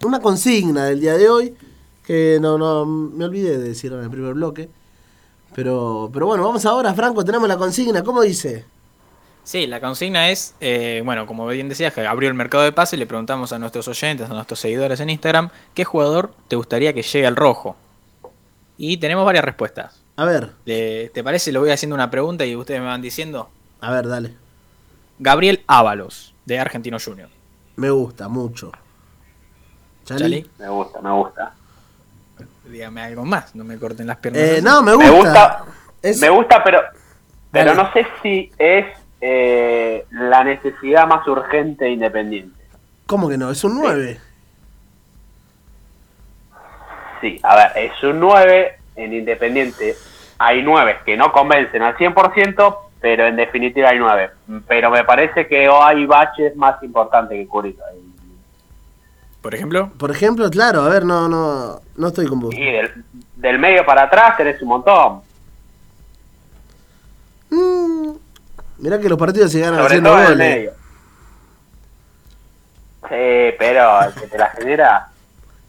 una 0.05 0.21
consigna 0.21 0.85
del 0.85 1.01
día 1.01 1.17
de 1.17 1.31
hoy 1.31 1.55
que 2.05 2.39
no, 2.41 2.59
no 2.59 2.85
me 2.85 3.25
olvidé 3.25 3.59
de 3.59 3.69
decir 3.69 3.93
en 3.95 4.01
el 4.01 4.11
primer 4.11 4.35
bloque. 4.35 4.69
Pero, 5.55 6.11
pero 6.13 6.27
bueno, 6.27 6.45
vamos 6.45 6.67
ahora, 6.67 6.93
Franco, 6.93 7.25
tenemos 7.25 7.49
la 7.49 7.57
consigna. 7.57 8.03
¿Cómo 8.03 8.21
dice? 8.21 8.67
Sí, 9.43 9.67
la 9.67 9.81
consigna 9.81 10.31
es, 10.31 10.55
eh, 10.61 11.03
bueno, 11.05 11.27
como 11.27 11.47
bien 11.47 11.69
decías, 11.69 11.93
que 11.93 12.07
abrió 12.07 12.29
el 12.29 12.35
mercado 12.35 12.63
de 12.63 12.73
pases, 12.73 12.99
le 12.99 13.07
preguntamos 13.07 13.53
a 13.53 13.59
nuestros 13.59 13.89
oyentes, 13.89 14.31
a 14.31 14.35
nuestros 14.35 14.61
seguidores 14.61 15.01
en 15.01 15.11
Instagram, 15.11 15.51
¿qué 15.75 15.85
jugador 15.85 16.33
te 16.49 16.57
gustaría 16.57 16.93
que 16.93 17.03
llegue 17.03 17.27
al 17.27 17.37
rojo? 17.37 17.77
Y 18.77 18.99
tenemos 18.99 19.25
varias 19.25 19.45
respuestas. 19.45 20.03
A 20.17 20.25
ver. 20.25 20.53
¿Te 20.65 21.25
parece? 21.25 21.53
Le 21.53 21.59
voy 21.59 21.71
haciendo 21.71 21.95
una 21.95 22.11
pregunta 22.11 22.45
y 22.45 22.55
ustedes 22.55 22.81
me 22.81 22.87
van 22.87 23.03
diciendo. 23.03 23.51
A 23.81 23.91
ver, 23.91 24.09
dale. 24.09 24.35
Gabriel 25.19 25.63
Ábalos, 25.67 26.35
de 26.45 26.59
Argentino 26.59 26.99
Junior. 26.99 27.29
Me 27.77 27.91
gusta 27.91 28.29
mucho. 28.29 28.73
¿Chali? 30.05 30.49
Me 30.59 30.69
gusta, 30.69 31.01
me 31.01 31.11
gusta. 31.13 31.55
Dígame 32.65 33.03
algo 33.03 33.25
más, 33.25 33.55
no 33.55 33.65
me 33.65 33.79
corten 33.79 34.07
las 34.07 34.17
piernas. 34.19 34.43
Eh, 34.43 34.61
no, 34.63 34.83
me 34.83 34.95
gusta. 34.95 35.09
Me 35.09 35.17
gusta, 35.17 35.65
me 36.21 36.31
gusta 36.31 36.65
pero 36.65 36.81
Pero 37.51 37.75
no 37.75 37.93
sé 37.93 38.07
si 38.23 38.53
es 38.59 38.87
eh, 39.21 40.07
la 40.11 40.45
necesidad 40.45 41.07
más 41.07 41.27
urgente 41.27 41.85
de 41.85 41.91
Independiente. 41.91 42.61
¿Cómo 43.07 43.29
que 43.29 43.37
no? 43.37 43.51
Es 43.51 43.63
un 43.65 43.77
9. 43.77 44.19
Sí, 47.21 47.39
a 47.43 47.57
ver, 47.57 47.73
es 47.77 48.03
un 48.03 48.21
9 48.21 48.79
en 48.97 49.13
Independiente. 49.13 49.97
Hay 50.39 50.63
9 50.63 50.99
que 51.05 51.17
no 51.17 51.33
convencen 51.33 51.83
al 51.83 51.97
100%, 51.97 52.77
pero 53.01 53.27
en 53.27 53.37
definitiva 53.37 53.91
hay 53.91 53.99
9. 53.99 54.31
Pero 54.67 54.91
me 54.91 55.05
parece 55.05 55.47
que 55.47 55.69
hay 55.69 56.07
baches 56.07 56.57
más 56.57 56.83
importantes 56.83 57.37
que 57.37 57.47
Curita. 57.47 57.85
¿Por 59.43 59.55
ejemplo? 59.55 59.91
Por 59.99 60.11
ejemplo, 60.11 60.51
claro, 60.51 60.83
a 60.83 60.89
ver, 60.89 61.05
no, 61.05 61.29
no, 61.29 61.81
no 61.97 62.09
estoy 62.09 62.27
con 62.27 62.41
vos. 62.41 62.55
Y 62.55 62.65
del, 62.65 63.05
del 63.37 63.59
medio 63.59 63.85
para 63.85 64.03
atrás 64.05 64.37
tenés 64.37 64.61
un 64.63 64.69
montón. 64.69 65.23
Mm, 67.51 67.90
mirá 68.81 68.99
que 68.99 69.09
los 69.09 69.19
partidos 69.19 69.51
se 69.53 69.61
ganan 69.61 69.77
Sobre 69.77 69.87
haciendo 69.87 70.11
todo 70.11 70.19
en 70.19 70.25
el 70.27 70.33
goles. 70.33 70.57
medio. 70.57 70.73
Sí, 73.09 73.57
pero 73.59 74.03
el 74.05 74.13
que 74.15 74.27
te 74.27 74.39
la 74.39 74.51
genera. 74.51 75.09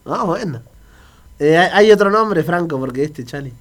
Ah, 0.05 0.23
bueno. 0.23 0.61
Eh, 1.39 1.57
hay- 1.57 1.91
otro 1.91 2.09
nombre, 2.09 2.43
Franco, 2.43 2.79
porque 2.79 3.03
este, 3.03 3.25
Chali. 3.25 3.51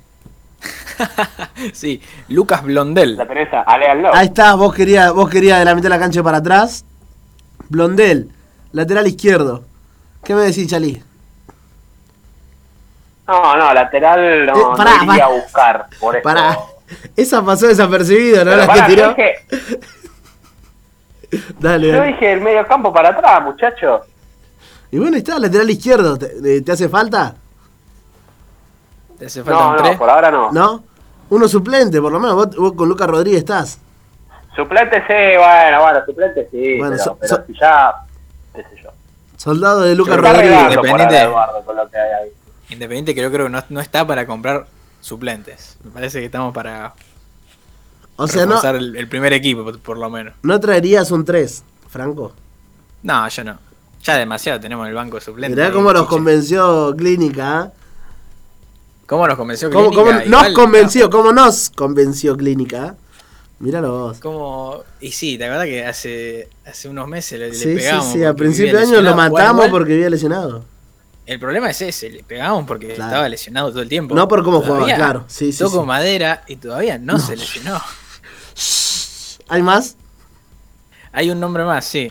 sí, 1.72 2.02
Lucas 2.28 2.62
Blondel. 2.62 3.16
La 3.16 3.26
tenés 3.26 3.52
a 3.54 3.60
Ale 3.62 3.86
al 3.86 4.02
lado. 4.02 4.14
Ahí 4.14 4.26
está, 4.26 4.54
vos 4.54 4.74
querías 4.74 5.12
vos 5.12 5.30
quería 5.30 5.58
de 5.58 5.64
la 5.64 5.74
mitad 5.74 5.84
de 5.84 5.90
la 5.90 5.98
cancha 5.98 6.22
para 6.22 6.38
atrás. 6.38 6.84
Blondel, 7.70 8.30
lateral 8.72 9.06
izquierdo. 9.06 9.64
¿Qué 10.24 10.34
me 10.34 10.42
decís, 10.42 10.68
Chali? 10.68 11.02
No, 13.26 13.56
no, 13.56 13.72
lateral 13.72 14.44
no, 14.46 14.52
Eh, 14.72 14.76
pará, 14.76 14.96
no 14.98 15.02
iría 15.04 15.24
pará. 15.24 15.24
a 15.24 15.28
buscar. 15.28 15.86
Por 16.00 16.16
eso. 16.16 16.22
Pará. 16.24 16.58
Esa 17.16 17.44
pasó 17.44 17.66
desapercibida, 17.68 18.44
¿no? 18.44 18.50
Pero 18.52 18.66
La 18.66 18.72
que 18.74 18.80
yo 18.80 18.86
tiró. 18.86 19.08
dije, 19.10 19.34
Dale, 21.60 21.88
yo 21.88 21.96
dale. 21.98 22.12
dije 22.12 22.32
el 22.32 22.40
medio 22.40 22.66
campo 22.66 22.92
para 22.92 23.10
atrás, 23.10 23.42
muchacho. 23.42 24.00
Y 24.90 24.98
bueno, 24.98 25.14
ahí 25.14 25.20
está, 25.20 25.38
lateral 25.38 25.70
izquierdo. 25.70 26.18
¿Te, 26.18 26.56
eh, 26.56 26.62
te 26.62 26.72
hace 26.72 26.88
falta? 26.88 27.36
¿Te 29.18 29.26
hace 29.26 29.44
falta 29.44 29.60
No, 29.60 29.70
un 29.70 29.76
no, 29.76 29.82
3? 29.82 29.98
por 29.98 30.10
ahora 30.10 30.30
no. 30.30 30.50
¿No? 30.52 30.84
Uno 31.28 31.46
suplente, 31.46 32.00
por 32.00 32.10
lo 32.10 32.18
menos. 32.18 32.34
Vos, 32.34 32.56
vos 32.56 32.72
con 32.72 32.88
Lucas 32.88 33.08
Rodríguez 33.08 33.40
estás. 33.40 33.78
Suplente 34.56 34.96
sí, 35.06 35.36
bueno, 35.38 35.82
bueno, 35.82 36.04
suplente 36.04 36.48
sí. 36.50 36.78
Bueno, 36.78 36.92
pero, 36.96 37.04
so- 37.04 37.16
pero 37.20 37.36
so- 37.36 37.44
si 37.46 37.52
ya, 37.60 37.94
qué 38.52 38.62
sé 38.62 38.82
yo. 38.82 38.90
Soldado 39.36 39.82
de 39.82 39.94
Lucas 39.94 40.16
Rodríguez. 40.16 40.60
Independiente. 40.74 41.18
Eduardo, 41.22 41.62
con 41.64 41.76
lo 41.76 41.88
que 41.88 41.96
hay 41.96 42.10
ahí. 42.24 42.30
Independiente 42.70 43.14
creo, 43.14 43.30
creo 43.30 43.46
que 43.46 43.52
no, 43.52 43.62
no 43.68 43.80
está 43.80 44.04
para 44.04 44.26
comprar 44.26 44.66
suplentes. 45.00 45.76
Me 45.84 45.90
parece 45.90 46.20
que 46.20 46.26
estamos 46.26 46.52
para 46.54 46.94
O 48.16 48.26
sea, 48.28 48.46
no, 48.46 48.60
el, 48.62 48.96
el 48.96 49.08
primer 49.08 49.32
equipo, 49.32 49.64
por, 49.64 49.78
por 49.80 49.98
lo 49.98 50.10
menos. 50.10 50.34
no 50.42 50.60
traerías 50.60 51.10
un 51.10 51.24
3, 51.24 51.62
Franco. 51.88 52.32
No, 53.02 53.28
yo 53.28 53.44
no. 53.44 53.58
Ya 54.02 54.16
demasiado 54.16 54.58
tenemos 54.60 54.84
en 54.84 54.90
el 54.90 54.94
banco 54.94 55.16
de 55.16 55.20
suplentes. 55.22 55.56
Mirá 55.56 55.72
cómo 55.72 55.92
los 55.92 56.06
convenció 56.06 56.94
Clínica. 56.96 57.60
¿ah? 57.60 57.72
¿Cómo 59.06 59.26
nos 59.26 59.36
convenció 59.36 59.70
¿Cómo, 59.70 59.90
Clínica? 59.90 60.22
cómo 60.24 60.30
nos 60.42 60.48
convenció? 60.54 61.10
¿Cómo 61.10 61.32
nos 61.32 61.70
convenció 61.70 62.36
Clínica? 62.36 62.94
Míralo 63.58 63.90
vos. 63.92 64.16
no, 64.16 64.22
como- 64.22 64.84
Y 65.00 65.12
sí, 65.12 65.36
¿te 65.36 65.44
acuerdas 65.44 65.66
que 65.66 65.84
hace, 65.84 66.48
hace 66.64 66.88
unos 66.88 67.08
meses 67.08 67.38
le, 67.38 67.52
Sí, 67.52 67.60
sí, 67.70 67.74
pegamos? 67.74 68.06
sí. 68.12 68.24
A 68.24 68.28
porque 68.28 68.38
principio 68.44 68.76
de 68.78 68.84
año 68.84 69.00
lo 69.02 69.14
matamos 69.14 69.66
igual, 69.66 69.70
porque 69.70 69.92
había 69.94 70.08
lesionado. 70.08 70.64
El 71.26 71.38
problema 71.38 71.70
es 71.70 71.80
ese, 71.80 72.10
le 72.10 72.24
pegamos 72.24 72.64
porque 72.66 72.88
Claro. 72.94 73.10
estaba 73.10 73.28
lesionado 73.28 73.70
todo 73.70 73.82
el 73.82 73.88
tiempo. 73.88 74.14
No 74.14 74.26
por 74.26 74.42
cómo 74.42 74.60
jugaba, 74.62 74.86
claro. 74.86 75.24
Sí, 75.28 75.52
sí, 75.52 75.58
Toco 75.58 75.80
sí. 75.82 75.86
madera 75.86 76.42
y 76.48 76.56
todavía 76.56 76.98
no, 76.98 77.18
se 77.18 77.36
lesionó. 77.36 77.80
¿Hay 79.48 79.62
más? 79.62 79.96
Hay 81.12 81.30
un 81.30 81.40
nombre 81.40 81.64
más, 81.64 81.84
sí. 81.84 82.10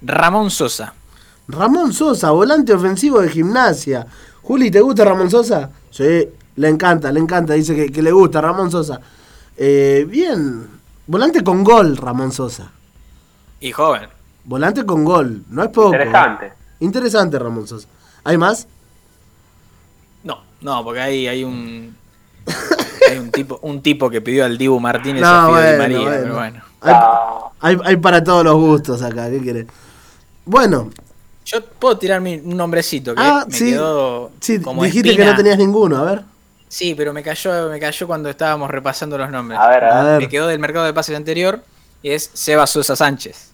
Ramón 0.00 0.50
Sosa. 0.50 0.94
Ramón 1.48 1.92
Sosa, 1.92 2.30
volante 2.30 2.72
ofensivo 2.72 3.20
de 3.20 3.28
gimnasia. 3.30 4.06
Juli, 4.42 4.70
¿te 4.70 4.80
gusta 4.80 5.04
Ramón 5.04 5.30
Sosa? 5.30 5.70
Sí, 5.90 6.28
le 6.56 6.68
encanta, 6.68 7.10
le 7.12 7.20
encanta. 7.20 7.54
Dice 7.54 7.74
que, 7.74 7.90
que 7.90 8.02
le 8.02 8.10
gusta 8.12 8.40
Ramón 8.40 8.70
Sosa. 8.70 9.00
Eh, 9.56 10.06
bien, 10.08 10.66
volante 11.06 11.42
con 11.44 11.62
gol, 11.62 11.96
Ramón 11.96 12.32
Sosa. 12.32 12.70
Y 13.60 13.70
joven. 13.72 14.08
Volante 14.44 14.84
con 14.84 15.04
gol, 15.04 15.44
no 15.50 15.62
es 15.62 15.68
poco. 15.68 15.92
Interesante. 15.92 16.52
Interesante, 16.80 17.38
Ramón 17.38 17.66
Sosa. 17.68 17.86
¿Hay 18.24 18.36
más? 18.38 18.66
No, 20.24 20.40
no, 20.60 20.84
porque 20.84 21.00
hay, 21.00 21.26
hay 21.28 21.44
un. 21.44 21.96
hay 23.10 23.18
un 23.18 23.30
tipo, 23.30 23.58
un 23.62 23.82
tipo 23.82 24.08
que 24.10 24.20
pidió 24.20 24.44
al 24.44 24.56
Dibu 24.58 24.78
Martínez 24.80 25.22
No, 25.22 25.28
a 25.28 25.46
Fidel 25.48 25.76
bueno, 25.76 25.78
María, 25.78 25.98
bueno. 26.08 26.22
pero 26.22 26.34
bueno. 26.34 26.62
Hay, 27.60 27.74
hay- 27.76 27.80
hay 27.84 27.96
para 27.96 28.22
todos 28.22 28.44
los 28.44 28.54
gustos 28.56 29.02
acá, 29.02 29.30
¿qué 29.30 29.40
querés? 29.40 29.66
Bueno, 30.44 30.90
Yo 31.44 31.64
puedo 31.64 31.98
tirar 31.98 32.20
mi- 32.20 32.36
un 32.44 32.56
nombrecito 32.56 33.14
que 33.14 33.20
ah, 33.22 33.44
me 33.48 33.54
sí, 33.54 33.70
quedó 33.70 34.30
sí 34.40 34.60
como 34.60 34.84
dijiste 34.84 35.16
que 35.16 35.24
no 35.24 35.34
tenías 35.36 35.58
ninguno, 35.58 35.96
a 35.98 36.04
ver. 36.04 36.22
Sí, 36.68 36.94
pero 36.94 37.12
me 37.12 37.22
cayó, 37.22 37.68
me 37.68 37.78
cayó 37.78 38.06
cuando 38.06 38.30
estábamos 38.30 38.70
repasando 38.70 39.18
los 39.18 39.28
nombres. 39.30 39.60
a 39.60 39.68
ver, 39.68 39.84
a 39.84 40.02
ver. 40.04 40.20
Me 40.22 40.28
quedó 40.28 40.46
del 40.46 40.58
mercado 40.60 40.84
de 40.86 40.92
pases 40.94 41.16
anterior 41.16 41.62
y 42.02 42.10
es 42.10 42.30
Seba 42.32 42.66
Sosa 42.66 42.96
Sánchez, 42.96 43.51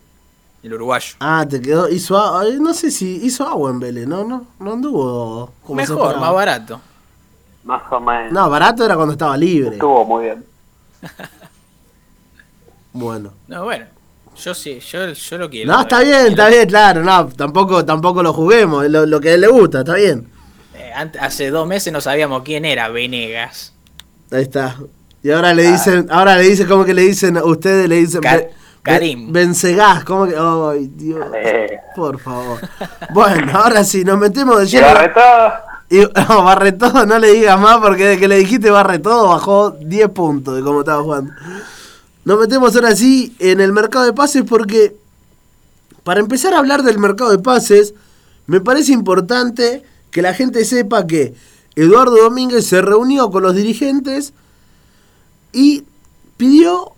el 0.63 0.75
uruguayo. 0.75 1.15
Ah, 1.21 1.47
te 1.49 1.61
quedó, 1.61 1.89
hizo, 1.89 2.43
no 2.61 2.75
sé 2.75 2.91
si 2.91 3.21
hizo 3.25 3.47
agua 3.47 3.71
en 3.71 3.81
Vélez, 3.81 4.07
no, 4.07 4.25
no, 4.25 4.47
no 4.59 4.73
anduvo 4.73 5.53
como 5.65 5.77
Mejor, 5.77 6.19
más 6.19 6.33
barato. 6.35 6.81
Más 7.65 7.83
o 7.91 8.01
menos. 8.01 8.33
No, 8.33 8.49
barato 8.51 8.85
era 8.85 8.95
cuando 8.97 9.13
estaba 9.13 9.37
libre. 9.37 9.75
Estuvo 9.75 10.05
muy 10.05 10.25
bien. 10.25 10.45
Bueno. 12.93 13.33
No, 13.47 13.65
bueno. 13.65 13.87
Yo 14.37 14.55
sí, 14.55 14.79
yo, 14.81 15.09
yo 15.13 15.39
lo 15.39 15.51
quiero. 15.51 15.73
No, 15.73 15.81
está 15.81 16.01
bien, 16.01 16.29
está 16.29 16.49
bien, 16.49 16.69
claro, 16.69 17.03
no, 17.03 17.29
tampoco, 17.29 17.85
tampoco 17.85 18.23
lo 18.23 18.33
juguemos, 18.33 18.89
lo, 18.89 19.05
lo 19.05 19.21
que 19.21 19.31
a 19.31 19.35
él 19.35 19.41
le 19.41 19.49
gusta, 19.49 19.81
está 19.81 19.95
bien. 19.95 20.29
Eh, 20.77 20.93
ante- 20.95 21.19
hace 21.19 21.51
dos 21.51 21.67
meses 21.67 21.93
no 21.93 22.01
sabíamos 22.01 22.43
quién 22.45 22.65
era 22.65 22.89
Venegas. 22.89 23.73
Ahí 24.31 24.43
está. 24.43 24.77
Y 25.25 25.31
ahora 25.33 25.53
le 25.55 25.71
dicen, 25.73 26.07
ahora 26.11 26.37
le 26.37 26.45
dicen, 26.45 26.69
¿cómo 26.69 26.85
que 26.85 26.95
le 26.95 27.03
dicen 27.03 27.37
a 27.37 27.45
ustedes? 27.45 27.89
Le 27.89 27.97
dicen 27.97 28.21
Karim. 28.89 29.32
Benzegás, 29.32 30.05
¿cómo 30.05 30.26
que? 30.26 30.34
Ay, 30.36 30.91
Dios. 30.95 31.26
Eh, 31.34 31.78
Por 31.95 32.18
favor. 32.18 32.59
Bueno, 33.12 33.53
ahora 33.59 33.84
sí, 33.84 34.05
nos 34.05 34.18
metemos 34.18 34.59
de 34.59 34.64
y 34.64 34.68
lleno. 34.68 34.86
Barretó, 34.86 35.20
Y, 35.91 35.99
no, 36.28 36.43
Barretodo, 36.45 37.07
no 37.07 37.18
le 37.18 37.32
digas 37.32 37.61
más 37.61 37.78
porque 37.78 38.05
desde 38.05 38.20
que 38.20 38.28
le 38.28 38.36
dijiste 38.36 38.70
Barretodo 38.70 39.28
bajó 39.28 39.70
10 39.70 40.09
puntos 40.11 40.57
de 40.57 40.62
cómo 40.62 40.80
estaba 40.80 41.03
jugando. 41.03 41.32
Nos 42.24 42.39
metemos 42.39 42.74
ahora 42.74 42.95
sí 42.95 43.34
en 43.39 43.61
el 43.61 43.72
mercado 43.72 44.05
de 44.05 44.12
pases 44.12 44.45
porque 44.47 44.97
para 46.05 46.20
empezar 46.20 46.55
a 46.55 46.59
hablar 46.59 46.82
del 46.82 46.99
mercado 46.99 47.30
de 47.30 47.39
pases, 47.39 47.95
me 48.47 48.61
parece 48.61 48.93
importante 48.93 49.84
que 50.11 50.22
la 50.22 50.32
gente 50.34 50.64
sepa 50.64 51.07
que 51.07 51.34
Eduardo 51.76 52.16
Domínguez 52.16 52.66
se 52.66 52.82
reunió 52.82 53.30
con 53.30 53.43
los 53.43 53.55
dirigentes 53.55 54.32
y 55.53 55.84
pidió 56.36 56.93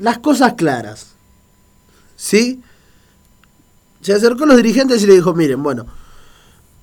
las 0.00 0.18
cosas 0.18 0.54
claras. 0.54 1.12
¿Sí? 2.16 2.60
Se 4.00 4.12
acercó 4.12 4.44
a 4.44 4.48
los 4.48 4.56
dirigentes 4.56 5.02
y 5.02 5.06
le 5.06 5.14
dijo, 5.14 5.32
miren, 5.34 5.62
bueno, 5.62 5.86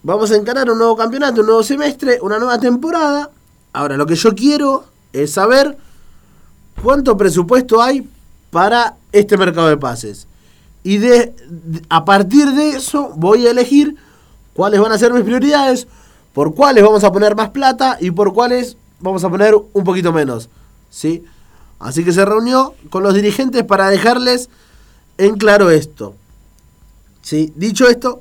Vamos 0.08 0.32
a 0.32 0.38
encarar 0.38 0.72
un 0.72 0.78
nuevo 0.78 0.96
campeonato, 0.96 1.42
un 1.42 1.48
nuevo 1.48 1.64
semestre, 1.64 2.20
una 2.22 2.38
nueva 2.38 2.58
temporada. 2.60 3.30
Ahora, 3.74 3.98
lo 3.98 4.06
que 4.06 4.16
yo 4.16 4.34
quiero 4.34 4.86
es 5.12 5.34
saber 5.34 5.78
cuánto 6.82 7.18
presupuesto 7.18 7.82
hay 7.82 8.08
para 8.50 8.96
este 9.12 9.38
mercado 9.38 9.68
de 9.68 9.76
pases. 9.76 10.26
Y 10.82 11.00
de, 11.00 11.36
a 11.90 12.06
partir 12.06 12.52
de 12.54 12.70
eso 12.70 13.12
voy 13.18 13.48
a 13.48 13.52
elegir 13.52 13.98
cuáles 14.54 14.80
van 14.80 14.94
a 14.94 14.98
ser 14.98 15.12
mis 15.12 15.24
prioridades, 15.24 15.88
por 16.32 16.56
cuáles 16.56 16.86
vamos 16.86 17.04
a 17.04 17.12
poner 17.12 17.36
más 17.36 17.50
plata 17.50 17.98
y 18.00 18.12
por 18.12 18.34
cuáles 18.34 18.78
vamos 19.02 19.24
a 19.26 19.30
poner 19.30 19.56
un 19.56 19.84
poquito 19.84 20.14
menos. 20.14 20.50
¿sí? 20.90 21.26
Así 21.80 22.04
que 22.04 22.12
se 22.12 22.26
reunió 22.26 22.74
con 22.90 23.04
los 23.04 23.14
dirigentes 23.14 23.64
para 23.64 23.90
dejarles 23.90 24.50
en 25.18 25.36
claro 25.38 25.70
esto. 25.70 26.16
¿sí? 27.22 27.54
Dicho 27.56 27.88
esto, 27.88 28.20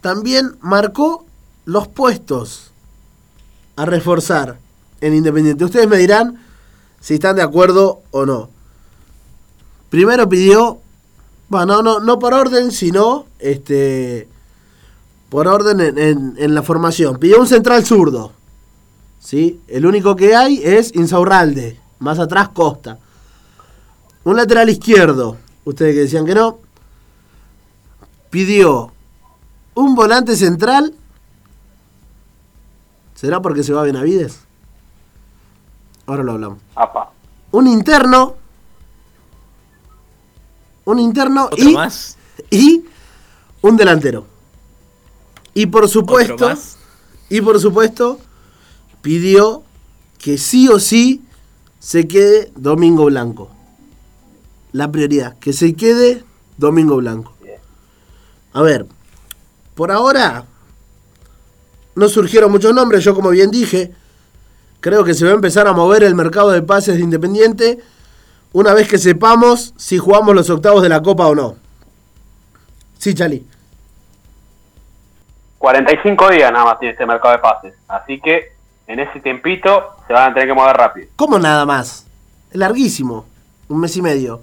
también 0.00 0.56
marcó 0.60 1.24
los 1.64 1.88
puestos 1.88 2.70
a 3.76 3.84
reforzar 3.84 4.58
en 5.00 5.14
Independiente. 5.14 5.64
Ustedes 5.64 5.88
me 5.88 5.98
dirán 5.98 6.42
si 7.00 7.14
están 7.14 7.36
de 7.36 7.42
acuerdo 7.42 8.00
o 8.10 8.26
no. 8.26 8.48
Primero 9.90 10.28
pidió, 10.28 10.78
bueno, 11.48 11.82
no, 11.82 12.00
no 12.00 12.18
por 12.18 12.34
orden, 12.34 12.72
sino 12.72 13.26
este 13.38 14.28
por 15.30 15.46
orden 15.46 15.80
en, 15.80 15.98
en- 15.98 16.34
en 16.38 16.54
la 16.54 16.62
formación. 16.62 17.18
Pidió 17.18 17.38
un 17.40 17.46
central 17.46 17.84
zurdo. 17.84 18.32
¿sí? 19.20 19.60
El 19.68 19.84
único 19.86 20.16
que 20.16 20.34
hay 20.34 20.60
es 20.64 20.94
Insaurralde. 20.94 21.78
Más 22.00 22.18
atrás 22.18 22.50
Costa. 22.50 22.98
Un 24.24 24.36
lateral 24.36 24.68
izquierdo. 24.68 25.36
Ustedes 25.64 25.94
que 25.94 26.00
decían 26.02 26.26
que 26.26 26.34
no. 26.34 26.58
Pidió 28.30 28.92
un 29.74 29.94
volante 29.94 30.36
central. 30.36 30.94
¿Será 33.14 33.40
porque 33.42 33.62
se 33.62 33.72
va 33.72 33.82
Benavides? 33.82 34.40
Ahora 36.06 36.22
lo 36.22 36.32
hablamos. 36.32 36.58
apa. 36.74 37.10
un 37.50 37.66
interno, 37.66 38.34
un 40.84 40.98
interno 40.98 41.46
¿Otro 41.46 41.68
y, 41.68 41.74
más? 41.74 42.16
y 42.50 42.84
un 43.60 43.76
delantero. 43.76 44.26
Y 45.52 45.66
por 45.66 45.88
supuesto, 45.88 46.48
más? 46.48 46.78
y 47.28 47.40
por 47.40 47.60
supuesto, 47.60 48.18
pidió 49.02 49.62
que 50.18 50.38
sí 50.38 50.68
o 50.68 50.78
sí 50.78 51.22
se 51.78 52.08
quede 52.08 52.50
Domingo 52.56 53.06
Blanco. 53.06 53.50
La 54.72 54.90
prioridad, 54.90 55.38
que 55.38 55.52
se 55.52 55.74
quede 55.74 56.24
Domingo 56.56 56.96
Blanco. 56.96 57.32
A 58.52 58.62
ver, 58.62 58.86
por 59.74 59.92
ahora 59.92 60.44
no 61.94 62.08
surgieron 62.08 62.50
muchos 62.50 62.74
nombres, 62.74 63.04
yo 63.04 63.14
como 63.14 63.30
bien 63.30 63.50
dije, 63.50 63.92
creo 64.80 65.04
que 65.04 65.14
se 65.14 65.24
va 65.24 65.32
a 65.32 65.34
empezar 65.34 65.66
a 65.66 65.72
mover 65.72 66.02
el 66.02 66.14
mercado 66.14 66.50
de 66.50 66.62
pases 66.62 66.96
de 66.96 67.02
Independiente 67.02 67.78
una 68.52 68.74
vez 68.74 68.88
que 68.88 68.98
sepamos 68.98 69.74
si 69.76 69.98
jugamos 69.98 70.34
los 70.34 70.50
octavos 70.50 70.82
de 70.82 70.88
la 70.88 71.02
Copa 71.02 71.26
o 71.26 71.34
no. 71.34 71.56
Sí, 72.98 73.14
Chali. 73.14 73.46
45 75.58 76.30
días 76.30 76.52
nada 76.52 76.64
más 76.64 76.78
tiene 76.78 76.92
este 76.92 77.06
mercado 77.06 77.34
de 77.34 77.40
pases. 77.40 77.74
Así 77.88 78.20
que 78.20 78.57
en 78.88 78.98
ese 79.00 79.20
tiempito 79.20 79.94
se 80.06 80.12
van 80.14 80.30
a 80.30 80.34
tener 80.34 80.48
que 80.48 80.54
mover 80.54 80.76
rápido. 80.76 81.08
¿Cómo 81.14 81.38
nada 81.38 81.64
más? 81.66 82.06
Larguísimo. 82.52 83.26
Un 83.68 83.80
mes 83.80 83.94
y 83.96 84.02
medio. 84.02 84.40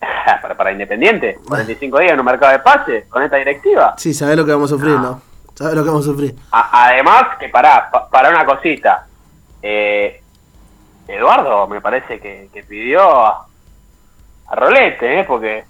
para, 0.42 0.56
para 0.56 0.72
Independiente, 0.72 1.38
45 1.48 1.98
días 2.00 2.12
en 2.12 2.20
un 2.20 2.26
mercado 2.26 2.52
de 2.52 2.58
pases 2.58 3.06
con 3.08 3.22
esta 3.22 3.36
directiva. 3.36 3.94
Sí, 3.96 4.12
sabés 4.12 4.36
lo 4.36 4.44
que 4.44 4.52
vamos 4.52 4.70
a 4.70 4.74
sufrir, 4.74 4.96
¿no? 4.98 5.20
Sabés 5.54 5.74
lo 5.74 5.82
que 5.82 5.88
vamos 5.90 6.06
a 6.06 6.10
sufrir. 6.10 6.36
A- 6.50 6.86
además, 6.88 7.22
que 7.40 7.48
para, 7.48 7.90
para 8.10 8.30
una 8.30 8.44
cosita. 8.44 9.06
eh, 9.62 10.18
Eduardo 11.08 11.66
me 11.68 11.80
parece 11.80 12.20
que, 12.20 12.48
que 12.52 12.62
pidió 12.62 13.02
a, 13.26 13.46
a 14.48 14.54
Rolete, 14.54 15.20
¿eh? 15.20 15.24
porque 15.24 15.64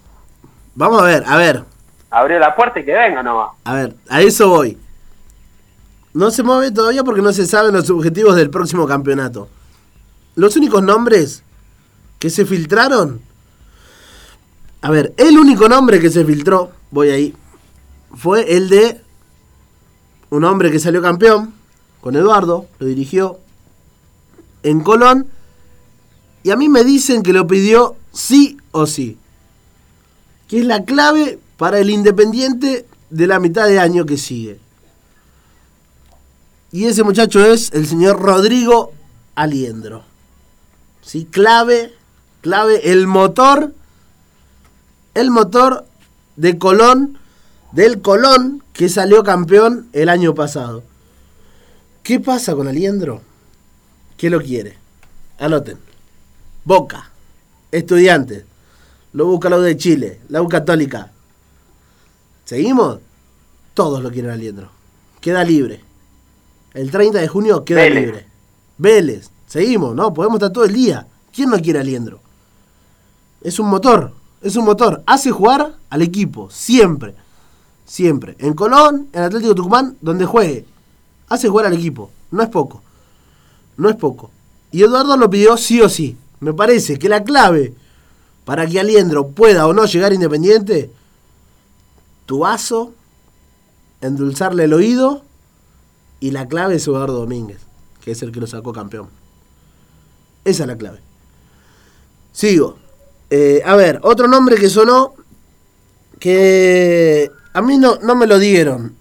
Vamos 0.75 1.03
a 1.03 1.05
ver, 1.07 1.23
a 1.27 1.37
ver, 1.37 1.65
abrió 2.11 2.39
la 2.39 2.55
puerta 2.55 2.81
y 2.81 2.85
que 2.85 2.93
venga 2.93 3.23
nomás. 3.23 3.51
a 3.65 3.75
ver, 3.75 3.95
a 4.11 4.21
eso 4.21 4.49
voy. 4.49 4.79
No 6.15 6.31
se 6.31 6.43
mueve 6.43 6.71
todavía 6.71 7.05
porque 7.05 7.23
no 7.23 7.33
se 7.33 7.47
saben 7.47 7.75
los 7.75 7.89
objetivos 7.91 8.37
del 8.37 8.51
próximo 8.51 8.87
campeonato. 8.87 9.49
Los 10.35 10.57
únicos 10.57 10.83
nombres 10.83 11.43
que 12.19 12.31
se 12.31 12.45
filtraron. 12.45 13.21
A 14.83 14.91
ver, 14.91 15.15
el 15.17 15.39
único 15.39 15.69
nombre 15.69 16.01
que 16.01 16.11
se 16.11 16.25
filtró, 16.25 16.71
voy 16.91 17.11
ahí, 17.11 17.35
fue 18.15 18.57
el 18.57 18.69
de 18.69 19.01
un 20.31 20.45
hombre 20.45 20.71
que 20.71 20.79
salió 20.79 21.01
campeón 21.01 21.55
con 22.01 22.17
Eduardo, 22.17 22.67
lo 22.79 22.87
dirigió 22.87 23.39
en 24.63 24.81
Colón. 24.81 25.27
Y 26.43 26.51
a 26.51 26.57
mí 26.57 26.69
me 26.69 26.85
dicen 26.85 27.23
que 27.23 27.33
lo 27.33 27.47
pidió 27.47 27.97
sí 28.13 28.59
o 28.73 28.87
sí. 28.87 29.19
Que 30.49 30.59
es 30.59 30.67
la 30.67 30.85
clave 30.85 31.39
para 31.57 31.79
el 31.79 31.91
Independiente 31.91 32.87
de 33.11 33.27
la 33.27 33.39
mitad 33.39 33.69
de 33.69 33.79
año 33.79 34.05
que 34.05 34.19
sigue. 34.19 34.59
Y 36.73 36.87
ese 36.87 37.03
muchacho 37.03 37.45
es 37.45 37.71
el 37.73 37.87
señor 37.87 38.21
Rodrigo 38.21 38.93
Aliendro. 39.35 40.05
¿Sí? 41.03 41.27
Clave, 41.31 41.95
clave, 42.41 42.91
el 42.91 43.07
motor, 43.07 43.75
el 45.15 45.31
motor 45.31 45.85
de 46.37 46.57
Colón, 46.57 47.19
del 47.73 48.01
Colón 48.01 48.63
que 48.73 48.89
salió 48.89 49.23
campeón 49.23 49.89
el 49.93 50.09
año 50.09 50.35
pasado. 50.35 50.83
¿Qué 52.03 52.19
pasa 52.19 52.55
con 52.55 52.67
Aliendro? 52.67 53.21
¿Qué 54.17 54.31
lo 54.31 54.41
quiere? 54.41 54.79
Anoten. 55.39 55.79
Boca, 56.65 57.11
Estudiantes, 57.71 58.45
lo 59.13 59.27
busca 59.27 59.51
lo 59.51 59.61
de 59.61 59.77
Chile, 59.77 60.21
la 60.29 60.41
U 60.41 60.49
Católica. 60.49 61.11
¿Seguimos? 62.45 62.99
Todos 63.75 64.03
lo 64.03 64.11
quieren 64.11 64.31
Aliendro. 64.31 64.71
Queda 65.21 65.45
libre. 65.45 65.92
El 66.75 66.91
30 66.91 67.19
de 67.21 67.29
junio 67.29 67.65
queda 67.65 67.83
Vélez. 67.83 68.05
libre. 68.05 68.27
Vélez. 68.79 69.31
Seguimos, 69.47 69.95
¿no? 69.95 70.15
Podemos 70.15 70.37
estar 70.37 70.53
todo 70.53 70.65
el 70.65 70.73
día. 70.73 71.07
¿Quién 71.33 71.51
no 71.51 71.59
quiere 71.61 71.79
a 71.79 71.83
Aliendro? 71.83 72.21
Es 73.43 73.59
un 73.59 73.69
motor. 73.69 74.13
Es 74.41 74.57
un 74.57 74.65
motor. 74.65 75.03
Hace 75.07 75.31
jugar 75.31 75.75
al 75.91 76.03
equipo. 76.03 76.49
Siempre. 76.51 77.15
Siempre. 77.85 78.37
En 78.39 78.55
Colón, 78.55 79.09
en 79.13 79.23
Atlético 79.23 79.55
Tucumán, 79.55 79.97
donde 80.01 80.25
juegue. 80.25 80.65
Hace 81.29 81.49
jugar 81.49 81.67
al 81.67 81.75
equipo. 81.75 82.11
No 82.31 82.43
es 82.43 82.49
poco. 82.49 82.83
No 83.77 83.91
es 83.91 83.97
poco. 83.97 84.31
Y 84.71 84.83
Eduardo 84.83 85.17
lo 85.17 85.29
pidió 85.29 85.57
sí 85.57 85.81
o 85.81 85.89
sí. 85.89 86.17
Me 86.41 86.55
parece 86.55 86.99
que 86.99 87.09
la 87.09 87.23
clave 87.23 87.75
para 88.45 88.67
que 88.67 88.81
Aliendro 88.81 89.29
pueda 89.29 89.67
o 89.67 89.73
no 89.73 89.85
llegar 89.85 90.13
Independiente, 90.13 90.91
tu 92.27 92.41
vaso, 92.41 92.93
endulzarle 94.01 94.65
el 94.65 94.73
oído 94.73 95.23
y 96.23 96.31
la 96.31 96.47
clave 96.47 96.77
es 96.77 96.87
Eduardo 96.87 97.19
Domínguez, 97.19 97.59
que 98.01 98.13
es 98.13 98.23
el 98.23 98.31
que 98.31 98.39
lo 98.39 98.47
sacó 98.47 98.73
campeón. 98.73 99.09
Esa 100.45 100.63
es 100.63 100.67
la 100.69 100.77
clave. 100.77 101.01
Sigo. 102.31 102.79
Eh, 103.29 103.61
a 103.65 103.75
ver, 103.75 103.99
otro 104.05 104.29
nombre 104.29 104.55
que 104.55 104.71
sonó 104.71 105.15
que 106.21 107.29
a 107.53 107.61
mí 107.61 107.77
no, 107.77 107.97
no 107.97 108.15
me 108.15 108.29
lo 108.29 108.39
dieron. 108.39 108.95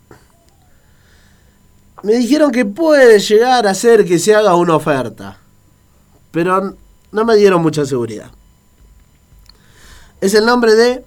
Me 2.02 2.14
dijeron 2.14 2.52
que 2.52 2.66
puede 2.66 3.20
llegar 3.20 3.68
a 3.68 3.76
ser 3.76 4.04
que 4.04 4.18
se 4.18 4.34
haga 4.34 4.56
una 4.56 4.76
oferta, 4.76 5.38
pero 6.32 6.76
no 7.12 7.26
me 7.26 7.36
dieron 7.36 7.62
mucha 7.62 7.86
seguridad. 7.86 8.32
Es 10.22 10.34
el 10.34 10.48
nombre 10.48 10.74
de 10.74 11.06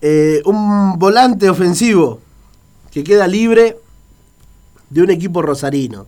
eh, 0.00 0.40
un 0.46 0.98
volante 0.98 1.50
ofensivo 1.50 2.20
que 2.90 3.04
queda 3.04 3.28
libre 3.28 3.81
de 4.92 5.00
un 5.00 5.10
equipo 5.10 5.40
rosarino. 5.40 6.06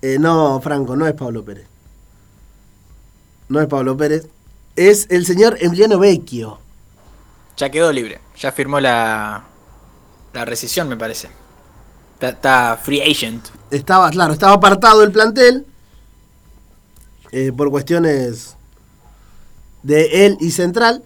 Eh, 0.00 0.18
no, 0.18 0.60
Franco, 0.62 0.96
no 0.96 1.06
es 1.06 1.12
Pablo 1.12 1.44
Pérez. 1.44 1.66
No 3.50 3.60
es 3.60 3.66
Pablo 3.66 3.94
Pérez. 3.96 4.28
Es 4.74 5.06
el 5.10 5.26
señor 5.26 5.58
Emiliano 5.60 5.98
Vecchio. 5.98 6.58
Ya 7.58 7.70
quedó 7.70 7.92
libre. 7.92 8.18
Ya 8.38 8.50
firmó 8.50 8.80
la, 8.80 9.44
la 10.32 10.44
rescisión, 10.46 10.88
me 10.88 10.96
parece. 10.96 11.28
Está, 12.14 12.30
está 12.30 12.80
free 12.82 13.02
agent. 13.02 13.44
Estaba, 13.70 14.08
claro, 14.08 14.32
estaba 14.32 14.54
apartado 14.54 15.02
el 15.04 15.12
plantel 15.12 15.66
eh, 17.30 17.52
por 17.54 17.70
cuestiones 17.70 18.56
de 19.82 20.24
él 20.26 20.38
y 20.40 20.50
Central. 20.50 21.04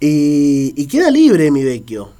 Y, 0.00 0.74
y 0.76 0.88
queda 0.88 1.08
libre 1.10 1.52
mi 1.52 1.62
Vecchio, 1.62 2.10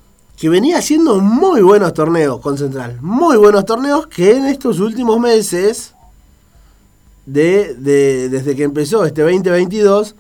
que 0.45 0.51
venía 0.51 0.77
haciendo 0.77 1.21
muy 1.21 1.63
buenos 1.63 1.95
torneos 1.95 2.39
con 2.39 2.59
Central. 2.59 2.99
Muy 3.01 3.39
buenos 3.39 3.65
torneos 3.65 4.07
que 4.09 4.37
en 4.37 4.45
estos 4.45 4.79
últimos 4.79 5.19
meses, 5.19 5.95
de, 7.25 7.73
de- 7.77 8.29
desde 8.29 8.55
que 8.55 8.65
empezó 8.65 9.07
este 9.07 9.23
2022, 9.23 10.15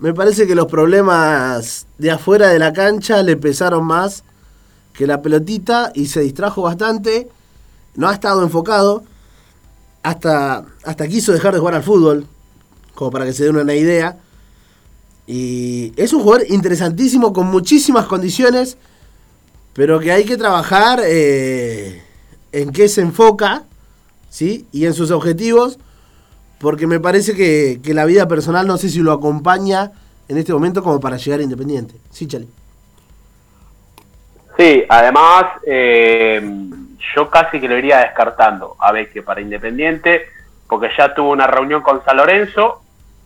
me 0.00 0.12
parece 0.12 0.48
que 0.48 0.56
los 0.56 0.66
problemas 0.66 1.86
de 1.96 2.10
afuera 2.10 2.48
de 2.48 2.58
la 2.58 2.72
cancha 2.72 3.22
le 3.22 3.36
pesaron 3.36 3.84
más 3.84 4.24
que 4.92 5.06
la 5.06 5.22
pelotita 5.22 5.92
y 5.94 6.06
se 6.06 6.22
distrajo 6.22 6.62
bastante. 6.62 7.28
No 7.94 8.08
ha 8.08 8.14
estado 8.14 8.42
enfocado. 8.42 9.04
Hasta, 10.02 10.64
hasta 10.84 11.06
quiso 11.06 11.30
dejar 11.32 11.54
de 11.54 11.60
jugar 11.60 11.76
al 11.76 11.84
fútbol. 11.84 12.26
Como 12.96 13.12
para 13.12 13.24
que 13.24 13.32
se 13.32 13.44
den 13.44 13.54
una 13.58 13.74
idea. 13.76 14.18
Y 15.24 15.92
es 15.94 16.12
un 16.12 16.24
jugador 16.24 16.46
interesantísimo 16.48 17.32
con 17.32 17.46
muchísimas 17.46 18.06
condiciones. 18.06 18.76
Pero 19.76 20.00
que 20.00 20.10
hay 20.10 20.24
que 20.24 20.36
trabajar 20.36 21.00
eh, 21.04 22.02
en 22.50 22.72
qué 22.72 22.88
se 22.88 23.02
enfoca. 23.02 23.64
¿sí? 24.30 24.66
Y 24.72 24.86
en 24.86 24.94
sus 24.94 25.10
objetivos. 25.10 25.78
Porque 26.58 26.86
me 26.86 26.98
parece 26.98 27.34
que, 27.34 27.80
que 27.84 27.94
la 27.94 28.06
vida 28.06 28.26
personal 28.26 28.66
no 28.66 28.78
sé 28.78 28.88
si 28.88 29.00
lo 29.00 29.12
acompaña 29.12 29.92
en 30.28 30.38
este 30.38 30.52
momento 30.52 30.82
como 30.82 30.98
para 30.98 31.18
llegar 31.18 31.40
a 31.40 31.42
Independiente. 31.42 31.94
Sí, 32.10 32.26
Chali. 32.26 32.48
Sí, 34.56 34.84
además, 34.88 35.44
eh, 35.66 36.40
yo 37.14 37.28
casi 37.28 37.60
que 37.60 37.68
lo 37.68 37.76
iría 37.76 37.98
descartando 37.98 38.74
a 38.78 38.90
Vecchio 38.90 39.22
para 39.22 39.42
Independiente, 39.42 40.22
porque 40.66 40.88
ya 40.96 41.14
tuvo 41.14 41.30
una 41.30 41.46
reunión 41.46 41.82
con 41.82 42.02
San 42.04 42.16
Lorenzo 42.16 42.82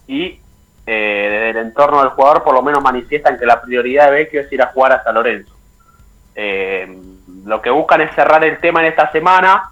y 0.09 0.40
eh, 0.86 1.28
desde 1.30 1.51
el 1.51 1.57
entorno 1.66 2.01
del 2.01 2.11
jugador 2.11 2.42
por 2.42 2.55
lo 2.55 2.62
menos 2.62 2.82
manifiestan 2.82 3.38
que 3.38 3.46
la 3.46 3.62
prioridad 3.62 4.07
de 4.07 4.11
Vecchio 4.11 4.40
es 4.40 4.53
ir 4.53 4.61
a 4.61 4.72
jugar 4.72 4.92
a 4.92 5.05
San 5.05 5.14
Lorenzo. 5.14 5.53
Eh, 6.35 6.99
lo 7.45 7.61
que 7.61 7.70
buscan 7.70 8.01
es 8.01 8.14
cerrar 8.14 8.45
el 8.45 8.59
tema 8.61 8.81
en 8.81 8.87
esta 8.87 9.11
semana, 9.12 9.70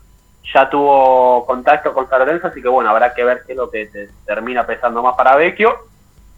ya 0.53 0.69
tuvo 0.71 1.45
contacto 1.47 1.93
con 1.93 2.07
Lorenzo, 2.11 2.49
así 2.49 2.63
que 2.63 2.69
bueno, 2.69 2.91
habrá 2.91 3.13
que 3.13 3.25
ver 3.25 3.43
qué 3.47 3.53
es 3.53 3.59
lo 3.59 3.71
que 3.71 3.87
te 3.87 4.09
termina 4.25 4.67
pesando 4.67 5.03
más 5.03 5.15
para 5.17 5.37
Vecchio, 5.37 5.75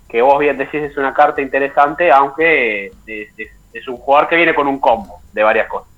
que 0.08 0.22
vos 0.22 0.38
bien 0.38 0.58
decís 0.58 0.82
es 0.82 0.96
una 0.96 1.14
carta 1.14 1.40
interesante, 1.40 2.10
aunque 2.10 2.92
eh, 3.06 3.28
es 3.72 3.88
un 3.88 3.96
jugador 3.96 4.28
que 4.28 4.36
viene 4.36 4.54
con 4.54 4.66
un 4.66 4.80
combo 4.80 5.20
de 5.32 5.42
varias 5.42 5.68
cosas. 5.68 5.88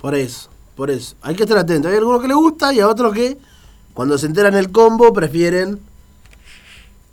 Por 0.00 0.14
eso, 0.14 0.50
por 0.74 0.90
eso. 0.90 1.16
Hay 1.22 1.36
que 1.36 1.42
estar 1.44 1.58
atento. 1.58 1.88
Hay 1.88 1.96
algunos 1.96 2.22
que 2.22 2.28
le 2.28 2.34
gusta 2.34 2.72
y 2.72 2.80
a 2.80 2.88
otros 2.88 3.12
que 3.12 3.36
Cuando 3.94 4.16
se 4.16 4.26
enteran 4.26 4.54
el 4.54 4.72
combo, 4.72 5.12
prefieren 5.12 5.78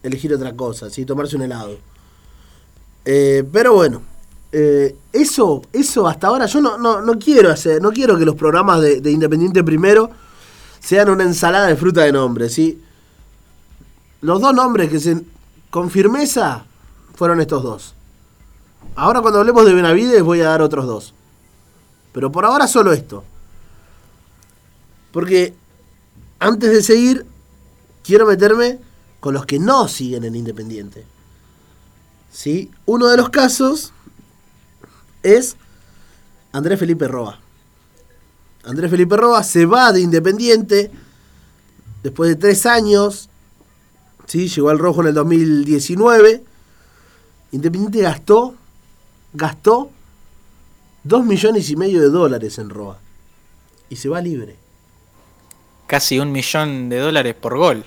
elegir 0.02 0.34
otra 0.34 0.54
cosa, 0.54 0.90
¿sí? 0.90 1.06
tomarse 1.06 1.36
un 1.36 1.42
helado. 1.42 1.78
Eh, 3.04 3.44
pero 3.52 3.74
bueno, 3.74 4.02
eh, 4.52 4.96
eso, 5.14 5.62
eso 5.72 6.08
hasta 6.08 6.28
ahora 6.28 6.48
yo 6.48 6.60
no, 6.60 6.78
no, 6.78 7.20
quiero 7.20 7.52
hacer, 7.52 7.82
no 7.82 7.92
quiero 7.92 8.18
que 8.18 8.26
los 8.26 8.36
programas 8.36 8.82
de, 8.82 9.12
Independiente 9.12 9.64
primero 9.64 10.10
sean 10.80 11.10
una 11.10 11.24
ensalada 11.24 11.68
de 11.68 11.76
fruta 11.76 12.02
de 12.02 12.12
nombres, 12.12 12.54
¿sí? 12.54 12.82
Los 14.22 14.42
dos 14.42 14.54
nombres 14.54 14.90
que 14.90 15.00
se, 15.00 15.22
con 15.70 15.90
firmeza 15.90 16.66
fueron 17.16 17.40
estos 17.42 17.62
dos. 17.62 17.94
Ahora 18.96 19.22
cuando 19.22 19.40
hablemos 19.40 19.66
de 19.66 19.74
Benavides 19.74 20.24
voy 20.24 20.42
a 20.42 20.50
dar 20.50 20.62
otros 20.62 20.88
dos. 20.88 21.14
Pero 22.12 22.32
por 22.32 22.46
ahora 22.46 22.68
solo 22.68 22.92
esto. 22.92 23.24
Porque 25.12 25.54
antes 26.40 26.72
de 26.72 26.82
seguir, 26.82 27.26
quiero 28.04 28.26
meterme 28.26 28.80
con 29.20 29.34
los 29.34 29.46
que 29.46 29.60
no 29.60 29.88
siguen 29.88 30.24
en 30.24 30.36
Independiente. 30.36 31.06
¿Sí? 32.32 32.72
Uno 32.86 33.08
de 33.08 33.18
los 33.18 33.30
casos 33.30 33.94
es 35.24 35.56
Andrés 36.52 36.80
Felipe 36.80 37.08
Roa. 37.08 37.40
Andrés 38.64 38.92
Felipe 38.92 39.16
Roa 39.16 39.44
se 39.44 39.66
va 39.66 39.92
de 39.92 40.02
Independiente 40.02 40.92
después 42.04 42.30
de 42.30 42.36
tres 42.36 42.66
años. 42.66 43.30
¿sí? 44.26 44.48
Llegó 44.48 44.70
al 44.70 44.80
rojo 44.80 45.02
en 45.02 45.08
el 45.08 45.14
2019. 45.14 46.44
Independiente 47.52 48.02
gastó, 48.02 48.56
gastó 49.34 49.90
dos 51.04 51.26
millones 51.26 51.70
y 51.70 51.76
medio 51.76 52.02
de 52.02 52.10
dólares 52.10 52.58
en 52.60 52.70
Roa. 52.70 53.00
Y 53.90 53.96
se 53.96 54.10
va 54.10 54.22
libre. 54.22 54.56
Casi 55.88 56.20
un 56.20 56.32
millón 56.32 56.90
de 56.90 57.00
dólares 57.00 57.34
por 57.34 57.58
gol. 57.58 57.84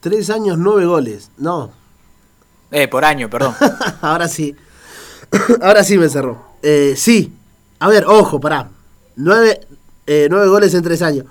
Tres 0.00 0.30
años, 0.30 0.58
nueve 0.58 0.84
goles. 0.84 1.30
No. 1.36 1.72
Eh, 2.72 2.88
por 2.88 3.04
año, 3.04 3.30
perdón. 3.30 3.54
Ahora 4.00 4.26
sí. 4.28 4.56
Ahora 5.60 5.84
sí 5.84 5.98
me 5.98 6.08
cerró. 6.08 6.42
Eh, 6.62 6.94
sí. 6.96 7.32
A 7.78 7.88
ver, 7.88 8.06
ojo, 8.06 8.40
pará. 8.40 8.70
Nueve, 9.16 9.60
eh, 10.06 10.26
nueve 10.30 10.48
goles 10.48 10.74
en 10.74 10.82
tres 10.82 11.02
años. 11.02 11.26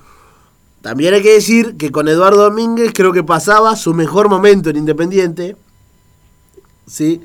También 0.82 1.14
hay 1.14 1.22
que 1.22 1.34
decir 1.34 1.78
que 1.78 1.92
con 1.92 2.08
Eduardo 2.08 2.44
Domínguez 2.44 2.92
creo 2.94 3.12
que 3.12 3.24
pasaba 3.24 3.76
su 3.76 3.94
mejor 3.94 4.30
momento 4.30 4.70
en 4.70 4.78
Independiente. 4.78 5.56
Sí. 6.88 7.22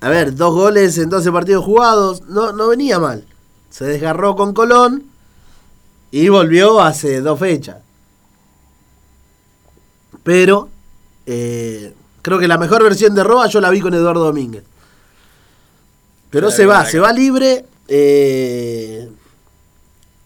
A 0.00 0.08
ver, 0.08 0.34
dos 0.34 0.54
goles 0.54 0.98
en 0.98 1.08
12 1.08 1.32
partidos 1.32 1.64
jugados. 1.64 2.22
No, 2.28 2.52
no 2.52 2.68
venía 2.68 2.98
mal. 2.98 3.26
Se 3.70 3.84
desgarró 3.84 4.36
con 4.36 4.52
Colón 4.52 5.04
y 6.10 6.28
volvió 6.28 6.80
hace 6.80 7.20
dos 7.20 7.38
fechas. 7.38 7.78
Pero 10.22 10.68
eh, 11.24 11.94
creo 12.26 12.40
que 12.40 12.48
la 12.48 12.58
mejor 12.58 12.82
versión 12.82 13.14
de 13.14 13.22
Roa 13.22 13.46
yo 13.46 13.60
la 13.60 13.70
vi 13.70 13.80
con 13.80 13.94
Eduardo 13.94 14.24
Domínguez. 14.24 14.64
Pero 16.28 16.50
se 16.50 16.66
va, 16.66 16.84
se 16.84 16.98
va 16.98 17.12
libre. 17.12 17.64
Eh, 17.86 19.08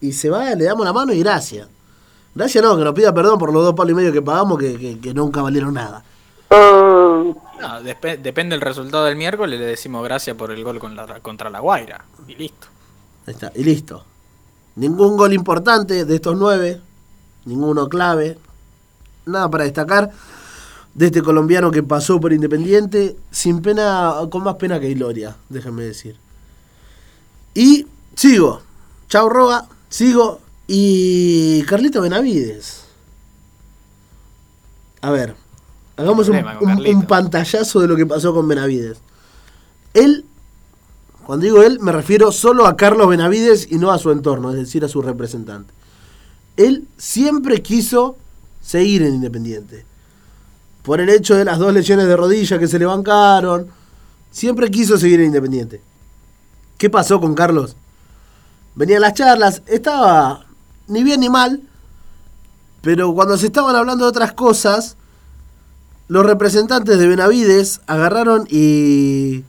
y 0.00 0.12
se 0.14 0.30
va, 0.30 0.54
le 0.54 0.64
damos 0.64 0.86
la 0.86 0.94
mano 0.94 1.12
y 1.12 1.18
gracias. 1.18 1.68
Gracias 2.34 2.64
no, 2.64 2.78
que 2.78 2.84
nos 2.84 2.94
pida 2.94 3.12
perdón 3.12 3.38
por 3.38 3.52
los 3.52 3.62
dos 3.62 3.74
palos 3.74 3.92
y 3.92 3.94
medio 3.96 4.14
que 4.14 4.22
pagamos 4.22 4.58
que, 4.58 5.12
nunca 5.14 5.42
valieron 5.42 5.74
nada. 5.74 6.02
depende 7.84 8.54
del 8.54 8.62
resultado 8.62 9.04
del 9.04 9.16
miércoles, 9.16 9.60
le 9.60 9.66
decimos 9.66 10.02
gracias 10.02 10.34
por 10.38 10.52
el 10.52 10.64
gol 10.64 10.78
contra 11.20 11.50
la 11.50 11.60
Guaira. 11.60 12.02
Y 12.26 12.34
listo. 12.34 12.66
está, 13.26 13.52
y 13.54 13.62
listo. 13.62 14.06
Ningún 14.76 15.18
gol 15.18 15.34
importante 15.34 16.06
de 16.06 16.14
estos 16.14 16.34
nueve. 16.34 16.80
Ninguno 17.44 17.90
clave 17.90 18.38
nada 19.26 19.50
para 19.50 19.64
destacar 19.64 20.10
de 20.94 21.06
este 21.06 21.22
colombiano 21.22 21.70
que 21.70 21.82
pasó 21.82 22.20
por 22.20 22.32
Independiente, 22.32 23.16
sin 23.30 23.62
pena, 23.62 24.14
con 24.30 24.42
más 24.42 24.56
pena 24.56 24.80
que 24.80 24.92
gloria, 24.94 25.36
déjenme 25.48 25.84
decir. 25.84 26.16
Y 27.54 27.86
sigo, 28.14 28.62
chau 29.08 29.28
Roga, 29.28 29.66
sigo, 29.88 30.40
y 30.66 31.62
Carlito 31.62 32.00
Benavides. 32.00 32.84
A 35.00 35.10
ver, 35.10 35.34
hagamos 35.96 36.28
un, 36.28 36.36
un, 36.36 37.02
pantallazo 37.06 37.80
de 37.80 37.88
lo 37.88 37.96
que 37.96 38.06
pasó 38.06 38.34
con 38.34 38.46
Benavides. 38.46 38.98
Él, 39.94 40.24
cuando 41.24 41.44
digo 41.44 41.62
él, 41.62 41.80
me 41.80 41.92
refiero 41.92 42.30
solo 42.32 42.66
a 42.66 42.76
Carlos 42.76 43.08
Benavides 43.08 43.66
y 43.70 43.78
no 43.78 43.90
a 43.90 43.98
su 43.98 44.10
entorno, 44.10 44.50
es 44.50 44.56
decir, 44.56 44.84
a 44.84 44.88
su 44.88 45.02
representante. 45.02 45.72
Él 46.56 46.86
siempre 46.98 47.62
quiso 47.62 48.16
seguir 48.60 49.02
en 49.02 49.14
Independiente. 49.14 49.89
Por 50.82 51.00
el 51.00 51.08
hecho 51.10 51.36
de 51.36 51.44
las 51.44 51.58
dos 51.58 51.72
lesiones 51.72 52.06
de 52.06 52.16
rodilla 52.16 52.58
que 52.58 52.66
se 52.66 52.78
le 52.78 52.86
bancaron, 52.86 53.68
siempre 54.30 54.70
quiso 54.70 54.96
seguir 54.98 55.20
en 55.20 55.26
Independiente. 55.26 55.80
¿Qué 56.78 56.88
pasó 56.88 57.20
con 57.20 57.34
Carlos? 57.34 57.76
Venían 58.74 59.02
las 59.02 59.14
charlas, 59.14 59.62
estaba 59.66 60.46
ni 60.86 61.02
bien 61.02 61.20
ni 61.20 61.28
mal, 61.28 61.62
pero 62.82 63.12
cuando 63.14 63.36
se 63.36 63.46
estaban 63.46 63.76
hablando 63.76 64.04
de 64.04 64.10
otras 64.10 64.32
cosas, 64.32 64.96
los 66.08 66.24
representantes 66.24 66.98
de 66.98 67.06
Benavides 67.06 67.80
agarraron 67.86 68.46
y 68.50 69.44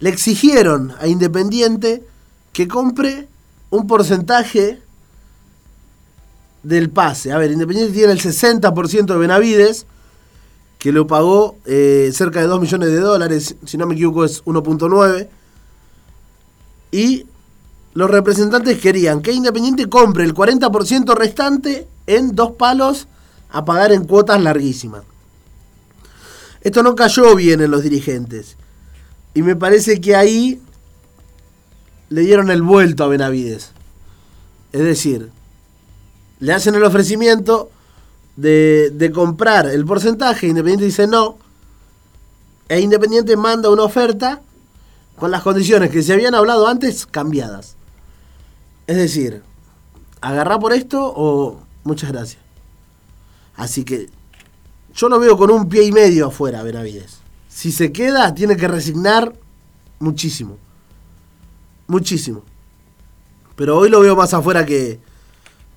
le 0.00 0.10
exigieron 0.10 0.94
a 0.98 1.06
Independiente 1.06 2.02
que 2.52 2.66
compre 2.66 3.28
un 3.70 3.86
porcentaje 3.86 4.80
del 6.62 6.90
pase. 6.90 7.32
A 7.32 7.38
ver, 7.38 7.52
Independiente 7.52 7.92
tiene 7.92 8.12
el 8.12 8.20
60% 8.20 9.06
de 9.06 9.16
Benavides, 9.18 9.86
que 10.84 10.92
lo 10.92 11.06
pagó 11.06 11.56
eh, 11.64 12.10
cerca 12.12 12.42
de 12.42 12.46
2 12.46 12.60
millones 12.60 12.90
de 12.90 13.00
dólares, 13.00 13.56
si 13.64 13.78
no 13.78 13.86
me 13.86 13.94
equivoco 13.94 14.22
es 14.22 14.44
1.9. 14.44 15.28
Y 16.92 17.24
los 17.94 18.10
representantes 18.10 18.78
querían 18.80 19.22
que 19.22 19.32
Independiente 19.32 19.88
compre 19.88 20.24
el 20.24 20.34
40% 20.34 21.16
restante 21.16 21.88
en 22.06 22.36
dos 22.36 22.56
palos 22.56 23.08
a 23.48 23.64
pagar 23.64 23.92
en 23.92 24.04
cuotas 24.04 24.42
larguísimas. 24.42 25.04
Esto 26.60 26.82
no 26.82 26.94
cayó 26.94 27.34
bien 27.34 27.62
en 27.62 27.70
los 27.70 27.82
dirigentes. 27.82 28.58
Y 29.32 29.40
me 29.40 29.56
parece 29.56 30.02
que 30.02 30.14
ahí 30.14 30.60
le 32.10 32.20
dieron 32.20 32.50
el 32.50 32.60
vuelto 32.60 33.04
a 33.04 33.08
Benavides. 33.08 33.70
Es 34.70 34.82
decir, 34.82 35.30
le 36.40 36.52
hacen 36.52 36.74
el 36.74 36.84
ofrecimiento 36.84 37.70
de, 38.36 39.10
comprar 39.14 39.66
el 39.66 39.84
porcentaje, 39.84 40.46
Independiente 40.46 40.86
dice 40.86 41.06
no, 41.06 41.38
e 42.68 42.80
Independiente 42.80 43.36
manda 43.36 43.70
una 43.70 43.82
oferta 43.82 44.40
con 45.16 45.30
las 45.30 45.42
condiciones 45.42 45.90
que 45.90 46.02
se 46.02 46.12
habían 46.12 46.34
hablado 46.34 46.66
antes 46.66 47.06
cambiadas. 47.06 47.76
Es 48.86 48.96
decir, 48.96 49.42
agarrá 50.20 50.58
por 50.58 50.72
esto 50.72 51.12
o 51.14 51.60
muchas 51.84 52.10
gracias. 52.10 52.42
Así 53.56 53.84
que 53.84 54.08
yo 54.94 55.08
lo 55.08 55.20
veo 55.20 55.36
con 55.36 55.50
un 55.50 55.68
pie 55.68 55.84
y 55.84 55.92
medio 55.92 56.26
afuera, 56.26 56.62
Benavides. 56.62 57.18
Si 57.48 57.70
se 57.70 57.92
queda, 57.92 58.34
tiene 58.34 58.56
que 58.56 58.66
resignar 58.66 59.34
muchísimo. 60.00 60.58
Muchísimo. 61.86 62.42
Pero 63.54 63.78
hoy 63.78 63.88
lo 63.88 64.00
veo 64.00 64.16
más 64.16 64.34
afuera 64.34 64.66
que, 64.66 64.98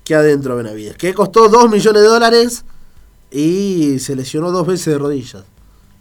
que 0.08 0.14
adentro 0.14 0.56
Benavides. 0.56 0.96
Que 0.96 1.12
costó 1.12 1.50
2 1.50 1.70
millones 1.70 2.00
de 2.00 2.08
dólares 2.08 2.64
y 3.30 3.98
se 3.98 4.16
lesionó 4.16 4.50
dos 4.50 4.66
veces 4.66 4.86
de 4.86 4.98
rodillas. 4.98 5.44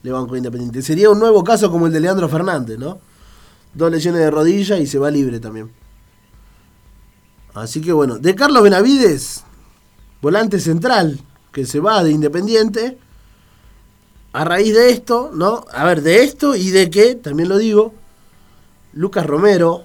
Le 0.01 0.11
Banco 0.13 0.37
Independiente. 0.37 0.81
Sería 0.81 1.09
un 1.09 1.19
nuevo 1.19 1.43
caso 1.43 1.69
como 1.69 1.87
el 1.87 1.91
de 1.93 1.99
Leandro 1.99 2.29
Fernández, 2.29 2.79
¿no? 2.79 2.99
Dos 3.73 3.91
lesiones 3.91 4.21
de 4.21 4.31
rodilla 4.31 4.77
y 4.77 4.87
se 4.87 4.97
va 4.97 5.11
libre 5.11 5.41
también. 5.41 5.69
Así 7.53 7.81
que 7.81 7.91
bueno, 7.91 8.17
de 8.17 8.33
Carlos 8.33 8.63
Benavides, 8.63 9.43
volante 10.21 10.61
central, 10.61 11.19
que 11.51 11.65
se 11.65 11.81
va 11.81 12.01
de 12.01 12.11
Independiente. 12.11 12.97
A 14.31 14.45
raíz 14.45 14.73
de 14.73 14.89
esto, 14.89 15.31
¿no? 15.33 15.65
A 15.73 15.83
ver, 15.83 16.01
de 16.01 16.23
esto 16.23 16.55
y 16.55 16.69
de 16.69 16.89
que, 16.89 17.15
también 17.15 17.49
lo 17.49 17.57
digo, 17.57 17.93
Lucas 18.93 19.25
Romero 19.25 19.83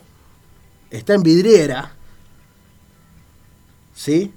está 0.90 1.14
en 1.14 1.24
vidriera 1.24 1.96
¿sí? 3.94 4.32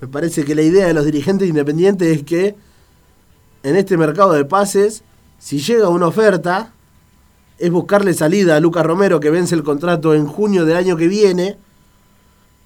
Me 0.00 0.08
parece 0.08 0.44
que 0.44 0.54
la 0.54 0.62
idea 0.62 0.86
de 0.86 0.94
los 0.94 1.04
dirigentes 1.04 1.48
independientes 1.48 2.08
es 2.08 2.24
que 2.24 2.56
en 3.62 3.76
este 3.76 3.96
mercado 3.96 4.32
de 4.32 4.44
pases, 4.44 5.02
si 5.38 5.58
llega 5.58 5.88
una 5.88 6.06
oferta, 6.06 6.72
es 7.58 7.70
buscarle 7.70 8.12
salida 8.12 8.56
a 8.56 8.60
Lucas 8.60 8.84
Romero 8.84 9.20
que 9.20 9.30
vence 9.30 9.54
el 9.54 9.62
contrato 9.62 10.14
en 10.14 10.26
junio 10.26 10.64
del 10.64 10.76
año 10.76 10.96
que 10.96 11.08
viene, 11.08 11.56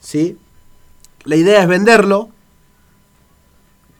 ¿sí? 0.00 0.36
La 1.24 1.36
idea 1.36 1.62
es 1.62 1.68
venderlo. 1.68 2.30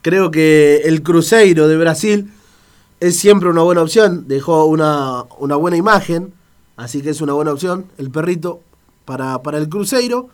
Creo 0.01 0.31
que 0.31 0.81
el 0.85 1.03
Cruzeiro 1.03 1.67
de 1.67 1.77
Brasil 1.77 2.33
es 2.99 3.17
siempre 3.17 3.49
una 3.49 3.61
buena 3.61 3.81
opción, 3.81 4.27
dejó 4.27 4.65
una, 4.65 5.23
una 5.37 5.55
buena 5.55 5.77
imagen, 5.77 6.33
así 6.75 7.01
que 7.01 7.11
es 7.11 7.21
una 7.21 7.33
buena 7.33 7.53
opción 7.53 7.85
el 7.97 8.09
perrito 8.09 8.61
para, 9.05 9.41
para 9.41 9.57
el 9.57 9.69
Cruzeiro 9.69 10.29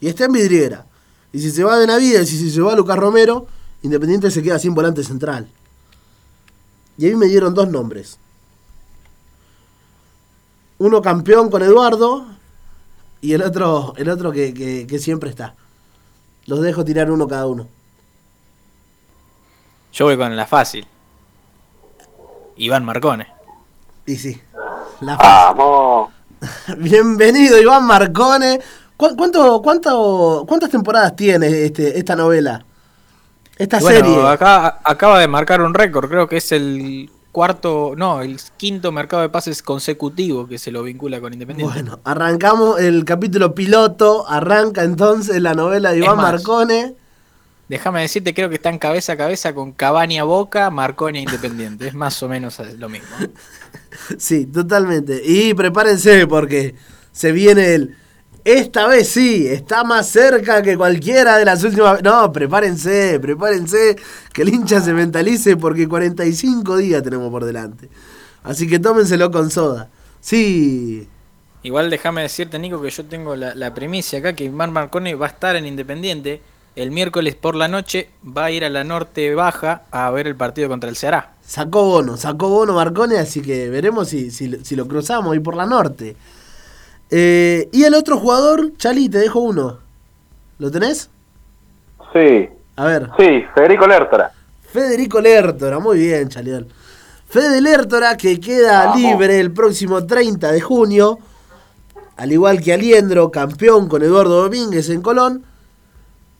y 0.00 0.08
está 0.08 0.26
en 0.26 0.32
vidriera. 0.32 0.86
Y 1.32 1.40
si 1.40 1.50
se 1.50 1.64
va 1.64 1.78
de 1.78 1.86
Navidad 1.86 2.22
y 2.22 2.26
si 2.26 2.50
se 2.50 2.60
va 2.60 2.74
Lucas 2.74 2.98
Romero, 2.98 3.46
Independiente 3.82 4.30
se 4.30 4.42
queda 4.42 4.58
sin 4.58 4.74
volante 4.74 5.02
central. 5.02 5.48
Y 6.98 7.06
ahí 7.06 7.14
me 7.14 7.26
dieron 7.26 7.54
dos 7.54 7.68
nombres. 7.68 8.18
Uno 10.78 11.00
campeón 11.00 11.50
con 11.50 11.62
Eduardo 11.62 12.26
y 13.22 13.32
el 13.32 13.42
otro, 13.42 13.94
el 13.96 14.10
otro 14.10 14.32
que, 14.32 14.52
que 14.86 14.98
siempre 14.98 15.30
está. 15.30 15.54
Los 16.46 16.60
dejo 16.60 16.84
tirar 16.84 17.10
uno 17.10 17.26
cada 17.26 17.46
uno. 17.46 17.68
Yo 19.92 20.04
voy 20.04 20.16
con 20.16 20.36
la 20.36 20.46
fácil. 20.46 20.86
Iván 22.56 22.84
Marcone. 22.84 23.26
Y 24.04 24.16
sí. 24.16 24.40
La 25.00 25.16
Vamos. 25.16 26.10
Bienvenido, 26.78 27.58
Iván 27.58 27.86
Marcone. 27.86 28.60
Cuánto, 29.00 29.62
cuánto, 29.62 30.44
¿Cuántas 30.46 30.70
temporadas 30.70 31.16
tiene 31.16 31.64
este, 31.64 31.98
esta 31.98 32.14
novela? 32.14 32.64
Esta 33.56 33.80
serie. 33.80 34.26
Acá, 34.26 34.80
acaba 34.84 35.18
de 35.18 35.28
marcar 35.28 35.60
un 35.60 35.74
récord. 35.74 36.08
Creo 36.08 36.28
que 36.28 36.38
es 36.38 36.52
el 36.52 37.10
cuarto, 37.32 37.94
no, 37.96 38.22
el 38.22 38.38
quinto 38.56 38.90
mercado 38.92 39.22
de 39.22 39.28
pases 39.28 39.62
consecutivo 39.62 40.46
que 40.46 40.58
se 40.58 40.70
lo 40.70 40.82
vincula 40.82 41.20
con 41.20 41.32
Independiente. 41.32 41.72
Bueno, 41.72 42.00
arrancamos 42.04 42.80
el 42.80 43.04
capítulo 43.04 43.54
piloto. 43.54 44.26
Arranca 44.28 44.82
entonces 44.82 45.40
la 45.42 45.54
novela 45.54 45.92
de 45.92 45.98
Iván 45.98 46.16
Marcone. 46.16 46.94
Déjame 47.68 48.00
decirte, 48.00 48.34
creo 48.34 48.48
que 48.48 48.56
están 48.56 48.78
cabeza 48.78 49.12
a 49.12 49.16
cabeza 49.16 49.54
con 49.54 49.72
Cabaña 49.72 50.24
Boca, 50.24 50.70
Marconi 50.70 51.20
Independiente. 51.20 51.86
Es 51.86 51.94
más 51.94 52.20
o 52.22 52.28
menos 52.28 52.58
lo 52.78 52.88
mismo. 52.88 53.08
Sí, 54.18 54.46
totalmente. 54.46 55.20
Y 55.24 55.52
prepárense 55.52 56.26
porque 56.26 56.74
se 57.12 57.32
viene 57.32 57.74
el. 57.74 57.96
Esta 58.44 58.86
vez 58.86 59.08
sí, 59.08 59.46
está 59.46 59.84
más 59.84 60.08
cerca 60.08 60.62
que 60.62 60.76
cualquiera 60.76 61.36
de 61.38 61.44
las 61.44 61.62
últimas. 61.64 62.02
No, 62.02 62.32
prepárense, 62.32 63.18
prepárense. 63.20 63.96
Que 64.32 64.42
el 64.42 64.48
hincha 64.48 64.80
se 64.80 64.92
mentalice 64.92 65.56
porque 65.56 65.88
45 65.88 66.76
días 66.78 67.02
tenemos 67.02 67.30
por 67.30 67.44
delante. 67.44 67.88
Así 68.42 68.66
que 68.66 68.78
tómenselo 68.78 69.30
con 69.30 69.50
soda. 69.50 69.90
Sí. 70.20 71.08
Igual 71.62 71.90
déjame 71.90 72.22
decirte, 72.22 72.58
Nico, 72.58 72.80
que 72.80 72.90
yo 72.90 73.04
tengo 73.04 73.36
la, 73.36 73.54
la 73.54 73.74
primicia 73.74 74.18
acá 74.18 74.34
que 74.34 74.44
Iván 74.44 74.72
Marconi 74.72 75.14
va 75.14 75.26
a 75.26 75.30
estar 75.30 75.56
en 75.56 75.66
Independiente 75.66 76.40
el 76.76 76.90
miércoles 76.92 77.34
por 77.34 77.56
la 77.56 77.68
noche 77.68 78.10
va 78.24 78.46
a 78.46 78.50
ir 78.50 78.64
a 78.64 78.70
la 78.70 78.84
Norte 78.84 79.34
Baja 79.34 79.82
a 79.90 80.10
ver 80.10 80.26
el 80.26 80.36
partido 80.36 80.68
contra 80.68 80.88
el 80.88 80.96
Ceará. 80.96 81.34
Sacó 81.42 81.84
bono, 81.84 82.16
sacó 82.16 82.48
bono 82.48 82.74
Marcone, 82.74 83.18
así 83.18 83.42
que 83.42 83.68
veremos 83.68 84.08
si, 84.08 84.30
si, 84.30 84.76
lo 84.76 84.86
cruzamos 84.86 85.32
ahí 85.32 85.40
por 85.40 85.56
la 85.56 85.66
Norte. 85.66 86.16
Eh, 87.10 87.68
y 87.72 87.84
el 87.84 87.94
otro 87.94 88.18
jugador, 88.18 88.76
Chali, 88.76 89.08
te 89.08 89.18
dejo 89.18 89.40
uno. 89.40 89.78
¿Lo 90.58 90.70
tenés? 90.70 91.10
Sí. 92.12 92.48
A 92.76 92.84
ver. 92.84 93.10
Sí, 93.18 93.44
Federico 93.54 93.86
Lertora. 93.86 94.32
Federico 94.62 95.20
Lertora, 95.20 95.78
muy 95.78 95.98
bien, 95.98 96.28
Chaliol. 96.28 96.66
Fede 97.30 97.60
Lertora 97.60 98.16
que 98.16 98.40
queda 98.40 98.96
libre 98.96 99.38
el 99.38 99.52
próximo 99.52 100.04
30 100.04 100.50
de 100.50 100.60
junio, 100.60 101.18
al 102.16 102.32
igual 102.32 102.60
que 102.60 102.72
Aliendro, 102.72 103.30
campeón 103.30 103.88
con 103.88 104.02
Eduardo 104.02 104.42
Domínguez 104.42 104.90
en 104.90 105.00
Colón 105.00 105.44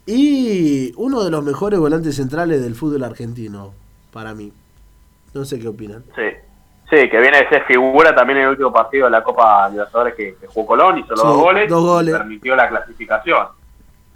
y 0.04 0.92
uno 0.96 1.22
de 1.22 1.30
los 1.30 1.44
mejores 1.44 1.78
volantes 1.78 2.16
centrales 2.16 2.60
del 2.60 2.74
fútbol 2.74 3.04
argentino, 3.04 3.72
para 4.12 4.34
mí. 4.34 4.52
No 5.32 5.44
sé 5.44 5.60
qué 5.60 5.68
opinan. 5.68 6.02
Sí, 6.16 6.22
sí 6.90 7.08
que 7.08 7.20
viene 7.20 7.38
de 7.38 7.48
ser 7.48 7.64
figura 7.64 8.14
también 8.14 8.38
en 8.38 8.44
el 8.44 8.50
último 8.50 8.72
partido 8.72 9.06
de 9.06 9.12
la 9.12 9.22
Copa 9.22 9.68
Libertadores 9.68 10.14
que, 10.14 10.34
que 10.40 10.46
jugó 10.46 10.66
Colón, 10.66 10.98
hizo 10.98 11.10
los 11.10 11.22
dos 11.22 11.36
goles, 11.36 11.68
dos 11.68 11.82
goles. 11.82 12.14
Y 12.14 12.18
permitió 12.18 12.56
la 12.56 12.68
clasificación, 12.68 13.46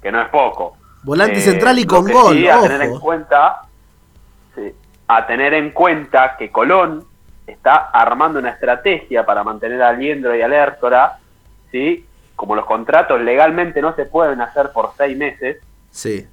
que 0.02 0.12
no 0.12 0.20
es 0.20 0.28
poco. 0.28 0.76
Volante 1.04 1.40
central 1.40 1.78
y 1.78 1.84
con 1.84 2.10
gol. 2.10 2.48
a 2.48 2.60
tener 2.62 2.82
en 2.82 2.98
cuenta, 2.98 3.62
a 5.06 5.26
tener 5.26 5.54
en 5.54 5.70
cuenta 5.70 6.36
que 6.36 6.50
Colón 6.50 7.04
está 7.46 7.90
armando 7.92 8.38
una 8.38 8.50
estrategia 8.50 9.24
para 9.24 9.44
mantener 9.44 9.82
a 9.82 9.92
Liendro 9.92 10.34
y 10.34 10.42
a 10.42 10.48
Lertora, 10.48 11.18
¿sí? 11.70 12.06
como 12.34 12.56
los 12.56 12.64
contratos 12.64 13.20
legalmente 13.20 13.80
no 13.80 13.94
se 13.94 14.06
pueden 14.06 14.40
hacer 14.40 14.72
por 14.72 14.92
seis 14.96 15.16
meses, 15.16 15.58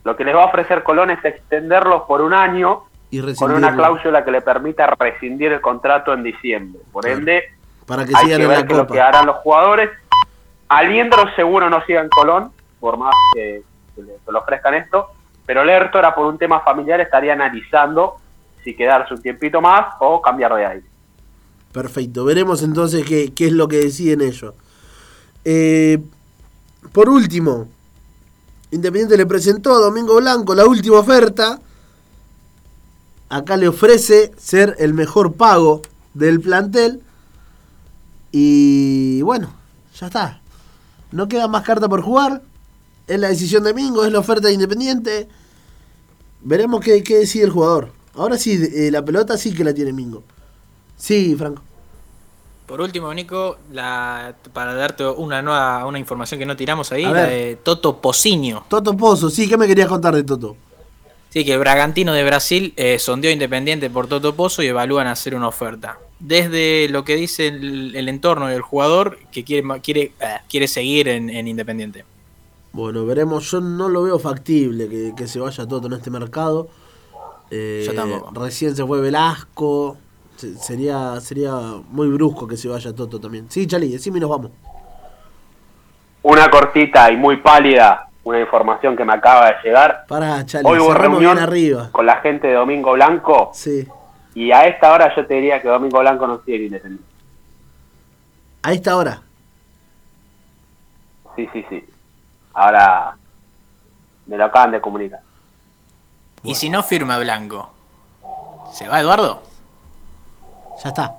lo 0.03 0.15
que 0.15 0.23
les 0.23 0.35
va 0.35 0.43
a 0.43 0.47
ofrecer 0.47 0.83
Colón 0.83 1.11
es 1.11 1.23
extenderlo 1.23 2.07
por 2.07 2.21
un 2.21 2.33
año 2.33 2.85
y 3.12 3.36
con 3.36 3.51
una 3.51 3.76
cláusula 3.76 4.24
que 4.24 4.32
le 4.32 4.41
permita 4.41 4.88
rescindir 4.88 5.51
el 5.51 5.62
contrato 5.62 6.14
en 6.14 6.24
diciembre. 6.24 6.82
Por 6.91 7.05
ende, 7.05 7.43
para 7.86 8.05
que 8.05 8.14
hay 8.16 8.28
que 8.28 8.47
ver 8.47 8.72
lo 8.72 8.88
que 8.88 8.99
harán 8.99 9.26
los 9.26 9.38
jugadores. 9.38 9.89
Aliendro 10.70 11.24
seguro 11.36 11.70
no 11.70 11.84
siga 11.86 12.01
en 12.01 12.09
Colón, 12.09 12.51
por 12.80 12.97
más 12.97 13.14
que, 13.36 13.64
le, 13.97 14.38
ofrezcan 14.38 14.76
esto, 14.76 15.09
pero 15.45 15.66
Lertora 15.66 16.16
por 16.16 16.26
un 16.26 16.38
tema 16.38 16.62
familiar 16.62 17.01
estaría 17.01 17.34
analizando 17.34 18.16
si 18.64 18.74
quedarse 18.76 19.14
un 19.14 19.22
tiempito 19.22 19.59
más 19.59 19.95
o 19.99 20.22
cambiar 20.22 20.55
de 20.55 20.66
aire. 20.66 20.86
Perfecto, 21.74 22.24
veremos 22.24 22.64
entonces 22.64 23.05
qué, 23.05 23.34
qué 23.34 23.47
es 23.47 23.51
lo 23.51 23.68
que 23.68 23.78
deciden 23.78 24.22
ellos. 24.22 24.53
Eh, 25.43 25.99
por 26.93 27.09
último, 27.09 27.68
Independiente 28.72 29.18
le 29.18 29.26
presentó 29.26 29.74
a 29.74 29.80
Domingo 29.80 30.16
Blanco 30.16 30.55
la 30.55 30.66
última 30.66 30.99
oferta. 30.99 31.59
Acá 33.32 33.55
le 33.55 33.69
ofrece 33.69 34.34
ser 34.38 34.75
el 34.77 34.93
mejor 34.93 35.36
pago 35.36 35.82
del 36.13 36.41
plantel. 36.41 37.01
Y 38.34 39.21
bueno, 39.21 39.53
ya 39.97 40.07
está. 40.07 40.41
No 41.13 41.29
queda 41.29 41.47
más 41.47 41.63
carta 41.63 41.88
por 41.88 42.01
jugar. 42.01 42.41
Es 43.07 43.17
la 43.17 43.29
decisión 43.29 43.63
de 43.63 43.73
Mingo, 43.73 44.03
es 44.03 44.11
la 44.11 44.19
oferta 44.19 44.49
de 44.49 44.53
Independiente. 44.53 45.29
Veremos 46.41 46.84
qué, 46.84 47.01
decide 47.01 47.45
el 47.45 47.51
jugador. 47.51 47.93
Ahora 48.15 48.38
sí, 48.38 48.61
eh, 48.75 48.91
la 48.91 49.03
pelota 49.03 49.38
sí 49.38 49.53
que 49.53 49.63
la 49.63 49.73
tiene 49.73 49.93
Mingo. 49.93 50.23
Sí, 50.97 51.34
Franco. 51.38 51.61
Por 52.65 52.82
último, 52.82 53.13
Nico, 53.13 53.59
la, 53.71 54.36
para 54.51 54.73
darte 54.73 55.05
una 55.07 55.41
nueva 55.41 55.86
una 55.86 55.99
información 55.99 56.38
que 56.38 56.45
no 56.45 56.57
tiramos 56.57 56.91
ahí, 56.91 57.05
la 57.05 57.27
de 57.27 57.57
Toto 57.63 58.01
Pocinho. 58.01 58.65
Toto 58.67 58.95
Pozo, 58.97 59.29
sí, 59.29 59.47
¿qué 59.47 59.55
me 59.55 59.67
querías 59.67 59.88
contar 59.88 60.15
de 60.15 60.23
Toto? 60.23 60.57
Sí, 61.32 61.43
que 61.45 61.53
el 61.53 61.59
Bragantino 61.59 62.13
de 62.13 62.23
Brasil 62.23 62.73
eh, 62.75 62.99
sondeó 62.99 63.32
Independiente 63.32 63.89
por 63.89 64.07
Toto 64.07 64.36
Pozo 64.36 64.61
y 64.61 64.67
evalúan 64.67 65.07
hacer 65.07 65.34
una 65.34 65.47
oferta. 65.47 65.97
Desde 66.19 66.88
lo 66.89 67.03
que 67.03 67.15
dice 67.15 67.47
el, 67.47 68.07
entorno 68.09 68.47
del 68.47 68.61
jugador, 68.61 69.17
que 69.32 69.43
quiere, 69.43 69.65
quiere, 69.82 70.11
eh, 70.19 70.38
quiere 70.49 70.67
seguir 70.67 71.07
en, 71.07 71.47
Independiente. 71.47 72.05
Bueno, 72.73 73.05
veremos. 73.05 73.49
Yo 73.49 73.61
no 73.61 73.89
lo 73.89 74.03
veo 74.03 74.19
factible 74.19 75.13
que, 75.15 75.27
se 75.27 75.39
vaya 75.39 75.65
Toto 75.65 75.88
en 75.88 75.93
este 75.93 76.11
mercado. 76.11 76.69
Eh, 77.49 77.84
Yo 77.88 77.93
tampoco. 77.93 78.32
Recién 78.39 78.75
se 78.75 78.86
fue 78.86 79.01
Velasco 79.01 79.97
sería, 80.59 81.19
sería 81.19 81.53
muy 81.89 82.07
brusco 82.09 82.47
que 82.47 82.57
se 82.57 82.67
vaya 82.67 82.93
Toto 82.93 83.19
también. 83.19 83.45
Sí, 83.49 83.67
Chali, 83.67 83.89
decime 83.89 84.17
y 84.17 84.21
nos 84.21 84.29
vamos. 84.29 84.51
Una 86.23 86.49
cortita 86.49 87.11
y 87.11 87.17
muy 87.17 87.38
pálida, 87.38 88.09
una 88.24 88.39
información 88.39 88.95
que 88.95 89.03
me 89.05 89.13
acaba 89.13 89.47
de 89.47 89.55
llegar. 89.63 90.05
Para, 90.07 90.45
Chali, 90.45 90.67
Hoy 90.67 90.80
hubo 90.80 90.93
reunión 90.93 91.39
arriba. 91.39 91.89
con 91.91 92.05
la 92.05 92.17
gente 92.17 92.47
de 92.47 92.53
Domingo 92.53 92.93
Blanco. 92.93 93.51
Sí. 93.53 93.88
Y 94.36 94.51
a 94.51 94.65
esta 94.67 94.91
hora 94.93 95.13
yo 95.15 95.26
te 95.26 95.34
diría 95.36 95.61
que 95.61 95.67
Domingo 95.67 95.99
Blanco 95.99 96.28
no 96.28 96.41
sigue 96.43 96.65
independiente. 96.65 97.09
¿A 98.63 98.72
esta 98.74 98.95
hora? 98.95 99.22
Sí, 101.36 101.49
sí, 101.51 101.65
sí. 101.69 101.84
Ahora 102.53 103.15
me 104.28 104.38
lo 104.38 104.45
acaban 104.45 104.72
de 104.72 104.82
comunicar. 104.82 105.22
¿Y 106.43 106.55
si 106.55 106.69
no 106.69 106.84
firma 106.84 107.17
Blanco? 107.19 107.72
¿Se 108.74 108.88
va 108.88 108.99
Eduardo? 108.99 109.41
Ya 110.84 110.89
está. 110.89 111.15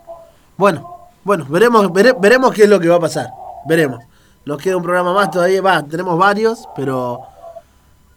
Bueno, 0.57 1.09
bueno, 1.25 1.47
veremos, 1.49 1.93
veremos 1.93 2.53
qué 2.53 2.65
es 2.65 2.69
lo 2.69 2.81
que 2.81 2.89
va 2.89 2.97
a 2.97 3.01
pasar. 3.01 3.29
Veremos. 3.67 4.03
Nos 4.45 4.59
queda 4.59 4.77
un 4.77 4.83
programa 4.83 5.13
más 5.13 5.31
todavía. 5.31 5.63
Va, 5.63 5.83
tenemos 5.83 6.19
varios, 6.19 6.69
pero 6.75 7.21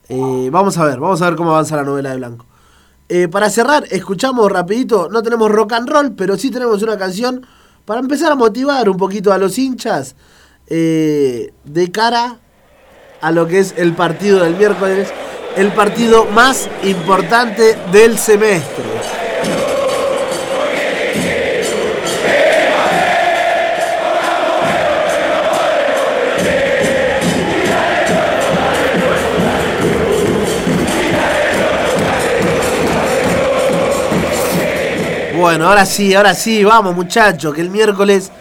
eh, 0.10 0.50
vamos 0.52 0.78
a 0.78 0.86
ver, 0.86 1.00
vamos 1.00 1.22
a 1.22 1.30
ver 1.30 1.36
cómo 1.36 1.52
avanza 1.52 1.76
la 1.76 1.84
novela 1.84 2.12
de 2.12 2.18
Blanco. 2.18 2.46
Eh, 3.08 3.28
para 3.28 3.50
cerrar, 3.50 3.86
escuchamos 3.92 4.52
rapidito, 4.52 5.10
no 5.10 5.22
tenemos 5.22 5.52
rock 5.52 5.74
and 5.74 5.90
roll, 5.90 6.16
pero 6.16 6.38
sí 6.38 6.50
tenemos 6.50 6.82
una 6.82 6.98
canción 6.98 7.46
para 7.86 8.00
empezar 8.00 8.32
a 8.32 8.36
motivar 8.36 8.90
un 8.90 8.98
poquito 8.98 9.32
a 9.32 9.38
los 9.38 9.60
hinchas 9.60 10.16
eh, 10.68 11.54
de 11.64 11.92
cara 11.92 12.38
a 13.22 13.32
lo 13.32 13.48
que 13.48 13.60
es 13.60 13.76
el 13.78 13.94
partido 13.94 14.44
del 14.44 14.56
miércoles, 14.56 15.10
el 15.56 15.72
partido 15.74 16.26
más 16.26 16.68
importante 16.84 17.78
del 17.92 18.18
semestre. 18.18 19.25
Bueno, 35.46 35.68
ahora 35.68 35.86
sí, 35.86 36.12
ahora 36.16 36.34
sí, 36.34 36.64
vamos 36.64 36.96
muchachos, 36.96 37.54
que 37.54 37.62
el 37.62 37.70
miércoles 37.70 38.32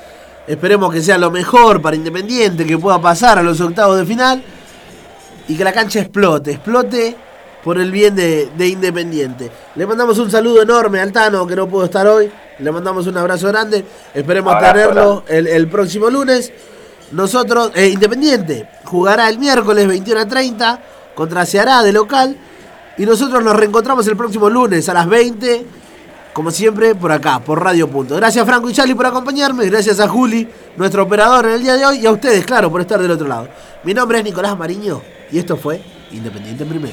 esperemos 0.46 0.90
que 0.90 1.02
sea 1.02 1.18
lo 1.18 1.30
mejor 1.30 1.82
para 1.82 1.94
Independiente, 1.94 2.64
que 2.64 2.78
pueda 2.78 2.98
pasar 2.98 3.38
a 3.38 3.42
los 3.42 3.60
octavos 3.60 3.98
de 3.98 4.06
final. 4.06 4.42
y 5.46 5.54
que 5.54 5.62
la 5.62 5.72
cancha 5.74 6.00
explote, 6.00 6.52
explote 6.52 7.14
por 7.62 7.76
el 7.76 7.92
bien 7.92 8.16
de, 8.16 8.48
Independiente. 8.58 9.50
Le 9.74 9.86
mandamos 9.86 10.18
un 10.18 10.30
saludo 10.30 10.62
enorme 10.62 10.98
al 10.98 11.12
Tano, 11.12 11.46
que 11.46 11.54
no 11.54 11.68
pudo 11.68 11.84
estar 11.84 12.06
hoy. 12.06 12.32
Le 12.58 12.72
mandamos 12.72 13.06
un 13.06 13.18
abrazo 13.18 13.48
grande. 13.48 13.84
Esperemos 14.14 14.58
tenerlo 14.58 15.24
el, 15.28 15.68
próximo 15.68 16.08
lunes. 16.08 16.54
Nosotros, 17.12 17.70
eh, 17.74 17.88
Independiente, 17.88 18.66
jugará 18.84 19.28
el 19.28 19.38
miércoles 19.38 19.86
21 19.86 20.20
a 20.22 20.26
30 20.26 20.80
contra 21.14 21.44
Ceará 21.44 21.82
de 21.82 21.92
local. 21.92 22.34
Y 22.96 23.04
nosotros 23.04 23.44
nos 23.44 23.54
reencontramos 23.56 24.08
el 24.08 24.16
próximo 24.16 24.48
lunes 24.48 24.88
a 24.88 24.94
las 24.94 25.06
20, 25.06 25.66
como 26.34 26.50
siempre, 26.50 26.94
por 26.94 27.10
acá, 27.12 27.38
por 27.38 27.62
Radio 27.62 27.88
Punto. 27.88 28.16
Gracias 28.16 28.44
Franco 28.44 28.68
y 28.68 28.74
Charlie 28.74 28.94
por 28.94 29.06
acompañarme, 29.06 29.64
gracias 29.66 30.00
a 30.00 30.08
Juli, 30.08 30.46
nuestro 30.76 31.04
operador 31.04 31.46
en 31.46 31.52
el 31.52 31.62
día 31.62 31.76
de 31.76 31.86
hoy, 31.86 32.00
y 32.00 32.06
a 32.06 32.10
ustedes, 32.10 32.44
claro, 32.44 32.70
por 32.70 32.82
estar 32.82 33.00
del 33.00 33.12
otro 33.12 33.26
lado. 33.26 33.48
Mi 33.84 33.94
nombre 33.94 34.18
es 34.18 34.24
Nicolás 34.24 34.58
Mariño 34.58 35.00
y 35.30 35.38
esto 35.38 35.56
fue 35.56 35.80
Independiente 36.10 36.66
Primero. 36.66 36.92